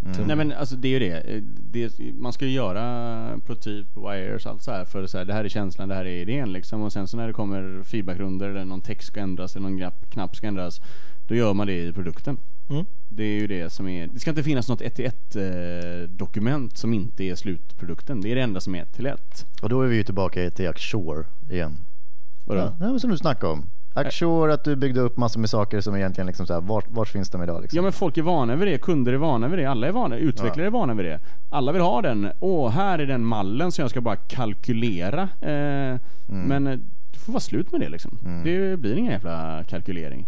Nej 0.26 0.36
men 0.36 0.52
alltså 0.52 0.76
det 0.76 0.88
är 0.88 0.92
ju 0.92 0.98
det. 0.98 1.20
Eh, 1.20 1.42
det 1.42 1.98
man 2.14 2.32
ska 2.32 2.46
ju 2.46 2.52
göra 2.52 3.40
prototyp, 3.46 3.86
wires, 3.96 4.46
allt 4.46 4.62
så 4.62 4.70
här 4.70 4.84
för 4.84 5.06
så 5.06 5.18
här, 5.18 5.24
det 5.24 5.32
här 5.32 5.44
är 5.44 5.48
känslan, 5.48 5.88
det 5.88 5.94
här 5.94 6.04
är 6.04 6.20
idén 6.20 6.52
liksom. 6.52 6.82
Och 6.82 6.92
sen 6.92 7.08
så 7.08 7.16
när 7.16 7.26
det 7.26 7.32
kommer 7.32 7.82
feedbackrunder 7.82 8.48
eller 8.48 8.64
någon 8.64 8.80
text 8.80 9.08
ska 9.08 9.20
ändras 9.20 9.56
eller 9.56 9.68
någon 9.68 9.78
knapp, 9.78 10.10
knapp 10.10 10.36
ska 10.36 10.46
ändras, 10.46 10.80
då 11.28 11.34
gör 11.34 11.54
man 11.54 11.66
det 11.66 11.86
i 11.86 11.92
produkten. 11.92 12.38
Mm. 12.68 12.84
Det 13.08 13.22
är 13.24 13.40
ju 13.40 13.46
det 13.46 13.70
som 13.70 13.88
är, 13.88 14.06
det 14.06 14.20
ska 14.20 14.30
inte 14.30 14.42
finnas 14.42 14.68
något 14.68 14.80
1 14.80 14.94
till 14.94 15.04
1 15.04 15.36
eh, 15.36 15.42
dokument 16.08 16.76
som 16.78 16.92
inte 16.94 17.24
är 17.24 17.34
slutprodukten. 17.34 18.20
Det 18.20 18.30
är 18.30 18.34
det 18.34 18.42
enda 18.42 18.60
som 18.60 18.74
är 18.74 18.82
1 18.82 18.92
till 18.92 19.06
1. 19.06 19.46
Och 19.62 19.68
då 19.68 19.82
är 19.82 19.86
vi 19.86 19.96
ju 19.96 20.04
tillbaka 20.04 20.50
till 20.50 20.68
Axure 20.68 21.24
igen. 21.50 21.78
Vadå? 22.46 22.76
Ja, 22.80 22.98
som 22.98 23.10
du 23.10 23.16
snackade 23.16 23.52
om. 23.52 23.66
Axure, 23.94 24.54
att 24.54 24.64
du 24.64 24.76
byggde 24.76 25.00
upp 25.00 25.16
massor 25.16 25.40
med 25.40 25.50
saker 25.50 25.80
som 25.80 25.96
egentligen 25.96 26.26
liksom 26.26 26.46
så 26.46 26.52
här, 26.52 26.60
vart, 26.60 26.84
vart 26.88 27.08
finns 27.08 27.30
de 27.30 27.42
idag 27.42 27.62
liksom? 27.62 27.76
Ja 27.76 27.82
men 27.82 27.92
folk 27.92 28.18
är 28.18 28.22
vana 28.22 28.56
vid 28.56 28.68
det, 28.68 28.78
kunder 28.78 29.12
är 29.12 29.16
vana 29.16 29.48
vid 29.48 29.58
det, 29.58 29.64
alla 29.66 29.86
är 29.86 29.92
vana, 29.92 30.16
utvecklare 30.16 30.66
är 30.66 30.70
vana 30.70 30.94
vid 30.94 31.06
det. 31.06 31.20
Alla 31.50 31.72
vill 31.72 31.82
ha 31.82 32.02
den. 32.02 32.30
Åh, 32.40 32.70
här 32.70 32.98
är 32.98 33.06
den 33.06 33.24
mallen 33.24 33.72
som 33.72 33.82
jag 33.82 33.90
ska 33.90 34.00
bara 34.00 34.16
kalkylera. 34.16 35.22
Eh, 35.22 36.00
Men 36.48 36.66
eh, 36.66 36.78
det 37.12 37.18
får 37.18 37.32
vara 37.32 37.40
slut 37.40 37.72
med 37.72 37.80
det 37.80 37.88
liksom. 37.88 38.18
Det 38.44 38.76
blir 38.76 38.96
ingen 38.96 39.12
jävla 39.12 39.64
kalkylering. 39.64 40.26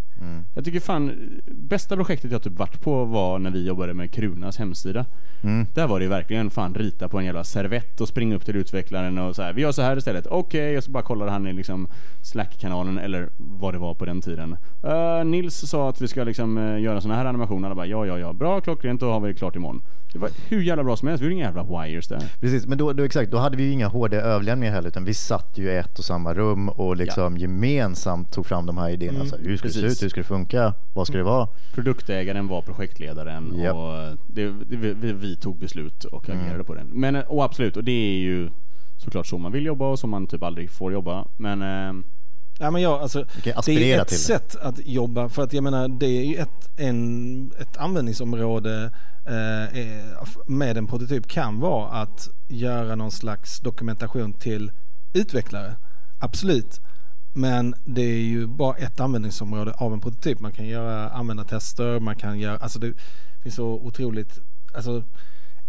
Jag 0.54 0.64
tycker 0.64 0.80
fan, 0.80 1.30
bästa 1.46 1.96
projektet 1.96 2.32
jag 2.32 2.42
typ 2.42 2.58
varit 2.58 2.80
på 2.80 3.04
var 3.04 3.38
när 3.38 3.50
vi 3.50 3.66
jobbade 3.66 3.94
med 3.94 4.12
Krunas 4.12 4.58
hemsida. 4.58 5.06
Där 5.74 5.86
var 5.86 6.00
det 6.00 6.08
verkligen 6.08 6.50
fan 6.50 6.74
rita 6.74 7.08
på 7.08 7.18
en 7.18 7.24
jävla 7.24 7.44
servett 7.44 8.00
och 8.00 8.08
springa 8.08 8.36
upp 8.36 8.44
till 8.44 8.56
utvecklaren 8.56 9.18
och 9.18 9.36
så 9.36 9.42
här. 9.42 9.52
Vi 9.52 9.62
gör 9.62 9.72
så 9.72 9.82
här 9.82 9.96
istället. 9.96 10.26
Okej, 10.26 10.78
och 10.78 10.84
så 10.84 10.90
bara 10.90 11.02
kollade 11.02 11.30
han 11.30 11.46
i 11.46 11.52
liksom 11.52 11.88
Slack-kanalen 12.22 12.98
eller 12.98 13.28
vad 13.36 13.74
det 13.74 13.78
var 13.78 13.94
på 13.94 14.04
den 14.04 14.20
tiden. 14.20 14.56
Eh, 14.82 15.24
Nils 15.24 15.70
sa 15.70 15.88
att 15.88 16.00
vi 16.00 16.08
ska 16.08 16.24
liksom 16.24 16.58
uh, 16.58 16.80
göra 16.80 17.00
såna 17.00 17.16
här 17.16 17.24
animationer. 17.24 17.68
Alla 17.68 17.74
bara 17.74 17.86
ja, 17.86 18.06
ja, 18.06 18.18
ja. 18.18 18.32
Bra, 18.32 18.60
klockrent, 18.60 19.00
då 19.00 19.10
har 19.10 19.20
vi 19.20 19.28
det 19.28 19.34
klart 19.34 19.56
imorgon. 19.56 19.82
Det 20.12 20.18
var 20.18 20.30
hur 20.48 20.62
jävla 20.62 20.84
bra 20.84 20.96
som 20.96 21.08
helst. 21.08 21.22
Vi 21.22 21.26
gjorde 21.26 21.34
inga 21.34 21.44
jävla 21.44 21.82
wires 21.82 22.08
där. 22.08 22.22
Precis, 22.40 22.66
men 22.66 22.78
då, 22.78 22.92
då, 22.92 23.04
exakt, 23.04 23.30
då 23.30 23.38
hade 23.38 23.56
vi 23.56 23.62
ju 23.62 23.70
inga 23.70 23.88
HD-överlämningar 23.88 24.72
heller 24.72 24.88
utan 24.88 25.04
vi 25.04 25.14
satt 25.14 25.58
ju 25.58 25.70
i 25.70 25.76
ett 25.76 25.98
och 25.98 26.04
samma 26.04 26.34
rum 26.34 26.68
och 26.68 26.96
liksom 26.96 27.38
gemensamt 27.38 28.32
tog 28.32 28.46
fram 28.46 28.66
de 28.66 28.78
här 28.78 28.90
idéerna. 28.90 29.26
så 29.26 29.36
här, 29.36 29.44
hur 29.44 29.56
ska 29.56 29.68
det 29.68 29.74
se 29.74 30.06
ut? 30.06 30.07
Hur 30.09 30.11
ska 30.11 30.20
det 30.20 30.24
funka? 30.24 30.74
Vad 30.92 31.06
ska 31.06 31.16
det 31.16 31.22
vara? 31.22 31.48
Produktägaren 31.74 32.48
var 32.48 32.62
projektledaren 32.62 33.59
Japp. 33.59 33.76
och 33.76 34.16
det, 34.26 34.50
det, 34.50 34.76
vi, 34.76 35.12
vi 35.12 35.36
tog 35.36 35.59
beslut 35.59 36.04
och 36.04 36.28
agerade 36.28 36.64
på 36.64 36.74
den. 36.74 36.86
Men 36.92 37.16
och 37.16 37.44
absolut, 37.44 37.76
och 37.76 37.84
det 37.84 37.92
är 37.92 38.18
ju 38.18 38.50
såklart 38.98 39.26
så 39.26 39.38
man 39.38 39.52
vill 39.52 39.66
jobba 39.66 39.86
och 39.86 39.98
så 39.98 40.06
man 40.06 40.26
typ 40.26 40.42
aldrig 40.42 40.70
får 40.70 40.92
jobba. 40.92 41.24
Men 41.36 41.62
eh, 41.62 42.04
Ja, 42.61 42.70
men 42.70 42.82
jag, 42.82 43.00
alltså, 43.00 43.24
det 43.66 43.92
är 43.92 44.00
ett 44.02 44.09
det. 44.09 44.14
sätt 44.14 44.56
att 44.56 44.86
jobba 44.86 45.28
för 45.28 45.42
att 45.42 45.52
jag 45.52 45.64
menar 45.64 45.88
det 45.88 46.06
är 46.06 46.24
ju 46.24 46.34
ett, 46.36 46.70
en, 46.76 47.52
ett 47.59 47.76
användningsområde 47.76 48.90
eh, 49.26 49.80
eh, 49.80 50.28
med 50.46 50.76
en 50.76 50.86
prototyp 50.86 51.26
kan 51.26 51.61
vara 51.61 51.88
att 51.90 52.28
göra 52.48 52.94
någon 52.94 53.11
slags 53.11 53.61
dokumentation 53.61 54.32
till 54.32 54.72
utvecklare. 55.14 55.76
Absolut. 56.18 56.80
Men 57.39 57.74
det 57.84 58.03
är 58.03 58.22
ju 58.22 58.47
bara 58.47 58.76
ett 58.76 59.01
användningsområde 59.01 59.72
av 59.72 59.93
en 59.93 60.01
prototyp. 60.01 60.41
Man 60.41 60.53
kan 60.53 60.66
göra 60.66 61.11
användartester, 61.11 62.01
man 62.01 62.16
kan 62.16 62.39
göra, 62.39 62.57
alltså 62.57 62.78
det 62.78 62.95
finns 63.43 63.55
så 63.55 63.66
otroligt, 63.66 64.41
alltså 64.74 65.05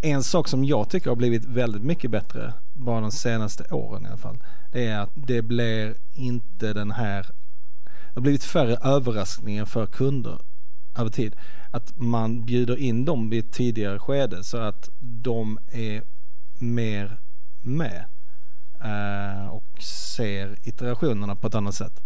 en 0.01 0.24
sak 0.24 0.47
som 0.47 0.65
jag 0.65 0.89
tycker 0.89 1.09
har 1.09 1.15
blivit 1.15 1.45
väldigt 1.45 1.84
mycket 1.84 2.11
bättre, 2.11 2.53
bara 2.74 3.01
de 3.01 3.11
senaste 3.11 3.63
åren 3.63 4.05
i 4.05 4.07
alla 4.07 4.17
fall, 4.17 4.38
det 4.72 4.88
är 4.88 4.99
att 4.99 5.09
det 5.15 5.41
blir 5.41 5.95
inte 6.13 6.74
den 6.74 6.91
här, 6.91 7.24
det 7.84 8.15
har 8.15 8.22
blivit 8.22 8.43
färre 8.43 8.76
överraskningar 8.76 9.65
för 9.65 9.86
kunder 9.86 10.39
över 10.97 11.09
tid. 11.09 11.36
Att 11.72 11.97
man 11.97 12.45
bjuder 12.45 12.78
in 12.78 13.05
dem 13.05 13.30
vid 13.30 13.45
ett 13.45 13.51
tidigare 13.51 13.99
skede 13.99 14.43
så 14.43 14.57
att 14.57 14.89
de 14.99 15.59
är 15.72 16.03
mer 16.59 17.20
med 17.61 18.03
och 19.51 19.82
ser 19.84 20.55
iterationerna 20.63 21.36
på 21.36 21.47
ett 21.47 21.55
annat 21.55 21.75
sätt. 21.75 22.01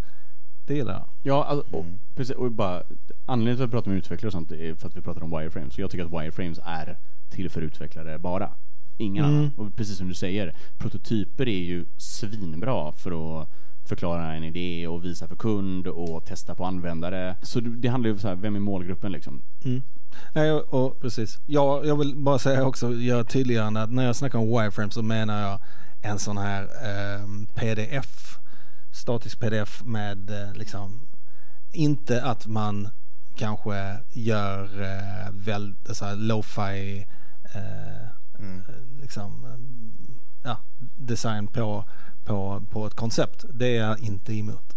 Det 0.68 0.74
gillar 0.76 0.94
jag. 0.94 1.06
Ja, 1.24 1.44
alltså, 1.44 1.76
och, 1.76 1.86
precis, 2.16 2.36
och 2.36 2.52
bara, 2.52 2.84
anledningen 3.26 3.58
till 3.58 3.64
att 3.64 3.70
vi 3.70 3.72
pratar 3.72 3.92
om 3.92 3.98
utvecklare 3.98 4.28
och 4.28 4.34
sånt 4.34 4.52
är 4.52 4.76
för 4.76 4.88
att 4.88 4.96
vi 4.96 5.02
pratar 5.02 5.24
om 5.24 5.32
wireframes. 5.32 5.74
Så 5.74 5.82
jag 5.82 5.92
tycker 5.92 6.06
att 6.06 6.12
wireframes 6.24 6.60
är 6.66 6.98
till 7.30 7.50
för 7.50 7.62
utvecklare 7.62 8.20
bara. 8.20 8.50
Ingen 8.98 9.26
Mm. 9.26 9.38
annan. 9.38 9.52
Och 9.58 9.76
precis 9.76 9.98
som 9.98 10.08
du 10.08 10.14
säger, 10.14 10.54
prototyper 10.78 11.48
är 11.48 11.62
ju 11.64 11.86
svinbra 11.98 12.92
för 12.92 13.42
att 13.42 13.48
förklara 13.86 14.34
en 14.34 14.44
idé 14.44 14.88
och 14.88 15.06
visa 15.06 15.28
för 15.28 15.36
kund 15.36 15.88
och 15.88 16.26
testa 16.26 16.56
på 16.56 16.66
användare. 16.66 17.36
Så 17.42 17.60
det, 17.60 17.88
handlar 17.88 18.08
ju 18.08 18.14
om 18.14 18.20
så 18.20 18.28
här, 18.28 18.36
vem 18.36 18.56
är 18.56 18.60
målgruppen 18.60 19.12
liksom? 19.12 19.42
Mm. 19.66 19.84
Nej, 20.34 20.52
och, 20.52 20.74
och 20.74 21.02
precis. 21.02 21.40
Ja, 21.46 21.84
jag 21.86 21.98
vill 21.98 22.16
bara 22.16 22.40
säga 22.40 22.66
också, 22.66 22.94
göra 22.94 23.24
tydligare 23.24 23.80
att 23.80 23.92
när 23.92 24.06
jag 24.06 24.16
snackar 24.16 24.40
om 24.40 24.48
wireframe 24.48 24.92
så 24.92 25.02
menar 25.02 25.42
jag 25.42 25.60
en 26.04 26.20
sån 26.20 26.38
här 26.38 26.64
eh, 26.64 27.28
pdf, 27.56 28.40
statisk 28.92 29.40
pdf 29.40 29.84
med 29.84 30.30
eh, 30.30 30.54
liksom, 30.54 31.08
inte 31.72 32.24
att 32.24 32.46
man 32.48 32.90
kanske 33.36 34.00
gör 34.12 34.82
eh, 34.82 35.32
väl, 35.32 35.76
så 35.92 36.06
här 36.06 36.16
lo-fi 36.16 37.08
eh, 37.44 38.08
liksom, 39.02 39.46
eh, 39.46 40.50
ja, 40.50 40.58
design 40.98 41.48
på, 41.48 41.86
på, 42.26 42.64
på 42.70 42.88
ett 42.88 42.96
koncept. 42.96 43.46
Det 43.54 43.78
är 43.78 43.88
jag 43.88 44.00
inte 44.00 44.34
emot. 44.34 44.76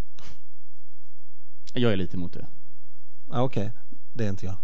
Jag 1.75 1.93
är 1.93 1.97
lite 1.97 2.17
emot 2.17 2.33
det. 2.33 2.47
Ah, 3.31 3.43
Okej, 3.43 3.73
det 4.13 4.25
är 4.25 4.29
inte 4.29 4.47
jag. 4.47 4.57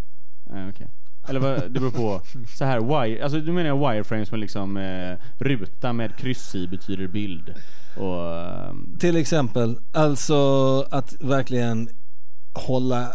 Eh, 0.51 0.69
okej. 0.69 0.89
Eller 1.29 1.41
vad, 1.41 1.61
det 1.61 1.81
beror 1.81 1.91
på. 1.91 2.21
Så 2.57 2.65
här, 2.65 2.81
wire, 2.81 3.25
alltså 3.25 3.41
du 3.41 3.53
menar 3.53 3.69
jag 3.69 3.93
wireframes 3.93 4.31
med 4.31 4.41
liksom 4.41 4.77
eh, 4.77 5.17
ruta 5.39 5.93
med 5.93 6.17
kryss 6.17 6.55
i 6.55 6.67
betyder 6.67 7.07
bild. 7.07 7.55
Och, 7.97 8.37
ehm, 8.37 8.97
Till 8.99 9.17
exempel, 9.17 9.79
alltså 9.93 10.81
att 10.91 11.15
verkligen 11.21 11.89
hålla, 12.53 13.13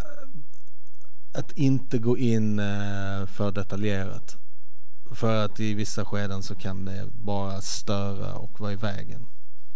att 1.34 1.52
inte 1.52 1.98
gå 1.98 2.18
in 2.18 2.60
eh, 2.60 3.26
för 3.26 3.52
detaljerat. 3.52 4.38
För 5.12 5.46
att 5.46 5.60
i 5.60 5.74
vissa 5.74 6.06
skeden 6.06 6.44
så 6.44 6.56
kan 6.56 6.86
det 6.86 7.08
bara 7.12 7.62
störa 7.62 8.34
och 8.34 8.60
vara 8.60 8.72
i 8.72 8.76
vägen. 8.76 9.28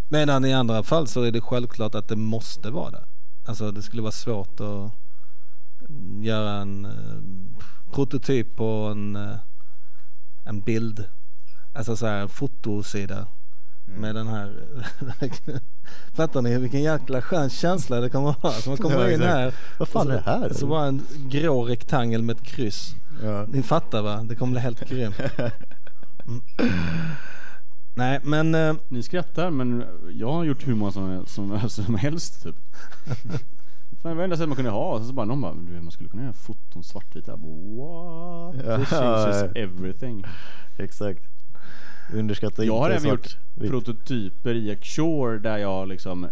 Medan 0.10 0.46
i 0.46 0.54
andra 0.54 0.84
fall 0.84 1.08
så 1.08 1.22
är 1.22 1.32
det 1.32 1.42
självklart 1.42 1.96
att 1.96 2.08
det 2.08 2.16
måste 2.16 2.70
vara 2.70 2.92
det. 2.92 3.04
Alltså 3.46 3.72
det 3.72 3.82
skulle 3.82 4.02
vara 4.02 4.12
svårt 4.12 4.60
att 4.60 4.92
göra 6.22 6.52
en 6.52 6.86
eh, 6.86 6.92
prototyp 7.92 8.56
på 8.56 8.64
en, 8.92 9.16
eh, 9.16 9.36
en 10.46 10.62
bild. 10.62 11.06
Alltså 11.74 11.96
så 11.96 12.06
här 12.06 12.22
en 12.22 12.30
fotosida. 12.30 13.28
Med 13.86 14.16
den 14.16 14.28
här, 14.28 14.64
fattar 16.14 16.42
ni 16.42 16.58
vilken 16.58 16.84
jäkla 16.84 17.22
skön 17.22 17.50
känsla 17.50 18.00
det 18.00 18.10
kommer 18.10 18.30
att 18.30 18.42
ha? 18.42 18.52
Så 18.52 18.70
man 18.70 18.78
kommer 18.78 19.00
Ja, 19.00 19.12
in 19.12 19.22
här. 19.22 19.54
Vad 19.78 19.88
fan 19.88 20.06
så, 20.06 20.12
är 20.12 20.14
det 20.14 20.22
här? 20.26 20.54
Så 20.54 20.68
bara 20.68 20.86
en 20.86 21.02
grå 21.30 21.64
rektangel 21.64 22.24
med 22.24 22.38
ett 22.38 22.44
kryss. 22.44 22.96
Ja. 23.24 23.46
Ni 23.48 23.64
fattar 23.64 24.02
va? 24.02 24.24
Det 24.24 24.36
kommer 24.36 24.52
bli 24.52 24.62
helt 24.62 24.90
grymt. 24.90 25.16
Mm. 26.26 26.42
Nej 27.96 28.20
men 28.24 28.56
eh, 28.56 28.76
ni 28.88 29.04
skrattar 29.04 29.50
men 29.50 29.86
jag 30.12 30.32
har 30.32 30.44
gjort 30.44 30.68
hur 30.68 30.76
många 30.76 30.92
som, 30.92 31.26
som, 31.28 31.70
som 31.70 31.96
helst 31.96 32.44
typ. 32.44 32.56
Fan, 34.02 34.12
det 34.12 34.16
var 34.16 34.24
enda 34.24 34.36
sättet 34.36 34.50
man 34.50 34.56
kunde 34.56 34.72
ha. 34.72 34.96
Och 34.96 35.06
så 35.06 35.14
bara 35.14 35.26
någon 35.26 35.42
bara, 35.42 35.54
du 35.54 35.82
man 35.82 35.92
skulle 35.92 36.10
kunna 36.10 36.24
göra 36.24 36.34
foton 36.34 36.84
svartvita. 36.84 37.32
What? 37.32 38.56
Ja. 38.66 38.78
This 38.78 38.90
changes 38.90 39.44
everything. 39.56 40.24
Exakt. 40.78 41.24
Underskatta 42.14 42.64
Jag 42.64 42.78
har 42.78 42.90
även 42.90 43.10
gjort 43.10 43.38
vitt. 43.56 43.70
prototyper 43.70 44.56
i 44.56 44.72
Axure 44.72 45.40
där 45.40 45.58
jag 45.58 45.88
liksom 45.88 46.28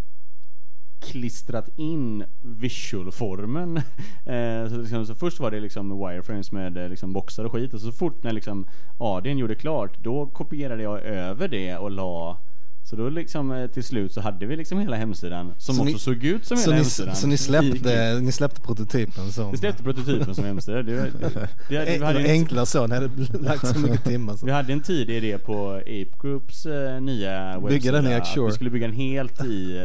klistrat 1.00 1.70
in 1.80 2.24
visualformen. 2.42 3.82
Eh, 4.26 4.70
så, 4.70 4.78
liksom, 4.78 5.06
så 5.06 5.16
först 5.16 5.40
var 5.40 5.52
det 5.52 5.60
liksom 5.60 6.00
wireframes 6.00 6.52
med 6.52 6.78
eh, 6.78 6.90
liksom 6.90 7.14
boxar 7.14 7.44
och 7.44 7.52
skit 7.52 7.74
och 7.74 7.82
så 7.82 7.92
fort 7.92 8.24
när 8.24 8.32
liksom 8.34 8.66
ADn 8.98 9.38
gjorde 9.38 9.56
klart 9.56 9.98
då 10.04 10.26
kopierade 10.28 10.84
jag 10.84 11.02
över 11.02 11.48
det 11.48 11.78
och 11.78 11.92
la 11.92 12.38
så 12.90 12.96
då 12.96 13.10
liksom 13.10 13.52
eh, 13.52 13.68
till 13.68 13.84
slut 13.84 14.14
så 14.14 14.22
hade 14.22 14.46
vi 14.46 14.56
liksom 14.56 14.80
hela 14.80 14.96
hemsidan 14.98 15.54
som 15.58 15.76
Så 15.76 15.82
också 15.82 15.94
ni- 15.94 16.00
såg 16.00 16.24
ut 16.24 16.46
som 16.46 16.58
så 16.58 16.62
hela 16.64 16.72
ni, 16.76 16.78
hemsidan. 16.82 17.16
så 17.16 17.28
ni 17.28 17.38
släppte, 17.38 18.20
ni 18.22 18.32
släppte 18.32 18.62
prototypen 18.62 19.32
som... 19.32 19.52
Vi 19.52 19.58
släppte 19.58 19.84
prototypen 19.84 20.36
som 20.36 20.44
hemsida. 20.46 20.78
Det, 20.84 20.96
det, 20.96 21.02
det, 21.02 21.10
det, 21.20 21.30
Det 21.30 21.48
vi, 21.70 21.78
hade 21.78 22.00
var 22.00 22.14
en, 22.22 22.26
enklare 22.32 22.66
så, 22.66 22.88
ni 22.88 22.96
hade 22.96 23.10
lagt 23.40 23.68
så 23.68 23.80
mycket 23.80 24.04
timmar. 24.04 24.36
Så. 24.36 24.46
vi 24.46 24.52
hade 24.52 24.74
en 24.74 24.82
tidig 24.82 25.16
idé 25.18 25.38
på 25.38 25.70
Ape 25.72 26.06
Groups 26.22 26.66
eh, 26.66 27.02
nya 27.02 27.60
webbsida. 27.60 27.70
Bygga 27.70 27.92
den 27.92 28.08
i 28.08 28.14
Axure. 28.16 28.46
Vi 28.48 28.52
skulle 28.52 28.70
bygga 28.70 28.88
den 28.88 28.96
helt 28.96 29.46
i 29.46 29.78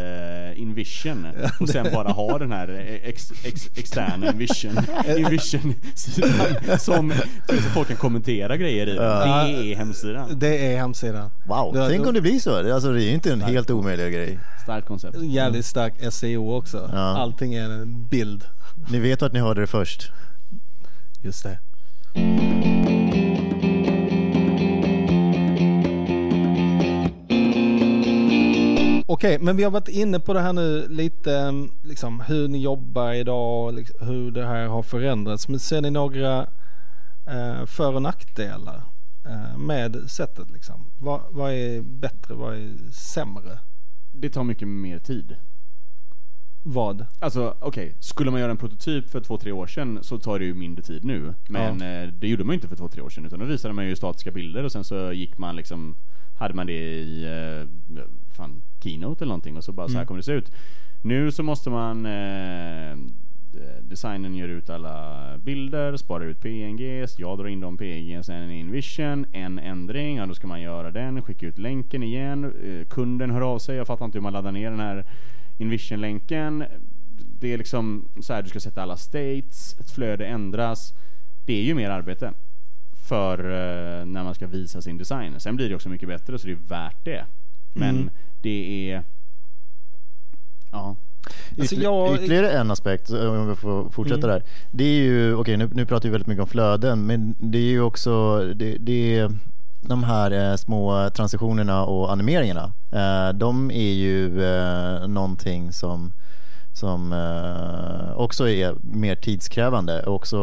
eh, 0.54 0.62
Invision 0.62 1.26
och 1.60 1.68
sen 1.68 1.86
bara 1.92 2.08
ha 2.08 2.38
den 2.38 2.52
här 2.52 2.68
ex, 3.04 3.32
ex, 3.44 3.68
externa 3.76 4.30
Invision, 4.30 4.72
Invision-sidan 5.18 6.78
som 6.78 7.12
så 7.48 7.54
folk 7.56 7.88
kan 7.88 7.96
kommentera 7.96 8.56
grejer 8.56 8.86
i. 8.86 8.96
Ja. 8.96 9.24
Det 9.44 9.72
är 9.72 9.76
hemsidan. 9.76 10.28
Det 10.38 10.66
är 10.72 10.76
hemsidan. 10.78 11.30
Wow, 11.46 11.72
Det 11.72 11.78
var- 11.80 11.88
tänk 11.88 12.06
om 12.06 12.14
det 12.14 12.20
blir 12.20 12.38
så. 12.38 12.74
Alltså 12.74 12.93
det 12.94 13.02
är 13.02 13.04
ju 13.04 13.14
inte 13.14 13.32
en 13.32 13.40
helt 13.40 13.70
omöjlig 13.70 14.12
grej. 14.12 14.38
Starkt 14.62 14.88
koncept. 14.88 15.16
Jävligt 15.22 15.66
stark 15.66 16.12
SEO 16.12 16.54
också. 16.54 16.90
Ja. 16.92 16.98
Allting 16.98 17.54
är 17.54 17.70
en 17.70 18.08
bild. 18.08 18.44
Ni 18.90 18.98
vet 18.98 19.22
att 19.22 19.32
ni 19.32 19.40
hörde 19.40 19.60
det 19.60 19.66
först. 19.66 20.10
Just 21.22 21.42
det. 21.42 21.58
Okej, 29.06 29.38
men 29.38 29.56
vi 29.56 29.64
har 29.64 29.70
varit 29.70 29.88
inne 29.88 30.20
på 30.20 30.32
det 30.32 30.40
här 30.40 30.52
nu 30.52 30.88
lite, 30.88 31.36
mm, 31.36 31.70
liksom, 31.82 32.20
hur 32.20 32.48
ni 32.48 32.58
jobbar 32.58 33.12
idag 33.12 33.64
och 33.64 33.74
liksom, 33.74 34.06
hur 34.06 34.30
det 34.30 34.46
här 34.46 34.66
har 34.66 34.82
förändrats. 34.82 35.48
Men 35.48 35.60
ser 35.60 35.80
ni 35.80 35.90
några 35.90 36.46
eh, 37.26 37.66
för 37.66 37.94
och 37.94 38.02
nackdelar? 38.02 38.82
Med 39.58 40.10
sättet 40.10 40.50
liksom? 40.50 40.90
Vad, 41.00 41.20
vad 41.30 41.52
är 41.52 41.82
bättre, 41.82 42.34
vad 42.34 42.54
är 42.54 42.92
sämre? 42.92 43.58
Det 44.12 44.30
tar 44.30 44.44
mycket 44.44 44.68
mer 44.68 44.98
tid. 44.98 45.36
Vad? 46.66 47.06
Alltså 47.18 47.56
okej, 47.60 47.96
skulle 48.00 48.30
man 48.30 48.40
göra 48.40 48.50
en 48.50 48.56
prototyp 48.56 49.08
för 49.10 49.20
två, 49.20 49.38
tre 49.38 49.52
år 49.52 49.66
sedan 49.66 49.98
så 50.02 50.18
tar 50.18 50.38
det 50.38 50.44
ju 50.44 50.54
mindre 50.54 50.82
tid 50.84 51.04
nu. 51.04 51.34
Men 51.48 51.82
eh, 51.82 52.08
det 52.12 52.28
gjorde 52.28 52.44
man 52.44 52.52
ju 52.52 52.54
inte 52.54 52.68
för 52.68 52.76
två, 52.76 52.88
tre 52.88 53.02
år 53.02 53.08
sedan 53.10 53.26
utan 53.26 53.38
då 53.38 53.44
visade 53.44 53.74
man 53.74 53.86
ju 53.86 53.96
statiska 53.96 54.30
bilder 54.30 54.64
och 54.64 54.72
sen 54.72 54.84
så 54.84 55.12
gick 55.12 55.38
man 55.38 55.56
liksom, 55.56 55.96
hade 56.38 56.54
man 56.54 56.66
det 56.66 56.72
i, 56.98 57.24
eh, 57.24 57.68
fan, 58.36 58.62
Keynote 58.82 59.24
eller 59.24 59.28
någonting 59.30 59.56
och 59.56 59.64
så 59.64 59.72
bara 59.72 59.88
så 59.88 59.92
här 59.92 59.98
Mm. 60.00 60.06
kommer 60.06 60.18
det 60.18 60.24
se 60.24 60.32
ut. 60.32 60.52
Nu 61.02 61.32
så 61.32 61.42
måste 61.42 61.70
man 61.70 62.06
eh, 62.06 62.96
Designen 63.82 64.34
gör 64.34 64.48
ut 64.48 64.70
alla 64.70 65.38
bilder, 65.38 65.96
sparar 65.96 66.24
ut 66.24 66.40
PNGs, 66.40 67.18
jag 67.18 67.38
drar 67.38 67.46
in 67.46 67.60
de 67.60 67.76
PNGs 67.76 68.26
sen 68.26 68.50
i 68.50 68.60
InVision, 68.60 69.26
en 69.32 69.58
ändring, 69.58 70.16
ja 70.16 70.26
då 70.26 70.34
ska 70.34 70.46
man 70.46 70.60
göra 70.60 70.90
den, 70.90 71.22
skicka 71.22 71.46
ut 71.46 71.58
länken 71.58 72.02
igen, 72.02 72.44
eh, 72.44 72.86
kunden 72.88 73.30
hör 73.30 73.40
av 73.40 73.58
sig, 73.58 73.76
jag 73.76 73.86
fattar 73.86 74.04
inte 74.04 74.18
hur 74.18 74.22
man 74.22 74.32
laddar 74.32 74.52
ner 74.52 74.70
den 74.70 74.80
här 74.80 75.04
InVision-länken. 75.58 76.64
Det 77.40 77.52
är 77.52 77.58
liksom 77.58 78.08
så 78.20 78.32
här, 78.32 78.42
du 78.42 78.48
ska 78.48 78.60
sätta 78.60 78.82
alla 78.82 78.96
states, 78.96 79.76
ett 79.80 79.90
flöde 79.90 80.26
ändras. 80.26 80.94
Det 81.46 81.52
är 81.52 81.62
ju 81.62 81.74
mer 81.74 81.90
arbete 81.90 82.32
för 83.08 83.38
eh, 83.38 84.06
när 84.06 84.24
man 84.24 84.34
ska 84.34 84.46
visa 84.46 84.82
sin 84.82 84.98
design. 84.98 85.40
Sen 85.40 85.56
blir 85.56 85.68
det 85.68 85.74
också 85.74 85.88
mycket 85.88 86.08
bättre 86.08 86.38
så 86.38 86.46
det 86.46 86.52
är 86.52 86.68
värt 86.68 87.04
det. 87.04 87.24
Men 87.74 87.96
Mm. 87.96 88.10
det 88.42 88.90
är... 88.90 89.02
Ja. 90.72 90.96
Alltså, 91.60 91.74
jag- 91.74 92.14
Ytterligare 92.14 92.50
en 92.50 92.70
aspekt, 92.70 93.10
eh, 93.10 93.24
om 93.24 93.48
vi 93.48 93.54
får 93.54 93.90
fortsätta 93.90 94.26
Mm. 94.26 94.30
där. 94.30 94.42
Det 94.70 94.84
är 94.84 95.02
ju, 95.02 95.34
okej 95.34 95.56
nu, 95.56 95.70
nu 95.72 95.86
pratar 95.86 96.08
vi 96.08 96.10
väldigt 96.12 96.26
mycket 96.28 96.42
om 96.42 96.48
flöden, 96.48 97.06
men 97.06 97.34
det 97.38 97.58
är 97.58 97.62
ju 97.70 97.80
också, 97.82 98.40
det, 98.54 98.76
det 98.78 99.18
är 99.18 99.30
de 99.80 100.04
här 100.04 100.50
eh, 100.50 100.56
små 100.56 101.10
transitionerna 101.10 101.84
och 101.84 102.12
animeringarna. 102.12 102.72
Eh, 102.92 103.34
de 103.36 103.70
är 103.70 103.92
ju 103.92 104.44
eh, 104.44 105.08
någonting 105.08 105.72
som 105.72 106.12
som 106.72 107.12
eh, 107.12 108.16
också 108.16 108.48
är 108.48 108.74
mer 108.82 109.14
tidskrävande 109.16 110.02
och 110.02 110.14
också 110.14 110.38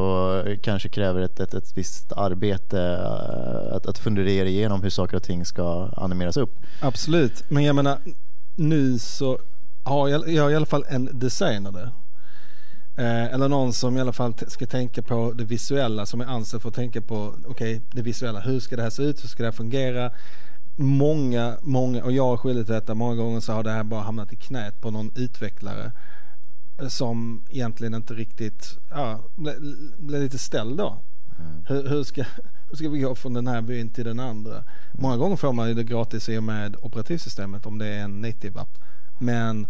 kanske 0.64 0.90
kräver 0.90 1.22
ett, 1.22 1.40
ett, 1.40 1.54
ett 1.54 1.72
visst 1.78 2.12
arbete 2.12 2.82
eh, 2.82 3.76
att, 3.76 3.86
att 3.86 3.98
fundera 3.98 4.48
igenom 4.48 4.82
hur 4.84 4.90
saker 4.90 5.18
och 5.18 5.24
ting 5.24 5.46
ska 5.46 5.90
animeras 5.98 6.38
upp. 6.38 6.60
Absolut, 6.82 7.44
men 7.50 7.64
jag 7.64 7.76
menar 7.76 7.98
nu 8.56 9.00
så 9.00 9.38
har 9.84 10.08
jag, 10.08 10.20
har 10.20 10.50
i 10.50 10.56
alla 10.56 10.66
fall 10.66 10.86
en 10.90 11.20
designer 11.20 11.72
där. 11.72 11.92
Eh, 12.98 13.34
eller 13.34 13.50
någon 13.50 13.74
som 13.74 13.98
i 13.98 14.02
alla 14.02 14.14
fall 14.14 14.34
ska 14.48 14.66
tänka 14.66 15.02
på 15.02 15.34
det 15.34 15.44
visuella 15.44 16.06
som 16.06 16.22
är 16.22 16.26
anställd 16.26 16.62
för 16.62 16.70
att 16.70 16.76
tänka 16.76 17.02
på 17.02 17.36
okej 17.46 17.82
det 17.92 18.02
visuella. 18.02 18.40
Hur 18.40 18.60
ska 18.60 18.76
det 18.76 18.84
här 18.84 18.90
se 18.90 19.04
ut? 19.04 19.24
Hur 19.24 19.28
ska 19.28 19.44
det 19.44 19.48
här 19.48 19.54
fungera? 19.58 20.12
Många, 20.76 21.58
många, 21.62 22.04
och 22.04 22.12
jag 22.12 22.34
är 22.34 22.38
skyldig 22.38 22.66
till 22.66 22.76
detta, 22.76 22.94
många 22.96 23.16
gånger 23.16 23.40
så 23.40 23.54
har 23.54 23.64
det 23.64 23.72
här 23.72 23.84
bara 23.84 24.02
hamnat 24.02 24.34
i 24.34 24.36
knät 24.36 24.82
på 24.82 24.92
någon 24.92 25.12
utvecklare 25.16 25.92
som 26.90 27.46
egentligen 27.50 27.94
inte 27.94 28.14
riktigt, 28.14 28.78
ja, 28.90 29.20
blev 29.36 29.56
ble 29.98 30.20
lite 30.20 30.38
ställd 30.38 30.78
då. 30.78 31.02
Hur, 31.68 31.90
hur, 31.90 32.04
ska, 32.04 32.24
hur 32.70 32.76
ska 32.76 32.90
vi 32.90 33.00
gå 33.00 33.16
från 33.16 33.34
den 33.34 33.48
här 33.48 33.62
byn 33.62 33.90
till 33.90 34.06
den 34.06 34.20
andra? 34.20 34.64
Många 34.94 35.18
gånger 35.18 35.36
får 35.36 35.54
man 35.54 35.68
ju 35.68 35.74
det 35.74 35.84
gratis 35.84 36.30
i 36.30 36.38
och 36.38 36.44
med 36.44 36.76
operativsystemet 36.82 37.66
om 37.66 37.78
det 37.78 37.88
är 37.88 38.04
en 38.04 38.22
native 38.22 38.60
app. 38.60 38.78
Men 39.22 39.68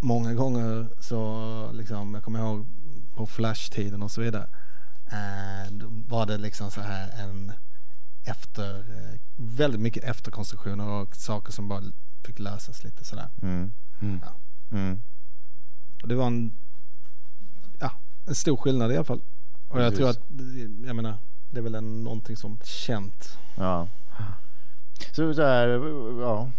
många 0.00 0.34
gånger 0.34 0.88
så, 1.00 1.70
liksom, 1.72 2.14
jag 2.14 2.24
kommer 2.24 2.38
ihåg 2.38 2.66
på 3.14 3.26
flash-tiden 3.26 4.02
och 4.02 4.10
så 4.10 4.20
vidare. 4.20 4.46
Eh, 5.06 5.72
då 5.72 5.86
var 5.88 6.26
det 6.26 6.38
liksom 6.38 6.70
så 6.70 6.80
här 6.80 7.10
en 7.24 7.52
efter, 8.24 8.78
eh, 8.78 9.20
väldigt 9.36 9.80
mycket 9.80 10.04
efterkonstruktioner 10.04 10.88
och 10.88 11.16
saker 11.16 11.52
som 11.52 11.68
bara 11.68 11.82
fick 12.24 12.38
lösas 12.38 12.84
lite 12.84 13.04
sådär. 13.04 13.28
Mm. 13.42 13.72
Mm. 14.02 14.20
Ja. 14.24 14.32
Mm. 14.76 15.00
Och 16.02 16.08
det 16.08 16.14
var 16.14 16.26
en, 16.26 16.56
ja, 17.80 17.90
en 18.26 18.34
stor 18.34 18.56
skillnad 18.56 18.92
i 18.92 18.96
alla 18.96 19.04
fall. 19.04 19.22
Och 19.68 19.80
jag 19.80 19.92
Precis. 19.92 19.98
tror 19.98 20.10
att, 20.10 20.20
jag 20.86 20.96
menar, 20.96 21.18
det 21.50 21.58
är 21.58 21.62
väl 21.62 21.74
en, 21.74 22.04
någonting 22.04 22.36
som 22.36 22.58
känt. 22.64 23.38
Ja. 23.56 23.88
Så, 25.12 25.34
så 25.34 25.42
här, 25.42 25.68
ja. 26.20 26.50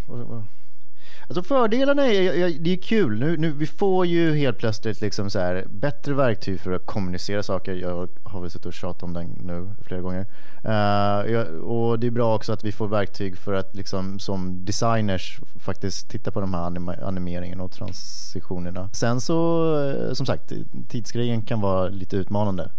Alltså 1.28 1.44
fördelarna 1.44 2.06
är, 2.06 2.34
jag- 2.34 2.62
det 2.62 2.72
är 2.74 2.78
kul. 2.78 3.20
Nu, 3.20 3.38
nu, 3.38 3.52
vi 3.52 3.66
får 3.68 4.06
ju 4.06 4.36
helt 4.36 4.58
plötsligt 4.58 5.02
liksom 5.02 5.30
så 5.30 5.40
här, 5.40 5.66
bättre 5.70 6.14
verktyg 6.14 6.60
för 6.60 6.72
att 6.72 6.86
kommunicera 6.86 7.44
saker. 7.44 7.74
Jag 7.74 8.10
har 8.24 8.42
väl 8.42 8.50
suttit 8.50 8.66
och 8.66 8.74
tjatat 8.74 9.04
om 9.04 9.14
den 9.14 9.28
nu 9.44 9.70
flera 9.82 10.02
gånger. 10.02 10.26
Uh, 10.66 11.32
jag, 11.32 11.54
och 11.64 12.00
det 12.00 12.08
är 12.08 12.12
bra 12.12 12.36
också 12.36 12.54
att 12.54 12.64
vi 12.64 12.72
får 12.72 12.88
verktyg 12.88 13.38
för 13.38 13.54
att 13.54 13.76
liksom, 13.76 14.20
som 14.20 14.66
designers 14.66 15.40
faktiskt 15.60 16.10
titta 16.10 16.32
på 16.32 16.42
de 16.42 16.54
här 16.54 16.62
anima- 16.70 17.04
animeringarna 17.08 17.64
och 17.64 17.72
transitionerna. 17.72 18.90
Sen 18.94 19.22
så, 19.22 19.68
eh, 19.90 20.14
som 20.14 20.26
sagt, 20.26 20.52
tidsgrejen 20.90 21.42
kan 21.42 21.62
vara 21.62 21.88
lite 21.90 22.16
utmanande. 22.18 22.70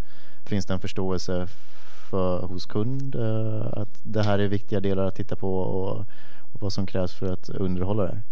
Finns 0.47 0.67
det 0.67 0.75
en 0.75 0.81
förståelse 0.81 1.47
för, 2.11 2.39
hos 2.47 2.67
kund 2.67 3.15
uh, 3.15 3.67
att 3.73 4.01
det 4.03 4.23
här 4.23 4.39
är 4.39 4.49
viktiga 4.49 4.81
delar 4.81 5.07
att 5.07 5.15
titta 5.15 5.37
på 5.37 5.59
och, 5.59 5.97
och 6.53 6.61
vad 6.61 6.73
som 6.73 6.87
krävs 6.87 7.13
för 7.15 7.33
att 7.33 7.49
underhålla 7.49 8.03
det 8.03 8.09
här? 8.09 8.23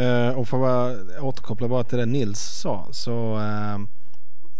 Eh, 0.00 0.38
och 0.38 0.48
för 0.48 0.90
att 0.90 1.20
återkoppla 1.20 1.68
bara 1.68 1.84
till 1.84 1.98
det 1.98 2.06
Nils 2.06 2.40
sa 2.40 2.88
så, 2.90 3.38
eh, 3.38 3.78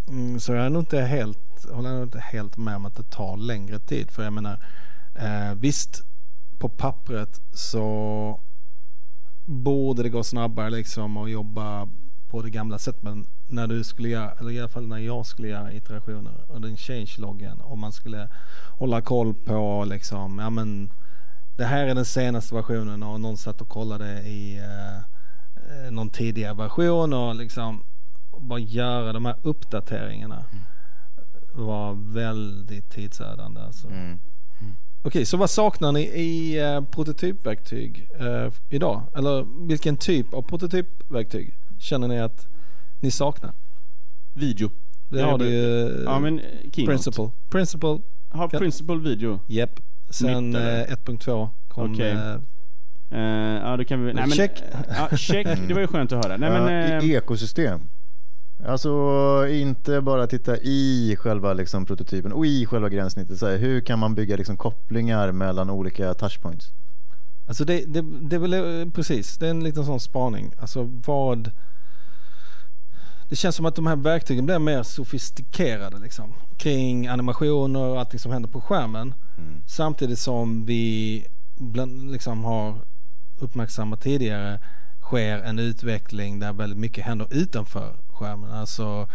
mm, 0.09 0.41
så 0.41 0.53
jag 0.53 0.67
är 0.67 0.71
nog 0.71 0.83
inte 0.83 1.01
helt, 1.01 1.67
håller 1.71 1.89
jag 1.89 1.97
nog 1.97 2.07
inte 2.07 2.21
helt 2.21 2.57
med 2.57 2.77
om 2.77 2.87
att 2.87 2.97
det 2.97 3.11
tar 3.11 3.37
längre 3.37 3.79
tid. 3.79 4.11
För 4.11 4.23
jag 4.23 4.33
menar, 4.33 4.59
eh, 5.15 5.55
visst 5.55 6.03
på 6.59 6.69
pappret 6.69 7.41
så 7.53 8.41
borde 9.45 10.03
det 10.03 10.09
gå 10.09 10.25
snabbare 10.25 10.71
liksom 10.71 11.17
att 11.17 11.31
jobba 11.31 11.89
på 12.31 12.43
det 12.43 12.51
gamla 12.51 12.79
sättet. 12.79 13.03
Men 13.03 13.27
när 13.47 13.67
du 13.67 13.85
skulle 13.85 14.09
göra, 14.09 14.33
eller 14.33 14.51
i 14.51 14.59
alla 14.59 14.69
fall 14.69 14.87
när 14.87 14.99
jag 14.99 15.27
skulle 15.27 15.49
göra 15.49 15.73
iterationer 15.73 16.33
och 16.49 16.61
den 16.61 16.77
change-loggen 16.77 17.61
och 17.61 17.79
man 17.79 17.93
skulle 17.93 18.29
hålla 18.79 19.01
koll 19.01 19.35
på 19.35 19.85
liksom, 19.89 20.39
ja 20.39 20.51
men 20.51 20.91
det 21.57 21.65
här 21.65 21.87
är 21.87 21.95
den 21.95 22.05
senaste 22.05 22.55
versionen 22.55 23.03
och 23.03 23.21
någon 23.21 23.37
satt 23.37 23.61
och 23.61 23.69
kollade 23.69 24.23
i 24.23 24.57
eh, 24.57 25.18
någon 25.91 26.11
tidigare 26.11 26.55
version 26.55 27.13
och 27.13 27.35
liksom 27.35 27.83
bara 28.39 28.59
göra 28.59 29.13
de 29.13 29.25
här 29.25 29.37
uppdateringarna 29.43 30.45
var 31.53 32.13
väldigt 32.13 32.91
tidsödande. 32.91 33.61
Alltså. 33.61 33.89
Mm. 33.89 34.19
Okej, 35.03 35.25
så 35.25 35.37
vad 35.37 35.51
saknar 35.51 35.93
ni 35.93 36.01
i 36.01 36.59
eh, 36.61 36.81
prototypverktyg 36.81 38.09
eh, 38.19 38.53
idag? 38.69 39.03
Eller 39.17 39.67
vilken 39.67 39.97
typ 39.97 40.35
av 40.35 40.43
prototypverktyg 40.43 41.55
känner 41.79 42.09
ni 42.09 42.21
att 42.21 42.47
ni 43.01 43.11
saknar? 43.11 43.53
Video. 44.35 44.71
Det 45.09 45.23
har 45.23 45.39
du 45.39 45.49
ju. 45.49 46.03
Ja 46.05 46.19
men 46.19 46.39
eh, 46.39 46.45
Keynote. 46.45 46.85
Principle. 46.87 47.31
Principle, 47.51 47.99
Har 48.31 48.49
Principle 48.49 48.97
video. 48.97 49.41
Japp. 49.47 49.81
Sen 50.11 50.51
Nytt, 50.51 50.57
eller? 50.61 50.81
eh, 50.81 50.97
1.2 50.97 51.49
kom 51.69 51.93
Okej. 51.93 52.17
Eh, 53.11 53.19
Eh, 53.19 53.61
ja 53.71 53.77
då 53.77 53.85
kan 53.85 54.05
vi... 54.05 54.13
Nej, 54.13 54.23
men, 54.27 54.37
Check. 54.37 54.63
Ja, 54.89 55.17
check. 55.17 55.47
Det 55.69 55.75
var 55.75 55.81
ju 55.81 55.87
skönt 55.87 56.13
att 56.13 56.25
höra. 56.25 56.37
Nej, 56.37 56.51
ja, 56.53 56.61
men, 56.65 57.05
i- 57.05 57.09
eh, 57.11 57.17
ekosystem. 57.17 57.81
Alltså 58.67 58.89
inte 59.51 60.01
bara 60.01 60.27
titta 60.27 60.57
i 60.57 61.17
själva 61.21 61.53
liksom, 61.53 61.87
prototypen 61.87 62.33
och 62.33 62.47
i 62.47 62.67
själva 62.67 62.89
gränssnittet. 62.89 63.39
Så 63.39 63.47
här, 63.49 63.57
hur 63.57 63.81
kan 63.81 63.99
man 63.99 64.15
bygga 64.15 64.37
liksom, 64.37 64.57
kopplingar 64.57 65.33
mellan 65.33 65.71
olika 65.71 66.15
touchpoints? 66.15 66.73
Alltså 67.49 67.65
det, 67.65 67.85
det, 67.87 68.05
det 68.21 68.37
är 68.37 68.41
väl 68.41 68.55
eh, 68.55 68.93
precis, 68.93 69.37
det 69.39 69.47
är 69.47 69.51
en 69.51 69.65
liten 69.65 69.85
sån 69.85 70.01
spaning. 70.01 70.53
Alltså 70.61 70.91
vad... 71.07 71.51
Det 73.29 73.37
känns 73.37 73.57
som 73.57 73.67
att 73.67 73.75
de 73.77 73.87
här 73.87 73.97
verktygen 73.97 74.47
blir 74.47 74.59
mer 74.59 74.83
sofistikerade 74.83 75.99
liksom. 75.99 76.35
Kring 76.57 77.07
animationer 77.09 77.81
och 77.81 77.99
allting 78.01 78.19
som 78.21 78.33
händer 78.33 78.49
på 78.49 78.61
skärmen. 78.61 79.15
Mm. 79.39 79.63
Samtidigt 79.67 80.19
som 80.19 80.65
vi 80.67 81.25
bland, 81.57 82.13
liksom 82.13 82.45
har 82.45 82.75
uppmärksammat 83.41 84.01
tidigare 84.01 84.59
sker 85.03 85.39
en 85.39 85.59
utveckling 85.59 86.39
där 86.39 86.53
väldigt 86.53 86.79
mycket 86.79 87.05
händer 87.05 87.27
utanför 87.31 87.97
skärmen. 88.13 88.51
Alltså 88.51 89.09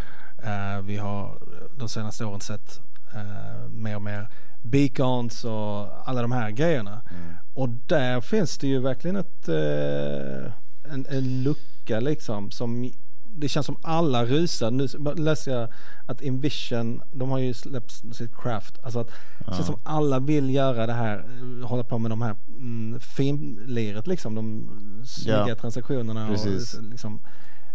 eh, 0.43 0.81
vi 0.83 0.97
har 0.97 1.39
de 1.77 1.89
senaste 1.89 2.25
åren 2.25 2.41
sett 2.41 2.79
eh, 3.13 3.69
mer 3.69 3.95
och 3.95 4.01
mer 4.01 4.29
beacons 4.61 5.45
och 5.45 6.09
alla 6.09 6.21
de 6.21 6.31
här 6.31 6.51
grejerna. 6.51 7.01
Mm. 7.11 7.35
Och 7.53 7.69
där 7.69 8.21
finns 8.21 8.57
det 8.57 8.67
ju 8.67 8.79
verkligen 8.79 9.15
ett, 9.15 9.47
eh, 9.47 10.51
en, 10.93 11.05
en 11.09 11.43
lucka 11.43 11.99
liksom 11.99 12.51
som 12.51 12.91
det 13.35 13.47
känns 13.47 13.65
som 13.65 13.77
alla 13.81 14.25
rusar. 14.25 14.71
Nu 14.71 14.87
läser 15.15 15.51
jag 15.59 15.69
att 16.05 16.21
Invision, 16.21 17.01
de 17.11 17.29
har 17.29 17.39
ju 17.39 17.53
släppt 17.53 17.91
sitt 17.91 18.35
craft. 18.37 18.79
Alltså 18.83 18.99
att 18.99 19.07
det 19.47 19.53
känns 19.53 19.65
som 19.65 19.79
alla 19.83 20.19
vill 20.19 20.49
göra 20.49 20.85
det 20.87 20.93
här, 20.93 21.17
eh, 21.61 21.67
hålla 21.67 21.83
på 21.83 21.97
med 21.97 22.11
de 22.11 22.21
här 22.21 22.35
mm, 22.47 22.99
finliret 22.99 24.07
liksom. 24.07 24.35
De 24.35 24.69
snygga 25.05 25.47
Ja. 25.47 25.55
transaktionerna. 25.55 26.27
Precis. 26.27 26.73
Och, 26.73 26.83
liksom, 26.83 27.19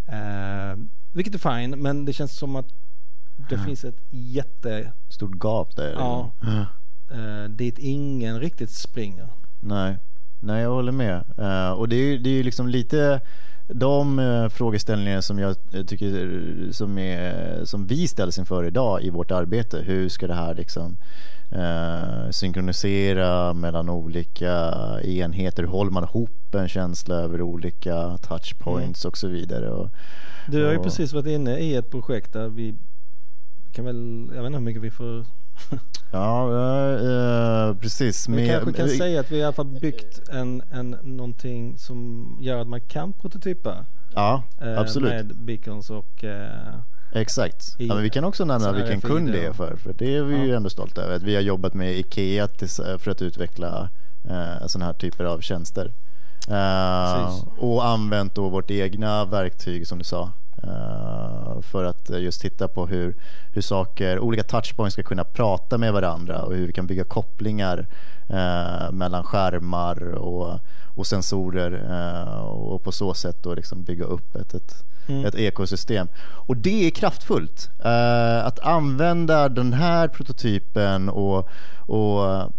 eh, 0.08 0.78
vilket 1.12 1.34
är 1.34 1.38
fine, 1.58 1.70
men 1.82 2.04
det 2.04 2.12
känns 2.12 2.32
som 2.38 2.56
att 2.56 2.66
det 3.50 3.58
finns 3.58 3.84
ett 3.84 3.98
jätte, 4.10 4.92
Stort 5.08 5.34
gap 5.44 5.76
där. 5.76 5.92
ja, 5.92 6.32
eh, 7.10 7.50
dit 7.50 7.78
ingen 7.78 8.40
riktigt 8.40 8.70
springer. 8.70 9.28
Nej, 9.60 9.96
nej 10.40 10.62
jag 10.62 10.70
håller 10.70 10.92
med. 10.92 11.24
Eh, 11.38 11.70
och 11.70 11.88
det 11.88 11.96
är 11.96 12.06
ju 12.06 12.18
det 12.18 12.30
är 12.30 12.44
liksom 12.44 12.68
lite 12.68 13.20
de 13.68 14.18
uh, 14.18 14.48
frågeställningar 14.48 15.20
som 15.20 15.38
jag 15.38 15.56
eh, 15.72 15.82
tycker 15.84 16.72
som, 16.72 16.98
är, 16.98 17.64
som 17.64 17.86
vi 17.86 18.08
ställs 18.08 18.38
inför 18.38 18.64
idag 18.64 19.02
i 19.02 19.10
vårt 19.10 19.30
arbete. 19.30 19.78
Hur 19.78 20.08
ska 20.08 20.26
det 20.26 20.34
här 20.34 20.54
liksom 20.54 20.96
eh, 21.52 22.30
synkronisera 22.30 23.52
mellan 23.54 23.88
olika 23.88 24.72
enheter? 25.04 25.62
Hur 25.62 25.70
håller 25.70 25.90
man 25.90 26.04
ihop 26.04 26.54
en 26.54 26.68
känsla 26.68 27.14
över 27.14 27.42
olika 27.42 28.18
touchpoints 28.18 29.04
och 29.04 29.18
så 29.18 29.28
vidare? 29.28 29.70
Och, 29.70 29.90
Du 30.50 30.64
har 30.64 30.72
ju 30.72 30.78
och- 30.78 30.84
precis 30.84 31.12
varit 31.12 31.26
inne 31.26 31.58
i 31.58 31.74
ett 31.74 31.90
projekt 31.90 32.32
där 32.32 32.48
vi 32.48 32.74
kan 33.72 33.84
väl, 33.84 34.30
jag 34.34 34.42
vet 34.42 34.46
inte 34.46 34.58
hur 34.58 34.64
mycket 34.64 34.82
vi 34.82 34.90
får 34.90 35.24
Ja, 36.12 36.48
eh, 37.70 37.74
precis. 37.76 38.28
Vi 38.28 38.48
kanske 38.48 38.72
kan 38.72 38.88
säga 38.88 39.20
att 39.20 39.30
vi 39.30 39.36
i 39.38 39.42
alla 39.44 39.52
fall 39.52 39.66
byggt 39.80 40.28
en, 40.28 40.62
en, 40.72 40.96
någonting 41.02 41.78
som 41.78 42.26
gör 42.40 42.60
att 42.60 42.68
man 42.68 42.80
kan 42.80 43.12
prototypa 43.12 43.84
Ja, 44.14 44.42
eh, 44.60 44.78
absolut. 44.78 45.10
med 45.12 45.36
beacons 45.36 45.90
och 45.90 46.24
eh, 46.24 46.74
Exakt. 47.12 47.74
Ja, 47.78 47.94
men 47.94 48.02
vi 48.02 48.10
kan 48.10 48.24
också 48.24 48.44
nämna 48.44 48.72
vilken 48.72 49.00
kund 49.00 49.32
det 49.32 49.44
är 49.46 49.52
för. 49.52 49.76
För 49.76 49.92
det 49.92 50.16
är 50.16 50.22
vi 50.22 50.36
ju 50.36 50.46
Ja. 50.46 50.56
ändå 50.56 50.70
stolta 50.70 51.02
över. 51.02 51.16
Att 51.16 51.22
vi 51.22 51.34
har 51.34 51.42
jobbat 51.42 51.74
med 51.74 51.98
IKEA 51.98 52.48
tills- 52.48 52.80
för 52.98 53.10
att 53.10 53.22
utveckla 53.22 53.88
eh, 54.24 54.66
sådana 54.66 54.86
här 54.86 54.92
typer 54.92 55.24
av 55.24 55.40
tjänster. 55.40 55.92
Eh, 56.48 57.38
och 57.58 57.86
använt 57.86 58.34
då 58.34 58.48
vårt 58.48 58.70
egna 58.70 59.24
verktyg 59.24 59.86
som 59.86 59.98
du 59.98 60.04
sa. 60.04 60.32
Eh, 60.62 61.60
för 61.60 61.84
att 61.84 62.10
eh, 62.10 62.18
just 62.18 62.40
titta 62.40 62.68
på 62.68 62.86
hur, 62.86 63.16
hur 63.52 63.62
saker, 63.62 64.18
olika 64.18 64.42
touchpoints 64.42 64.92
ska 64.92 65.02
kunna 65.02 65.24
prata 65.24 65.78
med 65.78 65.92
varandra 65.92 66.42
och 66.42 66.54
hur 66.54 66.66
vi 66.66 66.72
kan 66.72 66.86
bygga 66.86 67.04
kopplingar 67.04 67.86
eh, 68.28 68.92
mellan 68.92 69.24
skärmar 69.24 70.14
och, 70.14 70.60
och 70.96 71.06
sensorer 71.06 71.82
och 72.42 72.82
på 72.82 72.92
så 72.92 73.14
sätt 73.14 73.42
då 73.42 73.54
liksom 73.54 73.84
bygga 73.84 74.04
upp 74.04 74.36
ett, 74.36 74.54
ett, 74.54 74.84
Mm. 75.08 75.24
ett 75.24 75.34
ekosystem. 75.34 76.08
Och 76.18 76.56
det 76.56 76.86
är 76.86 76.90
kraftfullt. 76.90 77.70
Att 78.42 78.58
använda 78.58 79.48
den 79.48 79.72
här 79.72 80.08
prototypen 80.08 81.08
och, 81.08 81.48
och 81.86 82.52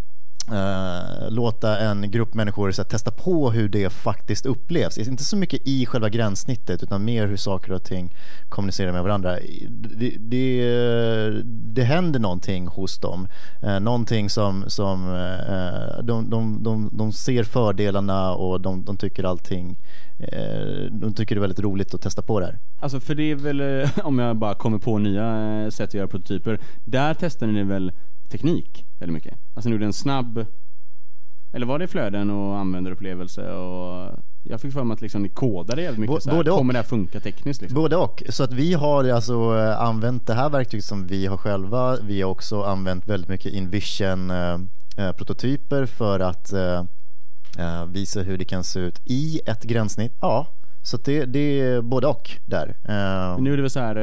Eh, 0.51 1.31
låta 1.31 1.79
en 1.79 2.11
grupp 2.11 2.33
människor 2.33 2.71
så 2.71 2.81
här, 2.81 2.89
testa 2.89 3.11
på 3.11 3.51
hur 3.51 3.69
det 3.69 3.89
faktiskt 3.89 4.45
upplevs. 4.45 4.97
Inte 4.97 5.23
så 5.23 5.37
mycket 5.37 5.67
i 5.67 5.85
själva 5.85 6.09
gränssnittet 6.09 6.83
utan 6.83 7.05
mer 7.05 7.27
hur 7.27 7.37
saker 7.37 7.71
och 7.71 7.83
ting 7.83 8.15
kommunicerar 8.49 8.91
med 8.91 9.03
varandra. 9.03 9.35
Det, 9.69 10.15
det, 10.19 11.43
det 11.45 11.83
händer 11.83 12.19
någonting 12.19 12.67
hos 12.67 12.99
dem. 12.99 13.27
Eh, 13.61 13.79
någonting 13.79 14.29
som, 14.29 14.63
som 14.67 15.15
eh, 15.15 16.03
de, 16.03 16.29
de, 16.29 16.63
de, 16.63 16.89
de 16.93 17.11
ser 17.11 17.43
fördelarna 17.43 18.33
och 18.33 18.61
de, 18.61 18.85
de 18.85 18.97
tycker 18.97 19.23
allting 19.23 19.77
eh, 20.19 20.91
de 20.91 21.13
tycker 21.13 21.35
det 21.35 21.39
är 21.39 21.41
väldigt 21.41 21.59
roligt 21.59 21.93
att 21.93 22.01
testa 22.01 22.21
på 22.21 22.39
det 22.39 22.45
här. 22.45 22.59
Alltså 22.79 22.99
för 22.99 23.15
det 23.15 23.31
är 23.31 23.35
väl, 23.35 23.61
eh, 23.61 23.89
om 24.03 24.19
jag 24.19 24.35
bara 24.37 24.53
kommer 24.53 24.77
på 24.77 24.97
nya 24.97 25.71
sätt 25.71 25.87
att 25.87 25.93
göra 25.93 26.07
prototyper. 26.07 26.59
Där 26.85 27.15
testar 27.19 27.47
ni 27.47 27.63
väl 27.63 27.91
teknik 28.29 28.85
väldigt 28.99 29.13
mycket? 29.13 29.33
Alltså 29.53 29.69
ni 29.69 29.75
gjorde 29.75 29.85
en 29.85 29.93
snabb, 29.93 30.45
eller 31.53 31.65
var 31.65 31.79
det 31.79 31.87
flöden 31.87 32.29
och 32.29 32.57
användarupplevelse 32.57 33.51
och 33.51 34.19
jag 34.43 34.61
fick 34.61 34.73
för 34.73 34.83
mig 34.83 34.93
att 34.93 35.01
liksom 35.01 35.23
ni 35.23 35.29
kodade 35.29 35.81
jävligt 35.81 35.99
mycket 35.99 36.13
här. 36.13 36.35
både 36.35 36.51
och. 36.51 36.57
Kommer 36.57 36.73
det 36.73 36.79
här 36.79 36.83
funka 36.83 37.19
tekniskt 37.19 37.61
liksom? 37.61 37.81
Både 37.81 37.95
och. 37.95 38.23
Så 38.29 38.43
att 38.43 38.53
vi 38.53 38.73
har 38.73 39.09
alltså 39.09 39.33
eh, 39.33 39.81
använt 39.81 40.27
det 40.27 40.33
här 40.33 40.49
verktyget 40.49 40.85
som 40.85 41.07
vi 41.07 41.25
har 41.25 41.37
själva. 41.37 41.97
Vi 42.01 42.21
har 42.21 42.31
också 42.31 42.63
använt 42.63 43.07
väldigt 43.07 43.29
mycket 43.29 43.53
för 45.85 46.19
att 46.19 46.53
eh, 46.53 46.85
eh, 47.57 47.85
visa 47.85 48.21
hur 48.21 48.37
det 48.37 48.45
kan 48.45 48.63
se 48.63 48.79
ut 48.79 49.01
i 49.05 49.41
ett 49.45 49.63
gränssnitt. 49.63 50.13
Ja, 50.21 50.47
så 50.83 50.95
att 50.95 51.05
det, 51.05 51.25
det 51.25 51.61
är 51.61 51.81
både 51.81 52.07
och 52.07 52.31
där. 52.45 52.75
Men 52.83 53.43
ni 53.43 53.49
gjorde 53.49 53.61
väl 53.61 53.71
så 53.71 53.79
här, 53.79 53.95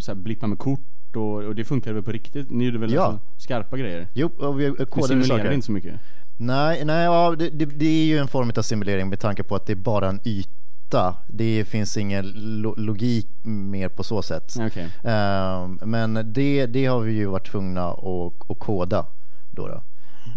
så 0.00 0.10
här 0.10 0.16
blippa 0.16 0.46
med 0.46 0.58
kort 0.58 0.97
och, 1.18 1.44
och 1.44 1.54
det 1.54 1.64
funkade 1.64 1.94
väl 1.94 2.02
på 2.02 2.12
riktigt? 2.12 2.50
Ni 2.50 2.64
gjorde 2.64 2.78
väl 2.78 2.92
Ja. 2.92 3.02
alltså 3.02 3.20
skarpa 3.36 3.76
grejer? 3.76 4.06
Jo, 4.12 4.30
och 4.38 4.60
vi 4.60 4.70
kodade 4.70 5.08
simulerade 5.08 5.26
saker. 5.42 5.52
inte 5.52 5.66
så 5.66 5.72
mycket? 5.72 5.94
Nej, 6.36 6.84
nej 6.84 7.04
ja, 7.04 7.34
det, 7.38 7.50
det, 7.50 7.64
det 7.64 7.86
är 7.86 8.04
ju 8.06 8.18
en 8.18 8.28
form 8.28 8.52
av 8.56 8.62
simulering 8.62 9.08
med 9.08 9.20
tanke 9.20 9.42
på 9.42 9.56
att 9.56 9.66
det 9.66 9.72
är 9.72 9.76
bara 9.76 10.08
en 10.08 10.20
yta. 10.24 11.14
Det 11.28 11.64
finns 11.64 11.96
ingen 11.96 12.26
lo- 12.62 12.74
logik 12.76 13.28
mer 13.44 13.88
på 13.88 14.02
så 14.02 14.22
sätt. 14.22 14.54
Ja, 14.58 14.66
Okej. 14.66 14.88
Ehm, 15.04 15.78
men 15.82 16.32
det, 16.32 16.66
det 16.66 16.86
har 16.86 17.00
vi 17.00 17.12
ju 17.12 17.26
varit 17.26 17.46
tvungna 17.50 17.88
att, 17.90 18.50
att 18.50 18.58
koda 18.58 19.06
då. 19.50 19.68
då. 19.68 19.82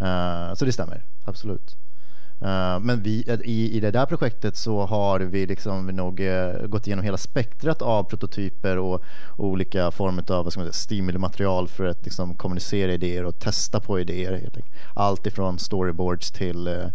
Ehm, 0.06 0.56
så 0.56 0.66
det 0.66 0.72
stämmer, 0.72 1.04
absolut. 1.26 1.76
Eh, 2.42 2.80
men 2.80 3.02
vi, 3.02 3.24
eh, 3.28 3.40
i, 3.44 3.78
i 3.78 3.80
det 3.80 3.92
där 3.92 4.06
projektet 4.06 4.58
så 4.58 4.86
har 4.86 5.20
vi 5.20 5.46
liksom 5.46 5.88
nog 5.88 6.20
eh, 6.20 6.66
gått 6.66 6.88
igenom 6.88 7.06
hela 7.06 7.18
spektrat 7.18 7.82
av 7.82 8.04
prototyper 8.04 8.78
och, 8.78 9.04
olika 9.38 9.92
former 9.92 10.32
av 10.32 10.44
vad 10.44 10.54
ska 10.54 10.60
man 10.60 10.66
säga, 10.66 10.74
stimulimaterial 10.74 11.68
för 11.68 11.86
att 11.86 12.06
liksom 12.06 12.36
kommunicera 12.36 12.94
idéer 12.94 13.26
och 13.26 13.40
testa 13.40 13.80
på 13.80 14.00
idéer. 14.00 14.50
Allt 14.96 15.28
ifrån 15.28 15.60
storyboards 15.60 16.32
till 16.32 16.68
uh, 16.68 16.88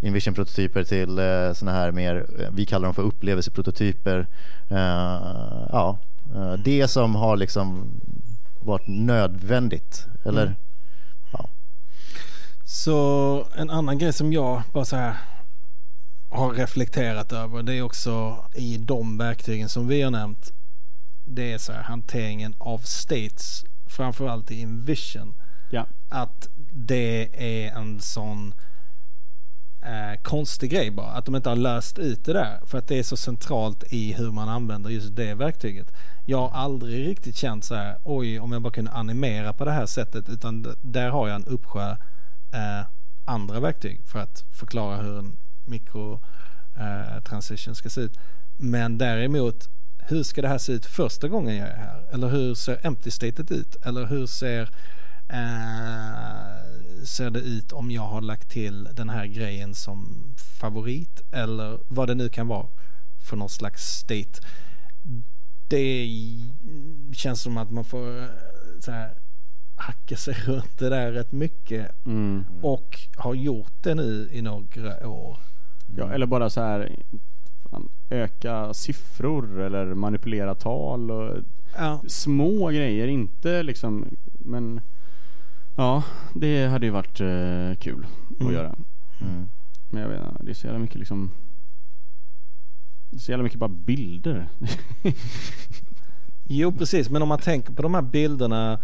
Invision-prototyper 0.00 0.84
till 0.84 1.18
uh, 1.18 1.52
såna 1.52 1.72
här 1.72 1.92
mer, 1.92 2.26
vi 2.52 2.66
kallar 2.66 2.84
dem 2.84 2.94
för 2.94 3.02
upplevelseprototyper. 3.02 4.26
Ja, 5.72 5.98
det 6.64 6.88
som 6.88 7.14
har 7.14 7.36
liksom 7.36 7.90
varit 8.60 8.86
nödvändigt. 8.86 10.06
Eller? 10.24 10.42
Mm. 10.42 10.54
Så 12.74 13.46
en 13.54 13.70
annan 13.70 13.98
grej 13.98 14.12
som 14.12 14.32
jag 14.32 14.62
bara 14.72 14.84
så 14.84 14.96
här 14.96 15.16
har 16.30 16.52
reflekterat 16.52 17.32
över 17.32 17.62
det 17.62 17.74
är 17.74 17.82
också 17.82 18.44
i 18.54 18.76
de 18.76 19.18
verktygen 19.18 19.68
som 19.68 19.88
vi 19.88 20.02
har 20.02 20.10
nämnt. 20.10 20.52
Det 21.24 21.52
är 21.52 21.58
så 21.58 21.72
här 21.72 21.82
hanteringen 21.82 22.54
av 22.58 22.78
states, 22.78 23.64
framförallt 23.86 24.50
i 24.50 24.60
Invision. 24.60 25.34
Ja. 25.70 25.86
Att 26.08 26.48
det 26.72 27.28
är 27.32 27.72
en 27.72 28.00
sån 28.00 28.54
eh, 29.82 30.20
konstig 30.22 30.70
grej 30.70 30.90
bara. 30.90 31.10
Att 31.12 31.24
de 31.24 31.36
inte 31.36 31.48
har 31.48 31.56
löst 31.56 31.98
ut 31.98 32.24
det 32.24 32.32
där. 32.32 32.60
För 32.66 32.78
att 32.78 32.88
det 32.88 32.98
är 32.98 33.02
så 33.02 33.16
centralt 33.16 33.84
i 33.92 34.12
hur 34.12 34.30
man 34.30 34.48
använder 34.48 34.90
just 34.90 35.16
det 35.16 35.34
verktyget. 35.34 35.92
Jag 36.26 36.38
har 36.38 36.50
aldrig 36.50 37.08
riktigt 37.08 37.36
känt 37.36 37.64
så 37.64 37.74
här, 37.74 37.98
oj 38.04 38.40
om 38.40 38.52
jag 38.52 38.62
bara 38.62 38.72
kunde 38.72 38.90
animera 38.90 39.52
på 39.52 39.64
det 39.64 39.72
här 39.72 39.86
sättet. 39.86 40.28
Utan 40.28 40.66
där 40.82 41.10
har 41.10 41.28
jag 41.28 41.36
en 41.36 41.44
uppsjö 41.44 41.96
eh, 42.52 42.82
andra 43.24 43.60
verktyg 43.60 44.00
för 44.06 44.18
att 44.18 44.44
förklara 44.52 44.96
hur 44.96 45.18
en 45.18 45.36
mikrotransition 45.64 47.72
eh, 47.72 47.74
ska 47.74 47.90
se 47.90 48.00
ut. 48.00 48.18
Men 48.56 48.98
däremot, 48.98 49.68
hur 49.98 50.22
ska 50.22 50.42
det 50.42 50.48
här 50.48 50.58
se 50.58 50.72
ut 50.72 50.86
första 50.86 51.28
gången 51.28 51.56
jag 51.56 51.68
är 51.68 51.76
här? 51.76 52.06
Eller 52.12 52.28
hur 52.28 52.54
ser 52.54 52.86
empty 52.86 53.10
statet 53.10 53.50
ut? 53.50 53.76
Eller 53.82 54.06
hur 54.06 54.26
ser 54.26 54.62
eh, 55.28 57.04
ser 57.04 57.30
det 57.30 57.40
ut 57.40 57.72
om 57.72 57.90
jag 57.90 58.02
har 58.02 58.20
lagt 58.20 58.50
till 58.50 58.88
den 58.94 59.10
här 59.10 59.26
grejen 59.26 59.74
som 59.74 60.24
favorit 60.60 61.20
eller 61.32 61.78
vad 61.88 62.08
det 62.08 62.14
nu 62.14 62.28
kan 62.28 62.48
vara 62.48 62.66
för 63.28 63.36
någon 63.36 63.48
slags 63.48 63.82
state. 63.82 64.40
Det 65.68 66.08
känns 67.12 67.40
som 67.40 67.58
att 67.58 67.70
man 67.70 67.84
får 67.84 68.22
eh, 68.22 68.28
så 68.80 68.90
här, 68.90 69.14
hacka 69.86 70.16
sig 70.16 70.34
runt 70.34 70.78
det 70.78 70.88
där 70.88 71.12
rätt 71.12 71.32
mycket 71.32 72.06
Mm. 72.06 72.44
och 72.62 72.98
har 73.16 73.34
gjort 73.34 73.72
det 73.82 73.94
nu 73.94 74.28
i 74.32 74.42
några 74.42 75.08
år. 75.08 75.38
Ja, 75.96 76.12
eller 76.12 76.26
bara 76.26 76.50
så 76.50 76.60
här 76.60 76.96
fan, 77.70 77.88
öka 78.10 78.74
siffror 78.74 79.60
eller 79.60 79.94
manipulera 79.94 80.54
tal 80.54 81.10
och 81.10 81.38
Ja, 81.76 82.02
små 82.08 82.68
grejer, 82.68 83.06
inte 83.06 83.62
liksom, 83.62 84.16
men 84.38 84.80
ja, 85.76 86.02
det 86.34 86.66
hade 86.66 86.86
ju 86.86 86.92
varit 86.92 87.20
eh, 87.20 87.74
kul 87.80 88.06
Mm. 88.40 88.46
att 88.46 88.52
göra. 88.52 88.76
Mm. 89.20 89.48
Men 89.90 90.02
jag 90.02 90.08
vet 90.08 90.20
det 90.40 90.50
är 90.50 90.54
så 90.54 90.66
jävla 90.66 90.78
mycket 90.80 90.98
liksom 90.98 91.30
det 93.10 93.16
är 93.16 93.20
så 93.20 93.30
jävla 93.30 93.42
mycket 93.44 93.58
bara 93.58 93.68
bilder. 93.68 94.48
Jo 96.44 96.72
precis, 96.72 97.10
men 97.10 97.22
om 97.22 97.28
man 97.28 97.38
tänker 97.38 97.72
på 97.72 97.82
de 97.82 97.94
här 97.94 98.02
bilderna 98.02 98.78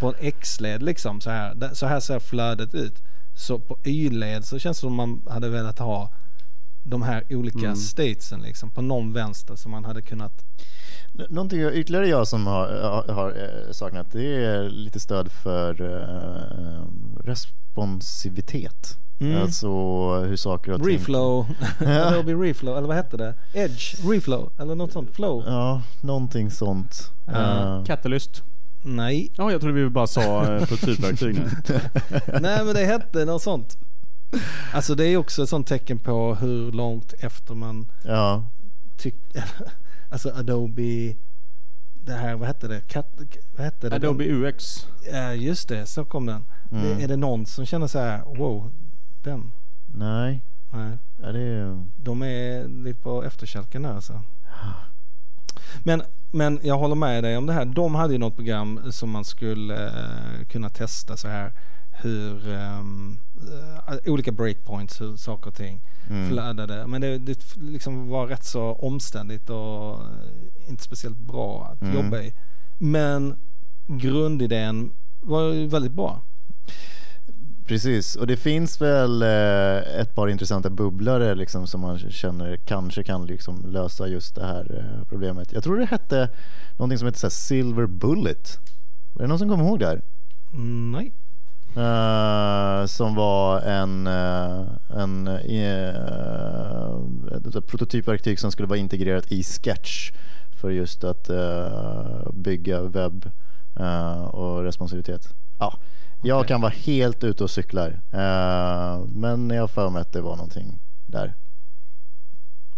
på 0.00 0.08
en 0.08 0.14
X-led 0.20 0.82
liksom 0.82 1.20
så 1.20 1.30
här. 1.30 1.74
Så 1.74 1.86
här 1.86 2.00
ser 2.00 2.18
flödet 2.18 2.74
ut. 2.74 3.02
Så 3.34 3.58
på 3.58 3.78
Y-led 3.84 4.44
så 4.44 4.58
känns 4.58 4.76
det 4.76 4.80
som 4.80 4.94
man 4.94 5.22
hade 5.30 5.48
velat 5.48 5.78
ha 5.78 6.12
de 6.84 7.02
här 7.02 7.24
olika 7.30 7.58
Mm. 7.58 7.76
statesen 7.76 8.42
liksom 8.42 8.70
på 8.70 8.82
någon 8.82 9.12
vänster 9.12 9.56
som 9.56 9.70
man 9.70 9.84
hade 9.84 10.02
kunnat 10.02 10.44
Någonting 11.28 11.60
ytterligare 11.60 12.06
jag 12.08 12.28
som 12.28 12.46
har, 12.46 12.66
har, 12.68 13.14
har 13.14 13.30
eh, 13.30 13.72
saknat 13.72 14.12
det 14.12 14.44
är 14.44 14.68
lite 14.70 15.00
stöd 15.00 15.32
för 15.32 15.80
eh, 15.80 16.86
responsivitet. 17.24 18.96
Mm. 19.22 19.42
Alltså 19.42 19.68
hur 20.20 20.36
saker 20.36 20.72
och 20.72 20.82
ting... 20.82 20.88
Reflow, 20.88 21.46
Adobe 21.80 22.32
Reflow, 22.32 22.76
eller 22.76 22.88
vad 22.88 22.96
hette 22.96 23.16
det? 23.16 23.34
Edge 23.52 23.94
Reflow, 24.04 24.52
eller 24.58 24.74
något 24.74 24.92
sånt, 24.92 25.14
Flow? 25.14 25.44
Ja, 25.46 25.82
någonting 26.00 26.50
sånt. 26.50 27.10
Ja. 27.26 27.78
Eh, 27.78 27.84
Catalyst. 27.84 28.42
Nej, 28.84 29.32
Ja, 29.34 29.52
jag 29.52 29.60
trodde 29.60 29.74
vi 29.74 29.90
bara 29.90 30.06
sa 30.06 30.54
eh, 30.54 30.64
prototypverktyg 30.66 31.34
nu. 31.34 31.50
nej 32.40 32.64
men 32.64 32.74
det 32.74 32.84
hette 32.84 33.24
något 33.24 33.42
sånt. 33.42 33.76
Alltså 34.72 34.94
det 34.94 35.04
är 35.04 35.16
också 35.16 35.42
ett 35.42 35.48
sånt 35.48 35.66
tecken 35.66 35.98
på 35.98 36.34
hur 36.34 36.72
långt 36.72 37.12
efter 37.18 37.54
man 37.54 37.92
ja, 38.04 38.44
tycker, 38.96 39.44
alltså 40.10 40.30
Adobe, 40.30 41.14
det 42.04 42.12
här, 42.12 42.36
vad 42.36 42.48
hette 42.48 42.68
det? 42.68 42.80
Cat, 42.80 43.06
vad 43.56 43.64
hette 43.64 43.88
det? 43.88 43.96
Adobe 43.96 44.24
UX. 44.24 44.86
Ja 45.12 45.34
just 45.34 45.68
det, 45.68 45.86
så 45.86 46.04
kom 46.04 46.26
den. 46.26 46.44
Mm. 46.72 47.00
Är 47.00 47.08
det 47.08 47.16
någon 47.16 47.46
som 47.46 47.66
känner 47.66 47.86
så 47.86 47.98
här, 47.98 48.22
wow, 48.36 48.72
den? 49.24 49.52
nej. 49.86 50.42
Nej. 50.74 50.98
Ja, 51.22 51.32
det 51.32 51.40
är... 51.40 51.86
De 51.96 52.22
är 52.22 52.68
lite 52.68 53.00
på 53.02 53.24
efterkälken 53.24 53.82
där 53.82 53.94
alltså. 53.94 54.20
Men, 55.84 56.02
men 56.30 56.60
jag 56.62 56.78
håller 56.78 56.94
med 56.94 57.24
dig 57.24 57.36
om 57.36 57.46
det 57.46 57.52
här. 57.52 57.64
De 57.64 57.94
hade 57.94 58.12
ju 58.12 58.18
något 58.18 58.36
program 58.36 58.92
som 58.92 59.10
man 59.10 59.24
skulle 59.24 59.86
eh, 59.88 60.44
kunna 60.48 60.68
testa 60.68 61.16
så 61.16 61.28
här 61.28 61.52
hur 61.92 62.52
eh, 62.54 62.82
olika 64.06 64.32
breakpoints, 64.32 65.00
hur 65.00 65.16
saker 65.16 65.48
och 65.48 65.54
ting 65.56 65.80
Mm. 66.10 66.28
flödade. 66.28 66.86
Men 66.86 67.00
det, 67.00 67.18
det 67.18 67.56
liksom 67.56 68.08
var 68.08 68.26
rätt 68.26 68.44
så 68.44 68.72
omständigt 68.72 69.50
och 69.50 69.94
eh, 69.94 70.68
inte 70.68 70.82
speciellt 70.82 71.18
bra 71.18 71.64
att 71.72 71.82
Mm. 71.82 71.94
jobba 71.94 72.18
i. 72.18 72.34
Men 72.78 73.38
grundidén 73.86 74.92
var 75.20 75.42
ju 75.52 75.66
väldigt 75.66 75.92
bra. 75.92 76.20
Precis, 77.72 78.16
och 78.16 78.26
det 78.26 78.36
finns 78.36 78.80
väl 78.80 79.22
eh, 79.22 80.00
ett 80.00 80.14
par 80.14 80.28
intressanta 80.28 80.70
bubblare 80.70 81.34
liksom, 81.34 81.66
som 81.66 81.80
man 81.80 81.98
känner 81.98 82.56
kanske 82.56 83.02
kan 83.02 83.26
liksom, 83.26 83.64
lösa 83.66 84.08
just 84.08 84.34
det 84.34 84.44
här 84.44 84.78
eh, 84.78 85.08
problemet. 85.08 85.52
Jag 85.52 85.64
tror 85.64 85.76
det 85.76 85.84
hette 85.84 86.28
någonting 86.78 86.98
som 86.98 87.06
hette 87.06 87.18
så 87.18 87.30
Silver 87.30 87.86
Bullet. 87.86 88.58
Är 89.14 89.22
det 89.22 89.26
någon 89.26 89.38
som 89.38 89.48
kommer 89.48 89.64
ihåg 89.64 89.78
det 89.78 89.86
här? 89.86 90.02
Mm, 90.52 90.92
nej. 90.92 91.12
Eh, 91.76 92.86
som 92.86 93.14
var 93.14 93.60
en, 93.60 94.06
eh, 94.06 94.62
en 94.88 95.28
ett 95.28 96.06
prototypverktyg 97.66 98.40
som 98.40 98.52
skulle 98.52 98.68
vara 98.68 98.78
integrerat 98.78 99.32
i 99.32 99.42
Sketch 99.42 100.12
för 100.60 100.70
just 100.70 101.04
att 101.04 101.30
bygga 102.32 102.82
webb 102.82 103.30
och 104.30 104.62
responsivitet. 104.62 105.28
Ja, 105.58 105.78
jag 106.22 106.38
Okej. 106.38 106.48
kan 106.48 106.60
vara 106.60 106.72
helt 106.72 107.24
ute 107.24 107.44
och 107.44 107.50
cyklar, 107.50 108.00
eh, 108.10 109.04
men 109.06 109.50
jag 109.50 109.62
har 109.62 109.68
för 109.68 109.90
mig 109.90 110.02
att 110.02 110.12
det 110.12 110.20
var 110.20 110.36
någonting 110.36 110.78
där. 111.06 111.34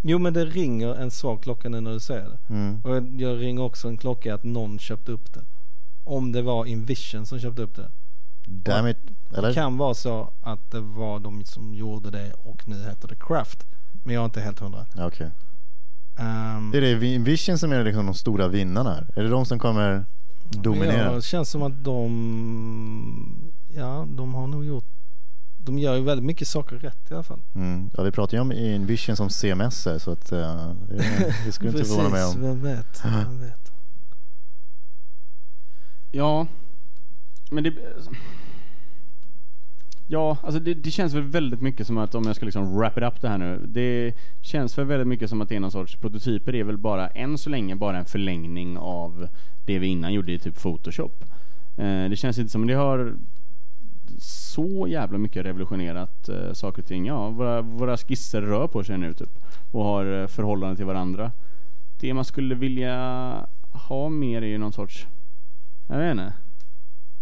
Jo 0.03 0.19
men 0.19 0.33
det 0.33 0.45
ringer 0.45 0.95
en 0.95 1.11
svag 1.11 1.43
klocka 1.43 1.69
nu 1.69 1.81
när 1.81 1.93
du 1.93 2.01
säger 2.01 2.29
det. 2.29 2.39
Mm. 2.55 2.81
Och 2.85 2.97
jag 3.21 3.41
ringer 3.41 3.63
också 3.63 3.89
en 3.89 3.97
klocka 3.97 4.35
att 4.35 4.45
någon 4.45 4.79
köpte 4.79 5.13
upp 5.13 5.33
det. 5.35 5.41
Om 6.05 6.33
det 6.33 6.43
var 6.43 6.65
Invision 6.67 7.27
som 7.27 7.39
köpte 7.39 7.63
upp 7.63 7.77
det. 7.77 7.91
Damn 8.47 8.87
it, 8.89 8.97
Det 9.31 9.37
eller? 9.39 9.53
kan 9.55 9.77
vara 9.77 9.95
så 9.95 10.33
att 10.43 10.71
det 10.71 10.81
var 10.81 11.19
de 11.21 11.45
som 11.45 11.75
gjorde 11.75 12.11
det 12.11 12.33
och 12.33 12.69
nu 12.69 12.83
heter 12.83 13.09
det 13.09 13.15
Craft. 13.15 13.67
Men 14.05 14.15
jag 14.15 14.21
är 14.21 14.25
inte 14.25 14.41
helt 14.41 14.59
hundra. 14.59 14.87
Okej. 14.99 15.31
Ehm, 16.19 16.71
Det 16.71 16.79
är 16.79 16.83
det 16.83 17.19
Vision 17.19 17.59
som 17.59 17.73
är 17.73 17.85
liksom 17.85 18.07
de 18.07 18.15
stora 18.15 18.49
vinnarna? 18.49 19.05
Är 19.17 19.23
det 19.23 19.29
de 19.29 19.47
som 19.47 19.59
kommer 19.59 20.05
dominera? 20.51 21.03
Ja, 21.03 21.13
det 21.13 21.23
känns 21.23 21.51
som 21.51 21.63
att 21.63 21.85
de, 21.85 23.53
ja 23.75 24.07
de 24.11 24.35
har 24.35 24.47
nog 24.47 24.65
gjort, 24.65 24.85
de 25.59 25.79
gör 25.79 25.95
ju 25.95 26.03
väldigt 26.03 26.25
mycket 26.27 26.49
saker 26.49 26.77
rätt 26.77 27.11
i 27.11 27.15
alla 27.15 27.23
fall. 27.23 27.41
Mm. 27.55 27.91
Ja, 27.97 28.03
vi 28.03 28.11
pratar 28.11 28.37
ju 28.37 28.41
om 28.41 28.53
Invision 28.53 29.17
som 29.17 29.31
CMS 29.31 29.89
så 29.99 30.11
att 30.11 30.33
uh, 30.33 30.73
det, 30.89 31.35
det 31.47 31.53
skulle 31.53 31.71
inte 31.71 31.85
förvåna 31.85 32.09
mig 32.09 32.25
om. 32.25 32.41
vem 32.43 32.63
vet, 32.63 33.05
vem 33.05 33.41
vet. 33.41 33.73
Ja, 36.13 36.47
men 37.51 37.65
det... 37.65 37.75
Ja, 40.15 40.37
alltså 40.43 40.61
det, 40.61 40.75
det 40.75 40.91
känns 40.91 41.15
väl 41.15 41.23
väldigt 41.23 41.61
mycket 41.61 41.87
som 41.87 41.99
att 41.99 42.15
om 42.15 42.25
jag 42.27 42.37
ska 42.37 42.45
liksom 42.45 42.79
wrap 42.79 42.99
it 42.99 43.05
up 43.05 43.21
det 43.21 43.29
här 43.29 43.39
nu. 43.39 43.61
Det 43.67 44.15
känns 44.43 44.79
väl 44.79 44.87
väldigt 44.87 45.09
mycket 45.09 45.31
som 45.31 45.41
att 45.41 45.49
det 45.49 45.57
är 45.57 45.61
någon 45.61 45.71
sorts 45.71 45.97
prototyper 45.97 46.53
Det 46.53 46.61
är 46.61 46.65
väl 46.65 46.79
bara 46.79 47.09
än 47.09 47.39
så 47.39 47.51
länge 47.51 47.77
bara 47.77 47.99
en 47.99 48.05
förlängning 48.05 48.79
av 48.79 49.29
det 49.67 49.79
vi 49.79 49.87
innan 49.87 50.13
gjorde 50.13 50.33
i 50.33 50.39
typ 50.39 50.63
Photoshop. 50.63 51.25
Eh, 51.77 52.05
det 52.11 52.17
känns 52.17 52.39
inte 52.39 52.51
som 52.51 52.63
att 52.63 52.69
det 52.69 52.75
har 52.75 53.15
så 54.19 54.87
jävla 54.89 55.19
mycket 55.19 55.45
revolutionerat 55.45 56.29
eh, 56.29 56.53
saker 56.53 56.83
och 56.83 56.89
ting. 56.89 57.07
Ja, 57.07 57.31
våra, 57.31 57.63
våra 57.63 57.97
skisser 57.97 58.43
rör 58.43 58.67
på 58.67 58.85
sig 58.85 58.99
nu 58.99 59.15
typ 59.15 59.31
och 59.73 59.85
har 59.85 60.21
eh, 60.21 60.27
förhållande 60.27 60.77
till 60.77 60.87
varandra. 60.87 61.33
Det 62.01 62.15
man 62.15 62.25
skulle 62.25 62.55
vilja 62.55 63.47
ha 63.89 64.09
mer 64.09 64.43
är 64.43 64.47
ju 64.47 64.59
någon 64.59 64.73
sorts 64.73 65.07
jag 65.89 65.99
vet 65.99 66.11
inte. 66.11 66.33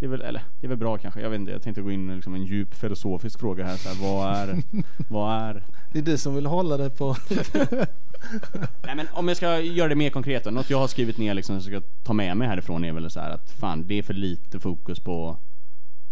Det 0.03 0.07
är 0.07 0.11
väl, 0.11 0.23
eller, 0.23 0.43
det 0.61 0.67
är 0.67 0.69
väl 0.69 0.79
bra 0.79 0.99
kanske. 0.99 1.21
Jag 1.21 1.31
vet 1.31 1.41
inte. 1.41 1.53
Jag 1.53 1.63
tänkte 1.63 1.83
gå 1.83 1.91
in 1.91 2.11
i 2.11 2.15
liksom 2.15 2.35
en 2.35 2.45
djup 2.45 2.75
filosofisk 2.75 3.41
fråga 3.41 3.65
här. 3.65 3.77
Så 3.77 3.89
här 3.89 3.97
vad 4.03 4.35
är, 4.35 4.63
vad 5.09 5.43
är... 5.43 5.63
Det 5.93 5.99
är 5.99 6.03
du 6.03 6.19
som 6.19 6.35
vill 6.35 6.47
hålla 6.47 6.77
det 6.77 6.91
på, 6.91 7.17
Nej 8.85 8.97
men 8.97 9.07
om 9.13 9.29
jag 9.29 9.37
ska 9.37 9.61
göra 9.61 9.89
det 9.89 9.95
mer 9.95 10.11
konkret 10.11 10.45
då. 10.45 10.51
Något 10.51 10.71
jag 10.71 10.79
har 10.79 10.87
skrivit 10.87 11.19
ner 11.19 11.35
liksom 11.35 11.61
som 11.61 11.73
jag 11.73 11.83
ska 11.83 11.91
ta 12.05 12.13
med 12.13 12.37
mig 12.37 12.49
härifrån 12.49 12.85
är 12.85 12.93
väl 12.93 13.11
så 13.11 13.21
här 13.21 13.31
att 13.31 13.51
fan 13.51 13.87
det 13.87 13.99
är 13.99 14.03
för 14.03 14.15
lite 14.15 14.61
fokus 14.61 15.01
på 15.01 15.37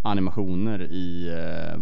animationer 0.02 0.82
i 0.82 1.28
eh, 1.28 1.80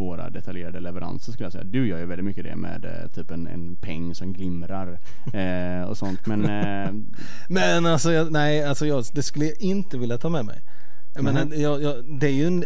våra 0.00 0.30
detaljerade 0.30 0.80
leveranser 0.80 1.32
skulle 1.32 1.44
jag 1.44 1.52
säga. 1.52 1.64
Du 1.64 1.88
gör 1.88 1.98
ju 1.98 2.06
väldigt 2.06 2.24
mycket 2.24 2.44
det 2.44 2.56
med 2.56 2.84
eh, 2.84 3.10
typ 3.10 3.30
en, 3.30 3.46
en 3.46 3.76
peng 3.76 4.14
som 4.14 4.32
glimrar 4.32 4.98
eh, 5.32 5.82
och 5.82 5.96
sånt. 5.98 6.26
Men 6.26 6.44
eh, 6.44 6.92
Men 7.48 7.86
alltså, 7.86 8.12
jag, 8.12 8.32
nej, 8.32 8.64
alltså 8.64 8.86
jag, 8.86 9.04
det 9.12 9.22
skulle 9.22 9.44
jag 9.44 9.60
inte 9.60 9.98
vilja 9.98 10.18
ta 10.18 10.28
med 10.28 10.44
mig. 10.44 10.60
Jag 11.14 11.24
menar, 11.24 11.44
Mhm. 11.44 11.60
jag, 11.60 11.82
jag, 11.82 12.04
det 12.20 12.26
är 12.26 12.32
ju 12.32 12.46
en, 12.46 12.60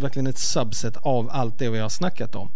verkligen 0.00 0.26
ett 0.26 0.38
subset 0.38 0.96
av 0.96 1.28
allt 1.32 1.58
det 1.58 1.70
vi 1.70 1.78
har 1.78 1.88
snackat 1.88 2.34
om. 2.34 2.50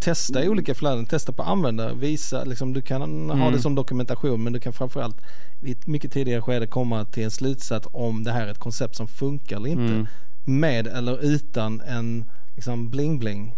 Testa 0.00 0.44
i 0.44 0.48
olika 0.48 0.74
flöden, 0.74 1.06
testa 1.06 1.32
på 1.32 1.42
användare, 1.42 1.94
visa, 1.94 2.44
liksom, 2.44 2.72
du 2.72 2.82
kan 2.82 3.00
ha 3.30 3.36
Mm. 3.36 3.52
det 3.52 3.58
som 3.58 3.74
dokumentation 3.74 4.42
men 4.44 4.52
du 4.52 4.60
kan 4.60 4.72
framförallt 4.72 5.16
i 5.62 5.72
ett 5.72 5.86
mycket 5.86 6.12
tidigare 6.12 6.40
skede 6.42 6.66
komma 6.66 7.04
till 7.04 7.24
en 7.24 7.30
slutsats 7.30 7.88
om 7.92 8.24
det 8.24 8.32
här 8.32 8.46
är 8.46 8.50
ett 8.50 8.58
koncept 8.58 8.96
som 8.96 9.06
funkar 9.08 9.56
eller 9.56 9.68
inte. 9.70 9.82
Mm. 9.94 10.06
Med 10.44 10.86
eller 10.86 11.24
utan 11.24 11.80
en 11.80 12.24
liksom 12.56 12.90
bling-bling. 12.90 13.52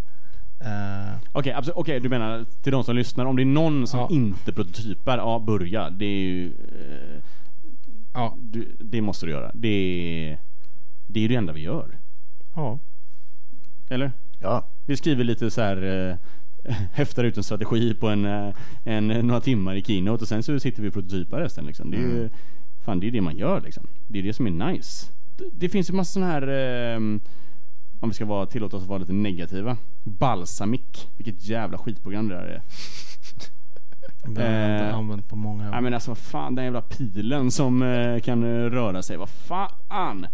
Eh, 0.61 1.15
Okej, 1.33 1.53
absolut. 1.53 1.77
Okej, 1.77 2.01
du 2.01 2.09
menar 2.09 2.45
till 2.63 2.73
de 2.73 2.85
som 2.85 2.97
lyssnar, 2.97 3.25
om 3.25 3.37
det 3.37 3.43
är 3.43 3.47
någon 3.47 3.87
som 3.87 4.01
Ja. 4.01 4.09
inte 4.11 4.53
prototypar, 4.53 5.19
ja 5.19 5.39
börja. 5.47 5.91
Det 5.91 6.05
är 6.05 6.21
ju... 6.25 6.47
Eh, 6.53 7.21
ja, 8.15 8.37
du, 8.41 8.77
det 8.81 9.01
måste 9.01 9.27
du 9.27 9.33
göra. 9.33 9.51
Det 9.55 9.69
är, 9.69 10.39
det 11.13 11.21
är 11.21 11.23
ju 11.23 11.29
det 11.29 11.35
enda 11.35 11.53
vi 11.53 11.61
gör. 11.61 11.99
ja. 12.55 12.79
Eller? 13.91 14.13
Ja, 14.41 14.67
Vi 14.87 14.97
skriver 14.97 15.25
lite 15.25 15.51
så 15.51 15.61
här 15.61 15.83
eh, 15.83 16.17
häftar 16.93 17.25
ut 17.25 17.37
en 17.37 17.45
strategi 17.45 17.95
på 17.95 18.09
en, 18.09 18.25
eh, 18.25 18.55
en, 18.85 19.09
några 19.09 19.41
timmar 19.41 19.75
i 19.75 19.83
Keynote 19.83 20.23
och 20.23 20.29
sen 20.29 20.43
så 20.43 20.61
sitter 20.61 20.83
vi 20.83 20.89
och 20.89 20.93
prototypar 20.93 21.41
resten 21.41 21.67
liksom. 21.67 21.91
Det 21.91 21.97
är 21.97 22.01
ju, 22.01 22.29
fan 22.85 23.01
det 23.01 23.07
är 23.07 23.11
det 23.11 23.21
man 23.21 23.37
gör 23.37 23.61
liksom. 23.61 23.87
Det 24.09 24.19
är 24.19 24.23
det 24.23 24.33
som 24.33 24.47
är 24.47 24.73
nice. 24.73 25.07
Det, 25.39 25.45
det 25.53 25.69
finns 25.69 25.91
ju 25.91 25.95
massa 25.95 26.13
sådana 26.13 26.33
här, 26.33 26.49
eh, 26.49 26.97
om 28.01 28.09
vi 28.09 28.13
ska 28.13 28.25
vara, 28.25 28.47
tillåta 28.47 28.77
oss 28.77 28.83
att 28.83 28.89
vara 28.89 28.99
lite 28.99 29.13
negativa. 29.13 29.77
Balsamic, 30.05 31.09
vilket 31.17 31.45
jävla 31.45 31.79
skitprogram 31.79 32.29
det 32.29 32.35
där 32.35 32.45
är. 32.45 32.63
Det 34.27 34.43
har 34.43 34.51
jag 34.51 34.75
inte 34.75 34.85
Eh, 34.87 34.97
använt 34.99 35.29
på 35.29 35.37
många 35.37 35.67
år. 35.67 35.71
Nej 35.71 35.81
men 35.81 35.95
alltså 35.95 36.11
vad 36.11 36.19
fan, 36.19 36.55
den 36.55 36.65
jävla 36.65 36.81
pilen 36.83 37.51
som 37.51 37.83
eh, 37.83 38.21
kan 38.21 38.43
eh, 38.45 38.71
röra 38.71 39.03
sig. 39.03 39.17
Vad 39.17 39.29
fan! 39.29 40.27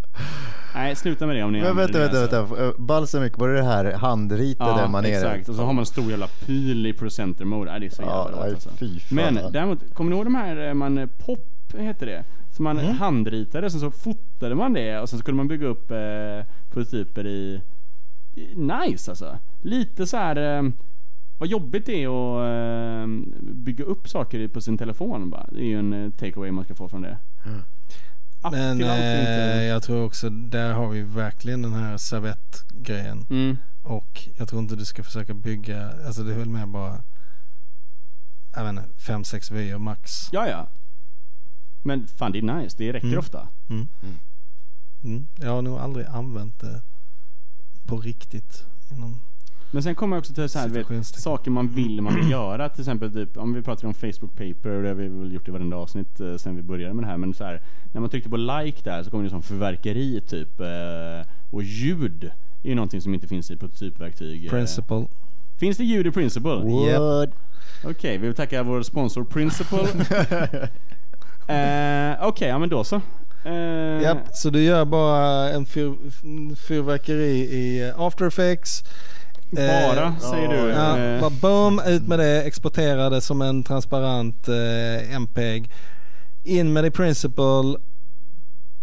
Nej, 0.75 0.97
sluta 0.97 1.27
med 1.27 1.37
det 1.37 1.43
om 1.43 1.53
ni 1.53 1.61
men 1.61 1.77
vänta, 1.77 1.99
använder 1.99 2.21
vänta, 2.21 2.31
det, 2.31 2.41
alltså. 2.41 2.55
vänta. 2.55 2.79
Balsamic, 2.83 3.33
var 3.37 3.49
det 3.49 3.55
det 3.55 3.63
här 3.63 3.93
handritade 3.93 4.81
Ja, 4.81 4.89
maneret? 4.89 5.17
exakt. 5.25 5.49
Och 5.49 5.55
så 5.55 5.63
har 5.63 5.73
man 5.73 5.83
en 5.83 5.87
stor 5.87 6.11
jävla 6.11 6.27
pil 6.27 6.87
i 6.87 6.93
presenter 6.93 7.45
mode. 7.45 7.71
Nej, 7.71 7.81
det 7.81 7.87
är 7.87 7.91
så 7.91 8.03
Ja, 8.03 8.25
jävla 8.25 8.41
nej, 8.41 8.47
rått 8.51 8.55
alltså. 8.55 8.71
fy 8.79 9.01
fan. 9.01 9.17
Men 9.17 9.53
däremot, 9.53 9.95
kommer 9.95 10.11
ni 10.11 10.17
ihåg 10.17 10.27
de 10.27 10.35
här, 10.35 10.69
eh, 10.69 10.75
man, 10.75 10.99
eh, 10.99 11.07
pop 11.27 11.47
hette 11.79 12.05
det? 12.07 12.25
Som 12.53 12.65
man 12.65 12.79
Mm. 12.79 12.97
handritade, 12.97 13.71
sen 13.71 13.81
så 13.81 13.91
fotade 13.91 14.55
man 14.55 14.73
det 14.73 14.99
och 15.01 15.09
sen 15.09 15.19
så 15.19 15.25
kunde 15.25 15.37
man 15.37 15.49
bygga 15.49 15.67
upp 15.67 15.91
eh, 15.91 16.47
prototyper 16.71 17.27
i, 17.27 17.61
i... 18.35 18.55
Nice 18.55 19.11
alltså! 19.11 19.37
Lite 19.63 20.07
så 20.07 20.17
här. 20.17 20.37
Eh, 20.59 20.63
vad 21.39 21.49
jobbigt 21.49 21.87
det 21.87 22.05
är 22.05 22.09
att 22.09 23.03
eh, 23.03 23.07
bygga 23.55 23.85
upp 23.85 24.09
saker 24.09 24.49
på 24.49 24.61
sin 24.61 24.79
telefon 24.79 25.31
bara. 25.31 25.47
Det 25.53 25.61
är 25.61 25.65
ju 25.67 25.79
en 25.79 25.93
eh, 25.93 26.11
takeaway 26.11 26.51
man 26.51 26.65
ska 26.65 26.75
få 26.75 26.89
från 26.89 27.03
det. 27.03 27.19
App 28.43 28.53
Men 28.53 28.81
eh, 28.83 29.63
jag 29.63 29.83
tror 29.83 30.05
också, 30.05 30.31
där 30.31 30.73
har 30.73 30.89
vi 30.89 31.03
verkligen 31.03 31.63
den 31.63 31.73
här 31.73 31.97
servettgrejen. 31.97 33.27
Mm. 33.31 33.57
Och 33.83 34.29
jag 34.37 34.49
tror 34.49 34.63
inte 34.63 34.77
du 34.77 34.85
ska 34.85 35.03
försöka 35.03 35.35
bygga, 35.35 35.93
alltså 36.07 36.23
det 36.23 36.33
är 36.33 36.39
väl 36.39 36.49
mer 36.49 36.67
bara 36.67 37.01
jag 38.55 38.65
vet 38.65 38.71
inte, 38.71 39.13
5-6 39.13 39.53
vyer 39.53 39.79
max. 39.79 40.29
Ja, 40.33 40.49
ja. 40.49 40.67
Men 41.83 42.07
fan 42.07 42.33
det 42.33 42.39
är 42.39 42.43
nice, 42.43 42.77
det 42.79 42.93
räcker 42.93 43.07
Mm. 43.07 43.19
ofta. 43.19 43.49
Mm. 43.69 45.27
Jag 45.37 45.51
har 45.51 45.63
nog 45.63 45.79
aldrig 45.79 46.07
använt 46.07 46.61
det 46.61 46.83
på 47.87 47.97
riktigt. 48.01 48.65
Inom, 48.91 49.21
Men 49.71 49.83
sen 49.83 49.95
kommer 49.95 50.17
jag 50.17 50.21
också 50.21 50.35
till 50.35 50.49
så 50.49 50.59
här, 50.59 50.69
vet, 50.69 51.07
saker 51.07 51.51
man 51.51 51.69
vill 51.69 52.03
man 52.03 52.15
vill 52.15 52.31
göra. 52.31 52.69
Till 52.69 52.81
exempel 52.81 53.13
typ, 53.13 53.37
om 53.37 53.55
vi 53.55 53.63
pratar 53.63 53.89
om 53.89 53.95
Facebook 53.95 54.33
Paper, 54.33 54.71
och 54.71 54.83
det 54.83 54.89
har 54.89 54.95
vi 54.95 55.09
väl 55.09 55.33
gjort 55.33 55.49
i 55.49 55.51
varenda 55.51 55.77
avsnitt 55.77 56.21
eh, 56.21 56.37
sen 56.37 56.57
vi 56.57 56.63
började 56.63 56.95
med 56.95 57.05
det 57.05 57.09
här. 57.09 57.17
Men 57.17 57.35
så 57.35 57.45
här, 57.45 57.63
när 57.93 58.01
man 58.01 58.11
tryckte 58.11 58.31
på 58.31 58.37
like 58.37 58.83
där 58.85 59.03
så 59.03 59.11
kom 59.11 59.25
det 59.25 59.31
som 59.31 59.43
förverkeri 59.43 60.21
typ. 60.21 60.61
Eh, 60.61 61.31
och 61.51 61.63
ljud 61.63 62.25
är 62.63 62.69
ju 62.69 62.75
någonting 62.75 63.01
som 63.01 63.15
inte 63.15 63.29
finns 63.29 63.51
i 63.51 63.57
prototypverktyg. 63.57 64.45
Eh, 64.45 64.51
principle. 64.51 65.07
Finns 65.59 65.77
det 65.77 65.85
ljud 65.85 66.07
i 66.07 66.11
Principle? 66.11 66.51
What? 66.51 67.31
Okej, 67.85 68.19
vi 68.19 68.27
vill 68.27 68.37
tacka 68.37 68.63
vår 68.63 68.83
sponsor 68.83 69.25
Principle. 69.25 69.79
eh, 71.55 72.27
Okej, 72.27 72.49
ja 72.49 72.59
men 72.59 72.69
då 72.69 72.85
så. 72.85 73.01
Eh, 73.45 74.03
Japp, 74.03 74.29
så 74.33 74.51
du 74.51 74.63
gör 74.63 74.85
bara 74.85 75.51
en 75.51 75.67
fyr, 75.67 75.97
fyrverkeri 76.57 77.39
i 77.39 77.93
After 77.97 78.27
Effects. 78.27 78.83
Eh, 79.57 79.95
Bara, 79.95 80.17
säger 80.21 80.49
du. 80.49 80.69
Ja, 80.71 80.99
Eh, 80.99 81.21
bara 81.21 81.31
boom, 81.31 81.81
ut 81.87 82.03
med 82.09 82.19
det, 82.19 82.43
exportera 82.43 83.11
det 83.11 83.21
som 83.21 83.43
en 83.43 83.63
transparent 83.63 84.49
eh, 84.49 85.15
MPEG. 85.15 85.71
In 86.45 86.73
med 86.73 86.85
det 86.85 86.89
i 86.89 86.91
Principle. 86.91 87.77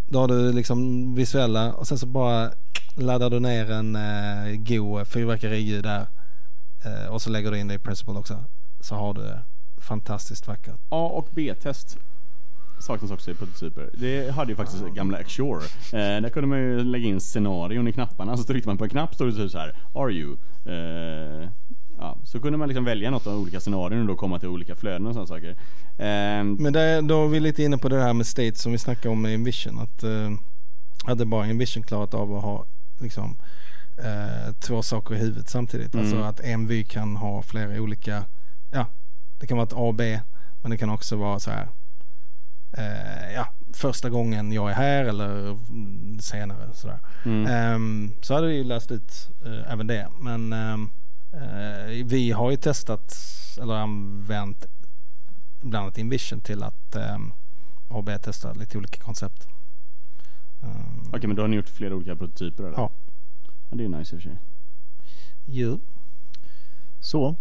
Då 0.07 0.19
har 0.19 0.27
du 0.27 0.53
liksom 0.53 1.15
visuella 1.15 1.73
och 1.73 1.87
sen 1.87 1.97
så 1.97 2.05
bara 2.05 2.51
laddar 2.95 3.29
du 3.29 3.39
ner 3.39 3.71
en 3.71 3.95
eh, 3.95 4.55
god 4.57 5.07
fyrverkeriljud 5.07 5.83
där. 5.83 6.07
Eh, 6.85 7.07
och 7.13 7.21
så 7.21 7.29
lägger 7.29 7.51
du 7.51 7.59
in 7.59 7.67
det 7.67 7.73
i 7.73 7.79
Principle 7.79 8.13
också. 8.13 8.43
Så 8.79 8.95
har 8.95 9.13
du 9.13 9.21
det 9.21 9.39
fantastiskt 9.77 10.47
vackert. 10.47 10.75
A 10.89 11.05
och 11.13 11.27
B-test 11.31 11.97
saknas 12.79 13.11
också 13.11 13.31
i 13.31 13.33
prototyper. 13.33 13.89
Det 13.93 14.31
hade 14.31 14.51
ju 14.51 14.55
faktiskt 14.55 14.83
gamla 14.85 15.17
Axure. 15.17 15.63
Eh, 15.93 16.21
där 16.21 16.29
kunde 16.29 16.47
man 16.47 16.59
ju 16.59 16.83
lägga 16.83 17.05
in 17.07 17.19
scenarion 17.19 17.87
i 17.87 17.91
knapparna, 17.93 18.37
så 18.37 18.43
tryckte 18.43 18.69
man 18.69 18.77
på 18.77 18.83
en 18.83 18.89
knapp 18.89 19.15
stod 19.15 19.27
det 19.27 19.35
typ 19.35 19.51
så 19.51 19.57
här 19.57 19.75
Are 19.93 20.11
you? 20.11 20.37
Eh, 20.65 21.49
ja, 21.99 22.17
så 22.23 22.39
kunde 22.39 22.57
man 22.57 22.67
liksom 22.67 22.85
välja 22.85 23.11
något 23.11 23.27
av 23.27 23.39
olika 23.39 23.59
scenarion 23.59 24.01
och 24.01 24.07
då 24.07 24.15
komma 24.15 24.39
till 24.39 24.49
olika 24.49 24.75
flöden 24.75 25.07
och 25.07 25.13
sådana 25.13 25.27
saker. 25.27 25.49
Eh, 25.97 26.43
Men 26.43 26.73
där, 26.73 27.01
då 27.01 27.23
är 27.25 27.27
vi 27.27 27.39
lite 27.39 27.63
inne 27.63 27.77
på 27.77 27.89
det 27.89 28.01
här 28.01 28.13
med 28.13 28.27
state 28.27 28.55
som 28.55 28.71
vi 28.71 28.77
snackade 28.77 29.09
om 29.09 29.21
med 29.21 29.33
Envision. 29.33 29.79
Att 29.79 30.03
eh, 30.03 30.31
hade 31.05 31.25
bara 31.25 31.45
Envision 31.45 31.83
klarat 31.83 32.13
av 32.13 32.35
att 32.35 32.43
ha 32.43 32.65
liksom, 32.99 33.37
eh, 33.97 34.53
två 34.59 34.81
saker 34.81 35.15
i 35.15 35.17
huvudet 35.17 35.49
samtidigt. 35.49 35.93
Mm. 35.93 36.05
Alltså 36.05 36.21
att 36.21 36.39
en 36.39 36.67
vy 36.67 36.83
kan 36.83 37.15
ha 37.15 37.41
flera 37.41 37.81
olika, 37.81 38.23
ja 38.71 38.85
det 39.39 39.47
kan 39.47 39.57
vara 39.57 39.67
ett 39.67 39.73
A 39.73 39.75
och 39.77 39.95
B 39.95 40.19
men 40.61 40.71
det 40.71 40.77
kan 40.77 40.89
också 40.89 41.15
vara 41.15 41.39
så 41.39 41.51
här. 41.51 41.67
Eh, 42.77 43.33
ja, 43.33 43.47
första 43.75 44.09
gången 44.09 44.51
jag 44.51 44.69
är 44.69 44.73
här 44.73 45.05
eller 45.05 45.57
senare 46.21 46.73
sådär. 46.73 46.99
mm. 47.25 47.47
Ehm, 47.47 48.11
så 48.21 48.33
hade 48.33 48.47
vi 48.47 48.63
läst 48.63 48.91
ut 48.91 49.29
eh, 49.45 49.71
även 49.71 49.87
det. 49.87 50.09
Men 50.19 50.53
ehm, 50.53 50.89
eh, 51.33 52.05
vi 52.05 52.31
har 52.31 52.51
ju 52.51 52.57
testat 52.57 53.15
eller 53.61 53.73
använt 53.73 54.65
bland 55.61 55.83
annat 55.83 55.97
Invision 55.97 56.41
till 56.41 56.63
att 56.63 56.95
um, 57.15 57.33
AB-testa 57.89 58.53
lite 58.53 58.77
olika 58.77 59.03
koncept. 59.03 59.47
Ehm, 60.63 61.09
Okej, 61.13 61.27
men 61.27 61.35
då 61.35 61.43
har 61.43 61.47
ni 61.47 61.55
gjort 61.55 61.69
flera 61.69 61.95
olika 61.95 62.15
prototyper 62.15 62.63
eller? 62.63 62.77
Ja. 62.77 62.91
ja. 63.69 63.75
Det 63.77 63.83
är 63.83 63.87
ju 63.87 63.97
nice 63.97 64.15
i 64.15 64.17
och 64.17 64.21
för 64.21 64.29
sig. 64.29 64.39
Jo. 65.45 65.79
Så. 66.99 67.35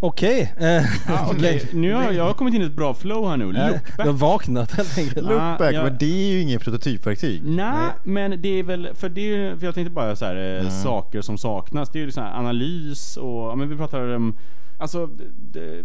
Okej. 0.00 0.54
eh, 0.58 0.84
Ah, 1.12 1.30
okej. 1.30 1.62
Nu 1.72 1.92
har 1.94 2.12
jag 2.12 2.36
kommit 2.36 2.54
in 2.54 2.62
i 2.62 2.64
ett 2.64 2.72
bra 2.76 2.94
flow 2.94 3.28
här 3.28 3.36
nu. 3.36 3.44
eh, 3.44 3.50
Loopback. 3.70 3.96
Du 3.96 4.02
har 4.02 4.12
vaknat 4.12 4.72
helt 4.72 4.98
enkelt. 4.98 5.16
Ja. 5.16 5.32
Loopback, 5.32 5.74
jag- 5.74 5.84
men 5.84 5.96
det 5.98 6.28
är 6.28 6.32
ju 6.32 6.40
inget 6.40 6.62
prototypverktyg. 6.62 7.42
Nej, 7.44 7.88
men 8.04 8.42
det 8.42 8.48
är 8.48 8.62
väl, 8.62 8.88
för 8.94 9.08
det 9.08 9.20
är 9.20 9.36
ju- 9.36 9.58
för 9.58 9.66
jag 9.66 9.74
tänkte 9.74 9.90
bara 9.94 10.16
så 10.16 10.24
här, 10.24 10.36
eh, 10.36 10.60
Mm. 10.60 10.70
saker 10.70 11.20
som 11.20 11.38
saknas. 11.38 11.90
Det 11.90 11.98
är 11.98 12.04
ju 12.04 12.10
så 12.12 12.20
här 12.20 12.38
analys 12.38 13.16
och, 13.16 13.58
men 13.58 13.68
vi 13.68 13.76
pratar 13.76 14.14
om, 14.16 14.36
alltså 14.78 15.06
det, 15.52 15.84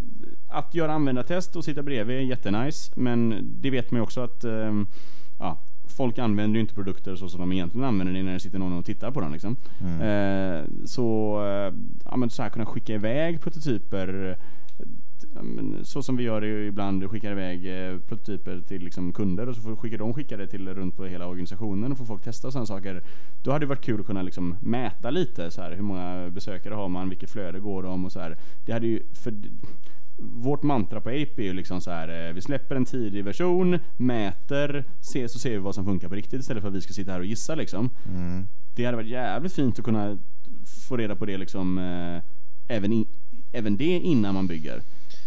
att 0.49 0.75
göra 0.75 0.93
användartest 0.93 1.55
och 1.55 1.63
sitta 1.65 1.83
bredvid 1.83 2.15
är 2.17 2.21
jättenice, 2.21 2.91
men 2.95 3.39
det 3.61 3.69
vet 3.69 3.91
man 3.91 3.97
ju 3.97 4.03
också 4.03 4.21
att, 4.21 4.45
ja, 5.39 5.59
folk 5.93 6.19
använder 6.19 6.57
ju 6.57 6.61
inte 6.61 6.73
produkter 6.73 7.15
så 7.15 7.29
som 7.29 7.39
de 7.39 7.51
egentligen 7.51 7.87
använder 7.87 8.13
det 8.13 8.23
när 8.23 8.33
det 8.33 8.39
sitter 8.39 8.59
någon 8.59 8.73
och 8.73 8.85
tittar 8.85 9.11
på 9.11 9.21
dem 9.21 9.31
liksom. 9.31 9.55
Mm. 9.81 10.01
Eh, 10.01 10.65
så, 10.85 11.37
eh, 11.45 11.73
ja 12.05 12.17
men 12.17 12.29
så 12.29 12.43
här 12.43 12.49
kunna 12.49 12.65
skicka 12.65 12.93
iväg 12.93 13.41
prototyper 13.41 14.29
eh, 14.29 14.35
så 15.83 16.03
som 16.03 16.17
vi 16.17 16.23
gör 16.23 16.43
ibland, 16.43 17.11
skickar 17.11 17.31
iväg 17.31 17.65
eh, 17.65 17.99
prototyper 17.99 18.61
till 18.67 18.83
liksom 18.83 19.13
kunder 19.13 19.49
och 19.49 19.55
så 19.55 19.61
får, 19.61 19.75
skickar 19.75 19.97
de 19.97 20.13
skicka 20.13 20.37
det 20.37 20.47
till 20.47 20.73
runt 20.73 20.95
på 20.95 21.05
hela 21.05 21.27
organisationen 21.27 21.91
och 21.91 21.97
får 21.97 22.05
folk 22.05 22.23
testa 22.23 22.51
sådana 22.51 22.65
saker. 22.65 23.03
Då 23.43 23.51
hade 23.51 23.65
det 23.65 23.69
varit 23.69 23.85
kul 23.85 23.99
att 23.99 24.05
kunna 24.05 24.21
liksom 24.21 24.55
mäta 24.61 25.09
lite 25.09 25.51
så 25.51 25.61
här, 25.61 25.71
hur 25.71 25.83
många 25.83 26.29
besökare 26.29 26.73
har 26.73 26.89
man, 26.89 27.09
vilket 27.09 27.29
flöde 27.29 27.59
går 27.59 27.83
de 27.83 28.05
och 28.05 28.11
så 28.11 28.19
här. 28.19 28.37
Det 28.65 28.71
hade 28.71 28.87
ju, 28.87 29.03
för 29.13 29.33
vårt 30.17 30.63
mantra 30.63 31.01
på 31.01 31.09
Ape 31.09 31.33
är 31.41 31.43
ju 31.43 31.53
liksom 31.53 31.81
så 31.81 31.91
här, 31.91 32.27
eh, 32.27 32.33
vi 32.33 32.41
släpper 32.41 32.75
en 32.75 32.85
tidig 32.85 33.23
version, 33.23 33.79
mäter, 33.97 34.83
ser, 35.01 35.27
så 35.27 35.39
ser 35.39 35.49
vi 35.51 35.57
vad 35.57 35.75
som 35.75 35.85
funkar 35.85 36.09
på 36.09 36.15
riktigt 36.15 36.39
istället 36.39 36.61
för 36.61 36.67
att 36.69 36.75
vi 36.75 36.81
ska 36.81 36.93
sitta 36.93 37.11
här 37.11 37.19
och 37.19 37.25
gissa 37.25 37.55
liksom. 37.55 37.89
Mm. 38.15 38.47
Det 38.75 38.85
hade 38.85 38.97
varit 38.97 39.09
jävligt 39.09 39.53
fint 39.53 39.79
att 39.79 39.85
kunna 39.85 40.17
få 40.87 40.97
reda 40.97 41.15
på 41.15 41.25
det 41.25 41.37
liksom 41.37 41.77
eh, 41.77 42.21
även, 42.75 42.93
i, 42.93 43.07
även 43.51 43.77
det 43.77 43.99
innan 43.99 44.33
man 44.33 44.47
bygger. 44.47 44.75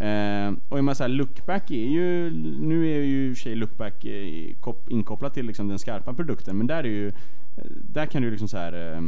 Eh, 0.01 0.55
och 0.69 0.79
jag 0.79 0.85
menar 0.85 0.95
så 0.95 1.03
här, 1.03 1.09
lookback 1.09 1.71
är 1.71 1.87
ju, 1.89 2.31
nu 2.61 2.89
är 2.93 2.99
ju 3.05 3.29
i 3.29 3.33
och 3.33 3.37
för 3.37 3.43
sig 3.43 3.55
lookback 3.55 4.05
eh, 4.05 4.55
kop- 4.61 4.89
inkopplat 4.91 5.35
till 5.35 5.47
liksom 5.47 5.69
den 5.69 5.79
skarpa 5.79 6.15
produkten, 6.15 6.59
men 6.59 6.67
där 6.67 6.85
är 6.85 6.89
ju 6.89 7.13
där 7.65 8.07
kan 8.07 8.23
du 8.23 8.31
liksom 8.31 8.49
så 8.49 8.57
här 8.57 8.95
eh, 8.95 9.01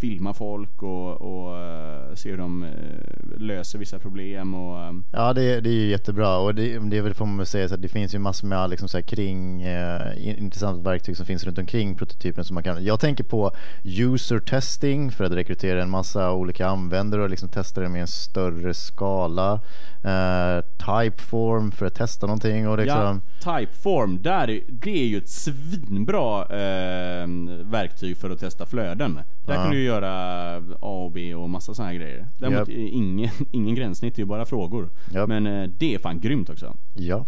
filma 0.00 0.34
folk 0.34 0.82
och, 0.82 1.20
och 1.20 1.58
eh, 1.58 2.14
se 2.14 2.30
hur 2.30 2.38
de 2.38 2.62
eh, 2.62 3.38
löser 3.38 3.78
vissa 3.78 3.98
problem 3.98 4.54
och 4.54 4.80
eh, 4.80 4.92
Ja, 5.12 5.32
det, 5.32 5.60
det 5.60 5.70
är 5.70 5.74
ju 5.74 5.90
jättebra 5.90 6.38
och 6.38 6.54
det, 6.54 6.78
det 6.78 6.96
är 6.96 7.02
väl 7.02 7.14
får 7.14 7.26
man 7.26 7.46
säga 7.46 7.68
så 7.68 7.74
att 7.74 7.82
det 7.82 7.88
finns 7.88 8.14
ju 8.14 8.18
massor 8.18 8.48
med 8.48 8.70
liksom 8.70 8.88
så 8.88 9.02
kring 9.02 9.62
eh, 9.62 10.28
in- 10.28 10.36
intressanta 10.36 10.90
verktyg 10.90 11.16
som 11.16 11.26
finns 11.26 11.44
runt 11.44 11.58
omkring 11.58 11.94
prototypen 11.94 12.44
som 12.44 12.54
man 12.54 12.62
kan. 12.62 12.84
Jag 12.84 13.00
tänker 13.00 13.24
på 13.24 13.52
user 13.84 14.38
testing 14.38 15.10
för 15.10 15.24
att 15.24 15.32
rekrytera 15.32 15.82
en 15.82 15.90
massa 15.90 16.32
olika 16.32 16.66
användare 16.68 17.22
och 17.22 17.30
liksom 17.30 17.48
testa 17.48 17.80
det 17.80 17.88
med 17.88 18.00
en 18.00 18.06
större 18.06 18.74
skala. 18.74 19.60
Eh, 20.04 20.64
typeform 20.78 21.70
för 21.72 21.86
att 21.86 21.94
testa 21.94 22.26
någonting 22.26 22.68
och 22.68 22.78
liksom. 22.78 23.22
Ja, 23.44 23.58
Typeform, 23.58 24.22
där 24.22 24.50
är, 24.50 24.60
det 24.68 24.90
är 25.02 25.06
ju 25.06 25.18
ett 25.18 25.28
svinbra 25.28 26.42
eh, 26.42 27.26
verktyg 27.56 28.16
för 28.16 28.30
att 28.30 28.40
testa 28.40 28.66
flöden. 28.66 29.14
Där 29.46 29.54
Ja. 29.54 29.62
kan 29.62 29.70
du 29.70 29.78
ju 29.78 29.84
göra 29.84 30.10
A 30.80 31.04
och 31.04 31.10
B 31.12 31.34
och 31.34 31.50
massa 31.50 31.82
här 31.82 31.92
grejer. 31.92 32.26
Däremot 32.38 32.68
är 32.68 32.72
ingen, 32.72 33.30
ingen 33.52 33.74
gränssnitt, 33.74 34.14
det 34.14 34.20
är 34.20 34.22
ju 34.24 34.28
bara 34.28 34.46
frågor. 34.46 34.88
Japp. 35.12 35.28
Men 35.28 35.46
eh, 35.46 35.68
det 35.78 35.94
är 35.94 35.98
fan 35.98 36.20
grymt 36.20 36.50
också. 36.50 36.76
Ja. 36.94 37.26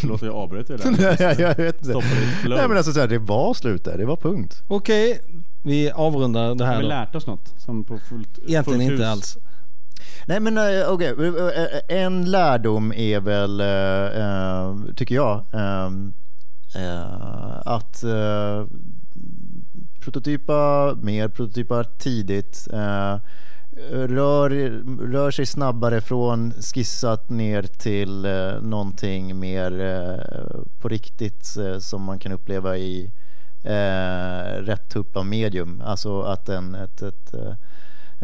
Förlåt 0.00 0.22
att 0.22 0.26
jag 0.28 0.34
avbröt 0.36 0.66
det 0.68 0.90
Nej, 0.90 1.16
där. 1.18 1.40
jag 1.40 1.56
vet 1.56 1.76
inte. 1.86 2.00
Nej 2.48 2.68
men 2.68 2.76
alltså 2.76 2.92
så 2.92 3.00
här, 3.00 3.08
det 3.08 3.18
var 3.18 3.54
slut 3.54 3.84
där, 3.84 3.98
det 3.98 4.04
var 4.06 4.16
punkt. 4.16 4.62
Okej, 4.68 5.20
vi 5.64 5.90
avrundar 5.90 6.54
det 6.54 6.64
Har 6.64 6.72
här 6.72 6.76
vi 6.78 6.82
då. 6.82 6.88
lärt 6.88 7.14
oss 7.14 7.26
något? 7.26 7.54
Som 7.58 7.84
på 7.84 7.98
fullt, 7.98 8.38
Egentligen 8.38 8.64
fullt 8.64 8.82
inte 8.82 8.94
hus? 8.94 9.12
alls. 9.12 9.36
Nej 10.26 10.40
men 10.40 10.58
eh, 10.58 10.88
okej, 10.88 11.14
Eh, 11.88 11.96
en 12.02 12.30
lärdom 12.30 12.92
är 12.92 13.20
väl, 13.20 13.62
tycker 14.96 15.14
jag, 15.14 15.44
att 17.64 18.04
prototypa 20.06 20.94
mer, 21.02 21.28
prototypa 21.28 21.84
tidigt. 21.84 22.68
eh, 22.72 23.18
Rör, 23.90 24.50
rör 25.12 25.30
sig 25.30 25.46
snabbare 25.46 26.00
från 26.00 26.52
skissat 26.52 27.30
ner 27.30 27.62
till 27.62 28.24
eh, 28.24 28.60
någonting 28.62 29.38
mer 29.40 29.80
eh, 29.80 30.60
på 30.80 30.88
riktigt 30.88 31.56
eh, 31.56 31.78
som 31.78 32.02
man 32.02 32.18
kan 32.18 32.32
uppleva 32.32 32.76
i 32.76 33.10
eh, 33.64 34.62
rätt 34.62 34.88
typ 34.88 35.16
av 35.16 35.26
medium. 35.26 35.82
Alltså 35.84 36.20
att 36.22 36.48
en, 36.48 36.74
ett, 36.74 37.02
ett 37.02 37.34
eh, 37.34 37.54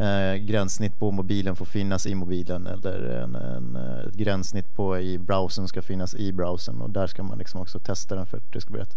eh, 0.06 0.34
gränssnitt 0.36 0.98
på 0.98 1.10
mobilen 1.10 1.56
får 1.56 1.66
finnas 1.66 2.06
i 2.06 2.14
mobilen 2.14 2.66
eller 2.66 3.22
en, 3.24 3.34
en, 3.34 3.76
ett 3.76 4.14
gränssnitt 4.14 4.74
på 4.74 4.98
i 4.98 5.18
browsern 5.18 5.68
ska 5.68 5.82
finnas 5.82 6.14
i 6.14 6.32
browsern 6.32 6.80
och 6.80 6.90
där 6.90 7.06
ska 7.06 7.22
man 7.22 7.38
liksom 7.38 7.60
också 7.60 7.78
testa 7.78 8.14
den 8.14 8.26
för 8.26 8.36
att 8.36 8.52
det 8.52 8.60
ska 8.60 8.72
bli 8.72 8.80
rätt. 8.80 8.96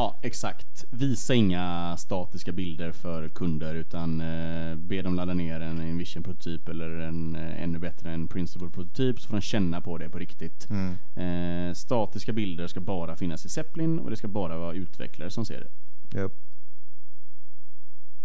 Ja, 0.00 0.18
exakt. 0.22 0.84
Visa 0.90 1.34
inga 1.34 1.96
statiska 1.96 2.52
bilder 2.52 2.92
för 2.92 3.28
kunder 3.28 3.74
utan 3.74 4.20
eh, 4.20 4.76
be 4.76 5.02
dem 5.02 5.14
ladda 5.14 5.34
ner 5.34 5.60
en 5.60 5.80
Envision 5.80 6.22
prototyp 6.22 6.68
eller 6.68 6.90
en 6.90 7.36
eh, 7.36 7.62
ännu 7.62 7.78
bättre 7.78 8.10
en 8.10 8.28
Principle 8.28 8.70
prototyp 8.70 9.20
så 9.20 9.28
får 9.28 9.36
de 9.36 9.40
känna 9.40 9.80
på 9.80 9.98
det 9.98 10.08
på 10.08 10.18
riktigt. 10.18 10.68
Mm. 10.70 11.68
Eh, 11.68 11.74
statiska 11.74 12.32
bilder 12.32 12.66
ska 12.66 12.80
bara 12.80 13.16
finnas 13.16 13.46
i 13.46 13.48
Zeppelin 13.48 13.98
och 13.98 14.10
det 14.10 14.16
ska 14.16 14.28
bara 14.28 14.58
vara 14.58 14.74
utvecklare 14.74 15.30
som 15.30 15.44
ser 15.44 15.60
det. 15.60 16.18
Japp. 16.18 16.32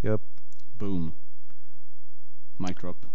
Japp. 0.02 0.22
Boom. 0.74 1.12
Mic 2.58 2.78
drop. 2.82 3.06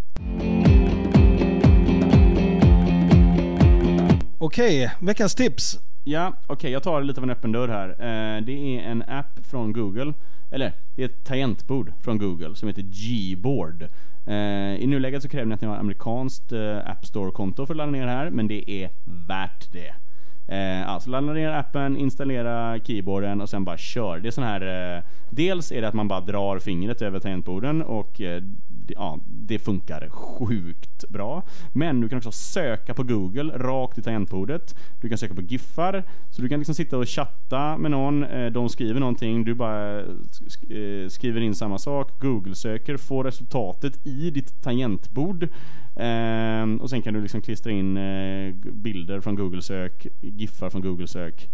Okej, 4.39 4.91
veckans 5.01 5.35
tips. 5.35 5.81
Ja, 6.05 6.33
okej 6.47 6.71
jag 6.73 6.83
tar 6.83 7.03
lite 7.03 7.21
av 7.21 7.25
en 7.25 7.31
öppen 7.31 7.53
dörr 7.53 7.69
här. 7.69 7.89
Eh, 7.89 8.43
det 8.43 8.53
är 8.53 8.81
en 8.83 9.03
app 9.03 9.47
från 9.47 9.73
Google, 9.73 10.13
eller 10.51 10.73
det 10.97 11.03
är 11.03 11.07
ett 11.07 11.25
tangentbord 11.25 11.93
från 12.03 12.19
Google 12.19 12.55
som 12.55 12.69
heter 12.69 12.83
Gboard. 12.83 13.83
Eh, 14.27 14.75
I 14.75 14.87
nuläget 14.87 15.23
så 15.23 15.29
kräver 15.29 15.47
ni 15.47 15.55
att 15.55 15.61
ni 15.61 15.67
har 15.67 15.77
amerikanskt 15.77 16.53
eh, 16.53 16.79
App 16.91 17.07
Store-konto 17.07 17.67
för 17.67 17.75
att 17.75 17.77
ladda 17.77 17.93
ner 17.93 18.07
det 18.07 18.13
här, 18.13 18.31
men 18.31 18.49
det 18.49 18.71
är 18.71 18.91
värt 19.05 19.73
det. 19.73 19.95
Eh, 20.55 20.89
alltså 20.89 21.11
ladda 21.11 21.33
ner 21.33 21.51
appen, 21.51 21.97
installera 21.97 22.79
keyboarden 22.79 23.41
och 23.41 23.49
sen 23.49 23.65
bara 23.65 23.77
kör. 23.77 24.19
Det 24.19 24.29
är 24.29 24.31
sån 24.33 24.45
här, 24.45 24.97
eh, 24.97 25.03
dels 25.31 25.73
är 25.73 25.81
det 25.81 25.89
att 25.89 25.95
man 25.95 26.09
bara 26.09 26.21
drar 26.21 26.59
fingret 26.59 27.03
över 27.03 27.21
tangentborden 27.21 27.83
och 27.83 28.21
eh, 28.21 28.43
ja, 28.97 29.19
det 29.27 29.59
funkar 29.59 30.09
sjukt 30.09 31.09
bra. 31.09 31.43
Men 31.73 32.01
du 32.01 32.09
kan 32.09 32.19
också 32.19 32.33
söka 32.33 32.95
på 32.95 33.03
Google 33.03 33.59
rakt 33.59 33.99
i 33.99 34.03
tangentbordet. 34.03 34.75
Du 35.01 35.09
kan 35.09 35.19
söka 35.19 35.35
på 35.35 35.43
giffar, 35.43 36.05
så 36.31 36.43
du 36.43 36.49
kan 36.49 36.59
liksom 36.59 36.75
sitta 36.75 36.99
och 36.99 37.09
chatta 37.09 37.79
med 37.79 37.91
någon. 37.91 38.25
Eh, 38.25 38.51
de 38.51 38.69
skriver 38.69 39.01
någonting, 39.01 39.45
du 39.45 39.55
bara 39.55 40.01
eh, 40.01 41.09
skriver 41.09 41.41
in 41.41 41.55
samma 41.55 41.79
sak, 41.79 42.21
Google-söker, 42.21 42.97
får 42.97 43.25
resultatet 43.25 44.07
i 44.07 44.31
ditt 44.31 44.63
tangentbord. 44.63 45.49
Ehm, 45.97 46.81
och 46.81 46.91
sen 46.91 47.03
kan 47.03 47.15
du 47.15 47.21
liksom 47.21 47.43
klistra 47.43 47.73
in 47.73 47.97
eh, 47.97 48.55
bilder 48.55 49.21
från 49.21 49.35
Google-sök, 49.35 50.07
giffar 50.21 50.71
från 50.71 50.83
Google-sök. 50.83 51.49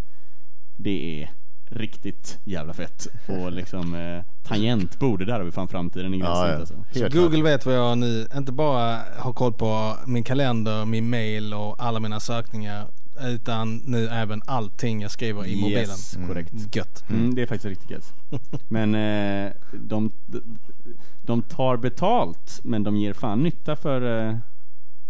Det 0.77 1.23
är 1.23 1.31
riktigt 1.71 2.39
jävla 2.45 2.75
fett. 2.75 3.07
Och 3.27 3.53
liksom 3.53 3.95
eh, 3.95 4.49
tangentbord, 4.49 5.19
det 5.19 5.25
där 5.25 5.33
har 5.33 5.45
vi 5.45 5.53
fan 5.53 5.69
framtiden 5.69 6.15
i 6.15 6.19
Ja, 6.19 6.49
ja, 6.49 6.57
alltså. 6.57 6.75
Helt 6.95 7.15
Google 7.15 7.43
vet 7.43 7.67
vad 7.67 7.75
jag 7.75 7.99
nu, 7.99 8.27
inte 8.37 8.53
bara 8.53 8.99
har 9.19 9.33
koll 9.33 9.53
på 9.53 9.97
min 10.07 10.25
kalender, 10.25 10.85
min 10.85 11.11
mail 11.11 11.55
och 11.55 11.75
alla 11.79 12.01
mina 12.01 12.21
sökningar. 12.21 12.87
Utan 13.21 13.77
nu 13.77 14.09
även 14.09 14.43
allting 14.47 15.03
jag 15.03 15.11
skriver 15.11 15.47
i 15.47 15.61
mobilen. 15.61 15.81
Yes, 15.81 16.19
korrekt. 16.27 16.77
Gött. 16.77 17.05
Mm, 17.11 17.35
det 17.35 17.43
är 17.43 17.47
faktiskt 17.47 17.67
riktigt 17.67 17.91
gött. 17.91 18.15
Men 18.69 18.95
eh, 18.95 19.53
de, 19.73 20.13
de 21.23 21.43
tar 21.43 21.77
betalt, 21.77 22.61
men 22.63 22.83
de 22.83 22.97
ger 22.97 23.13
fan 23.13 23.43
nytta 23.43 23.77
för, 23.77 24.29
eh, 24.29 24.37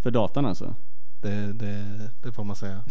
för 0.02 0.10
datan 0.10 0.46
alltså. 0.46 0.74
Det, 1.26 1.52
det, 1.52 2.10
det 2.22 2.32
får 2.32 2.44
man 2.44 2.56
säga. 2.56 2.84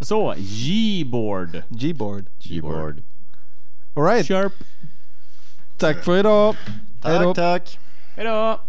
Så, 0.00 0.34
Gboard. 0.38 1.62
Gboard. 1.68 2.26
Keyboard. 2.38 3.02
Alright, 3.94 4.26
Sharp. 4.26 4.52
tack 5.76 6.04
för 6.04 6.18
idag. 6.18 6.56
Tack, 7.02 7.36
tack. 7.36 7.78
Hejdå! 8.16 8.60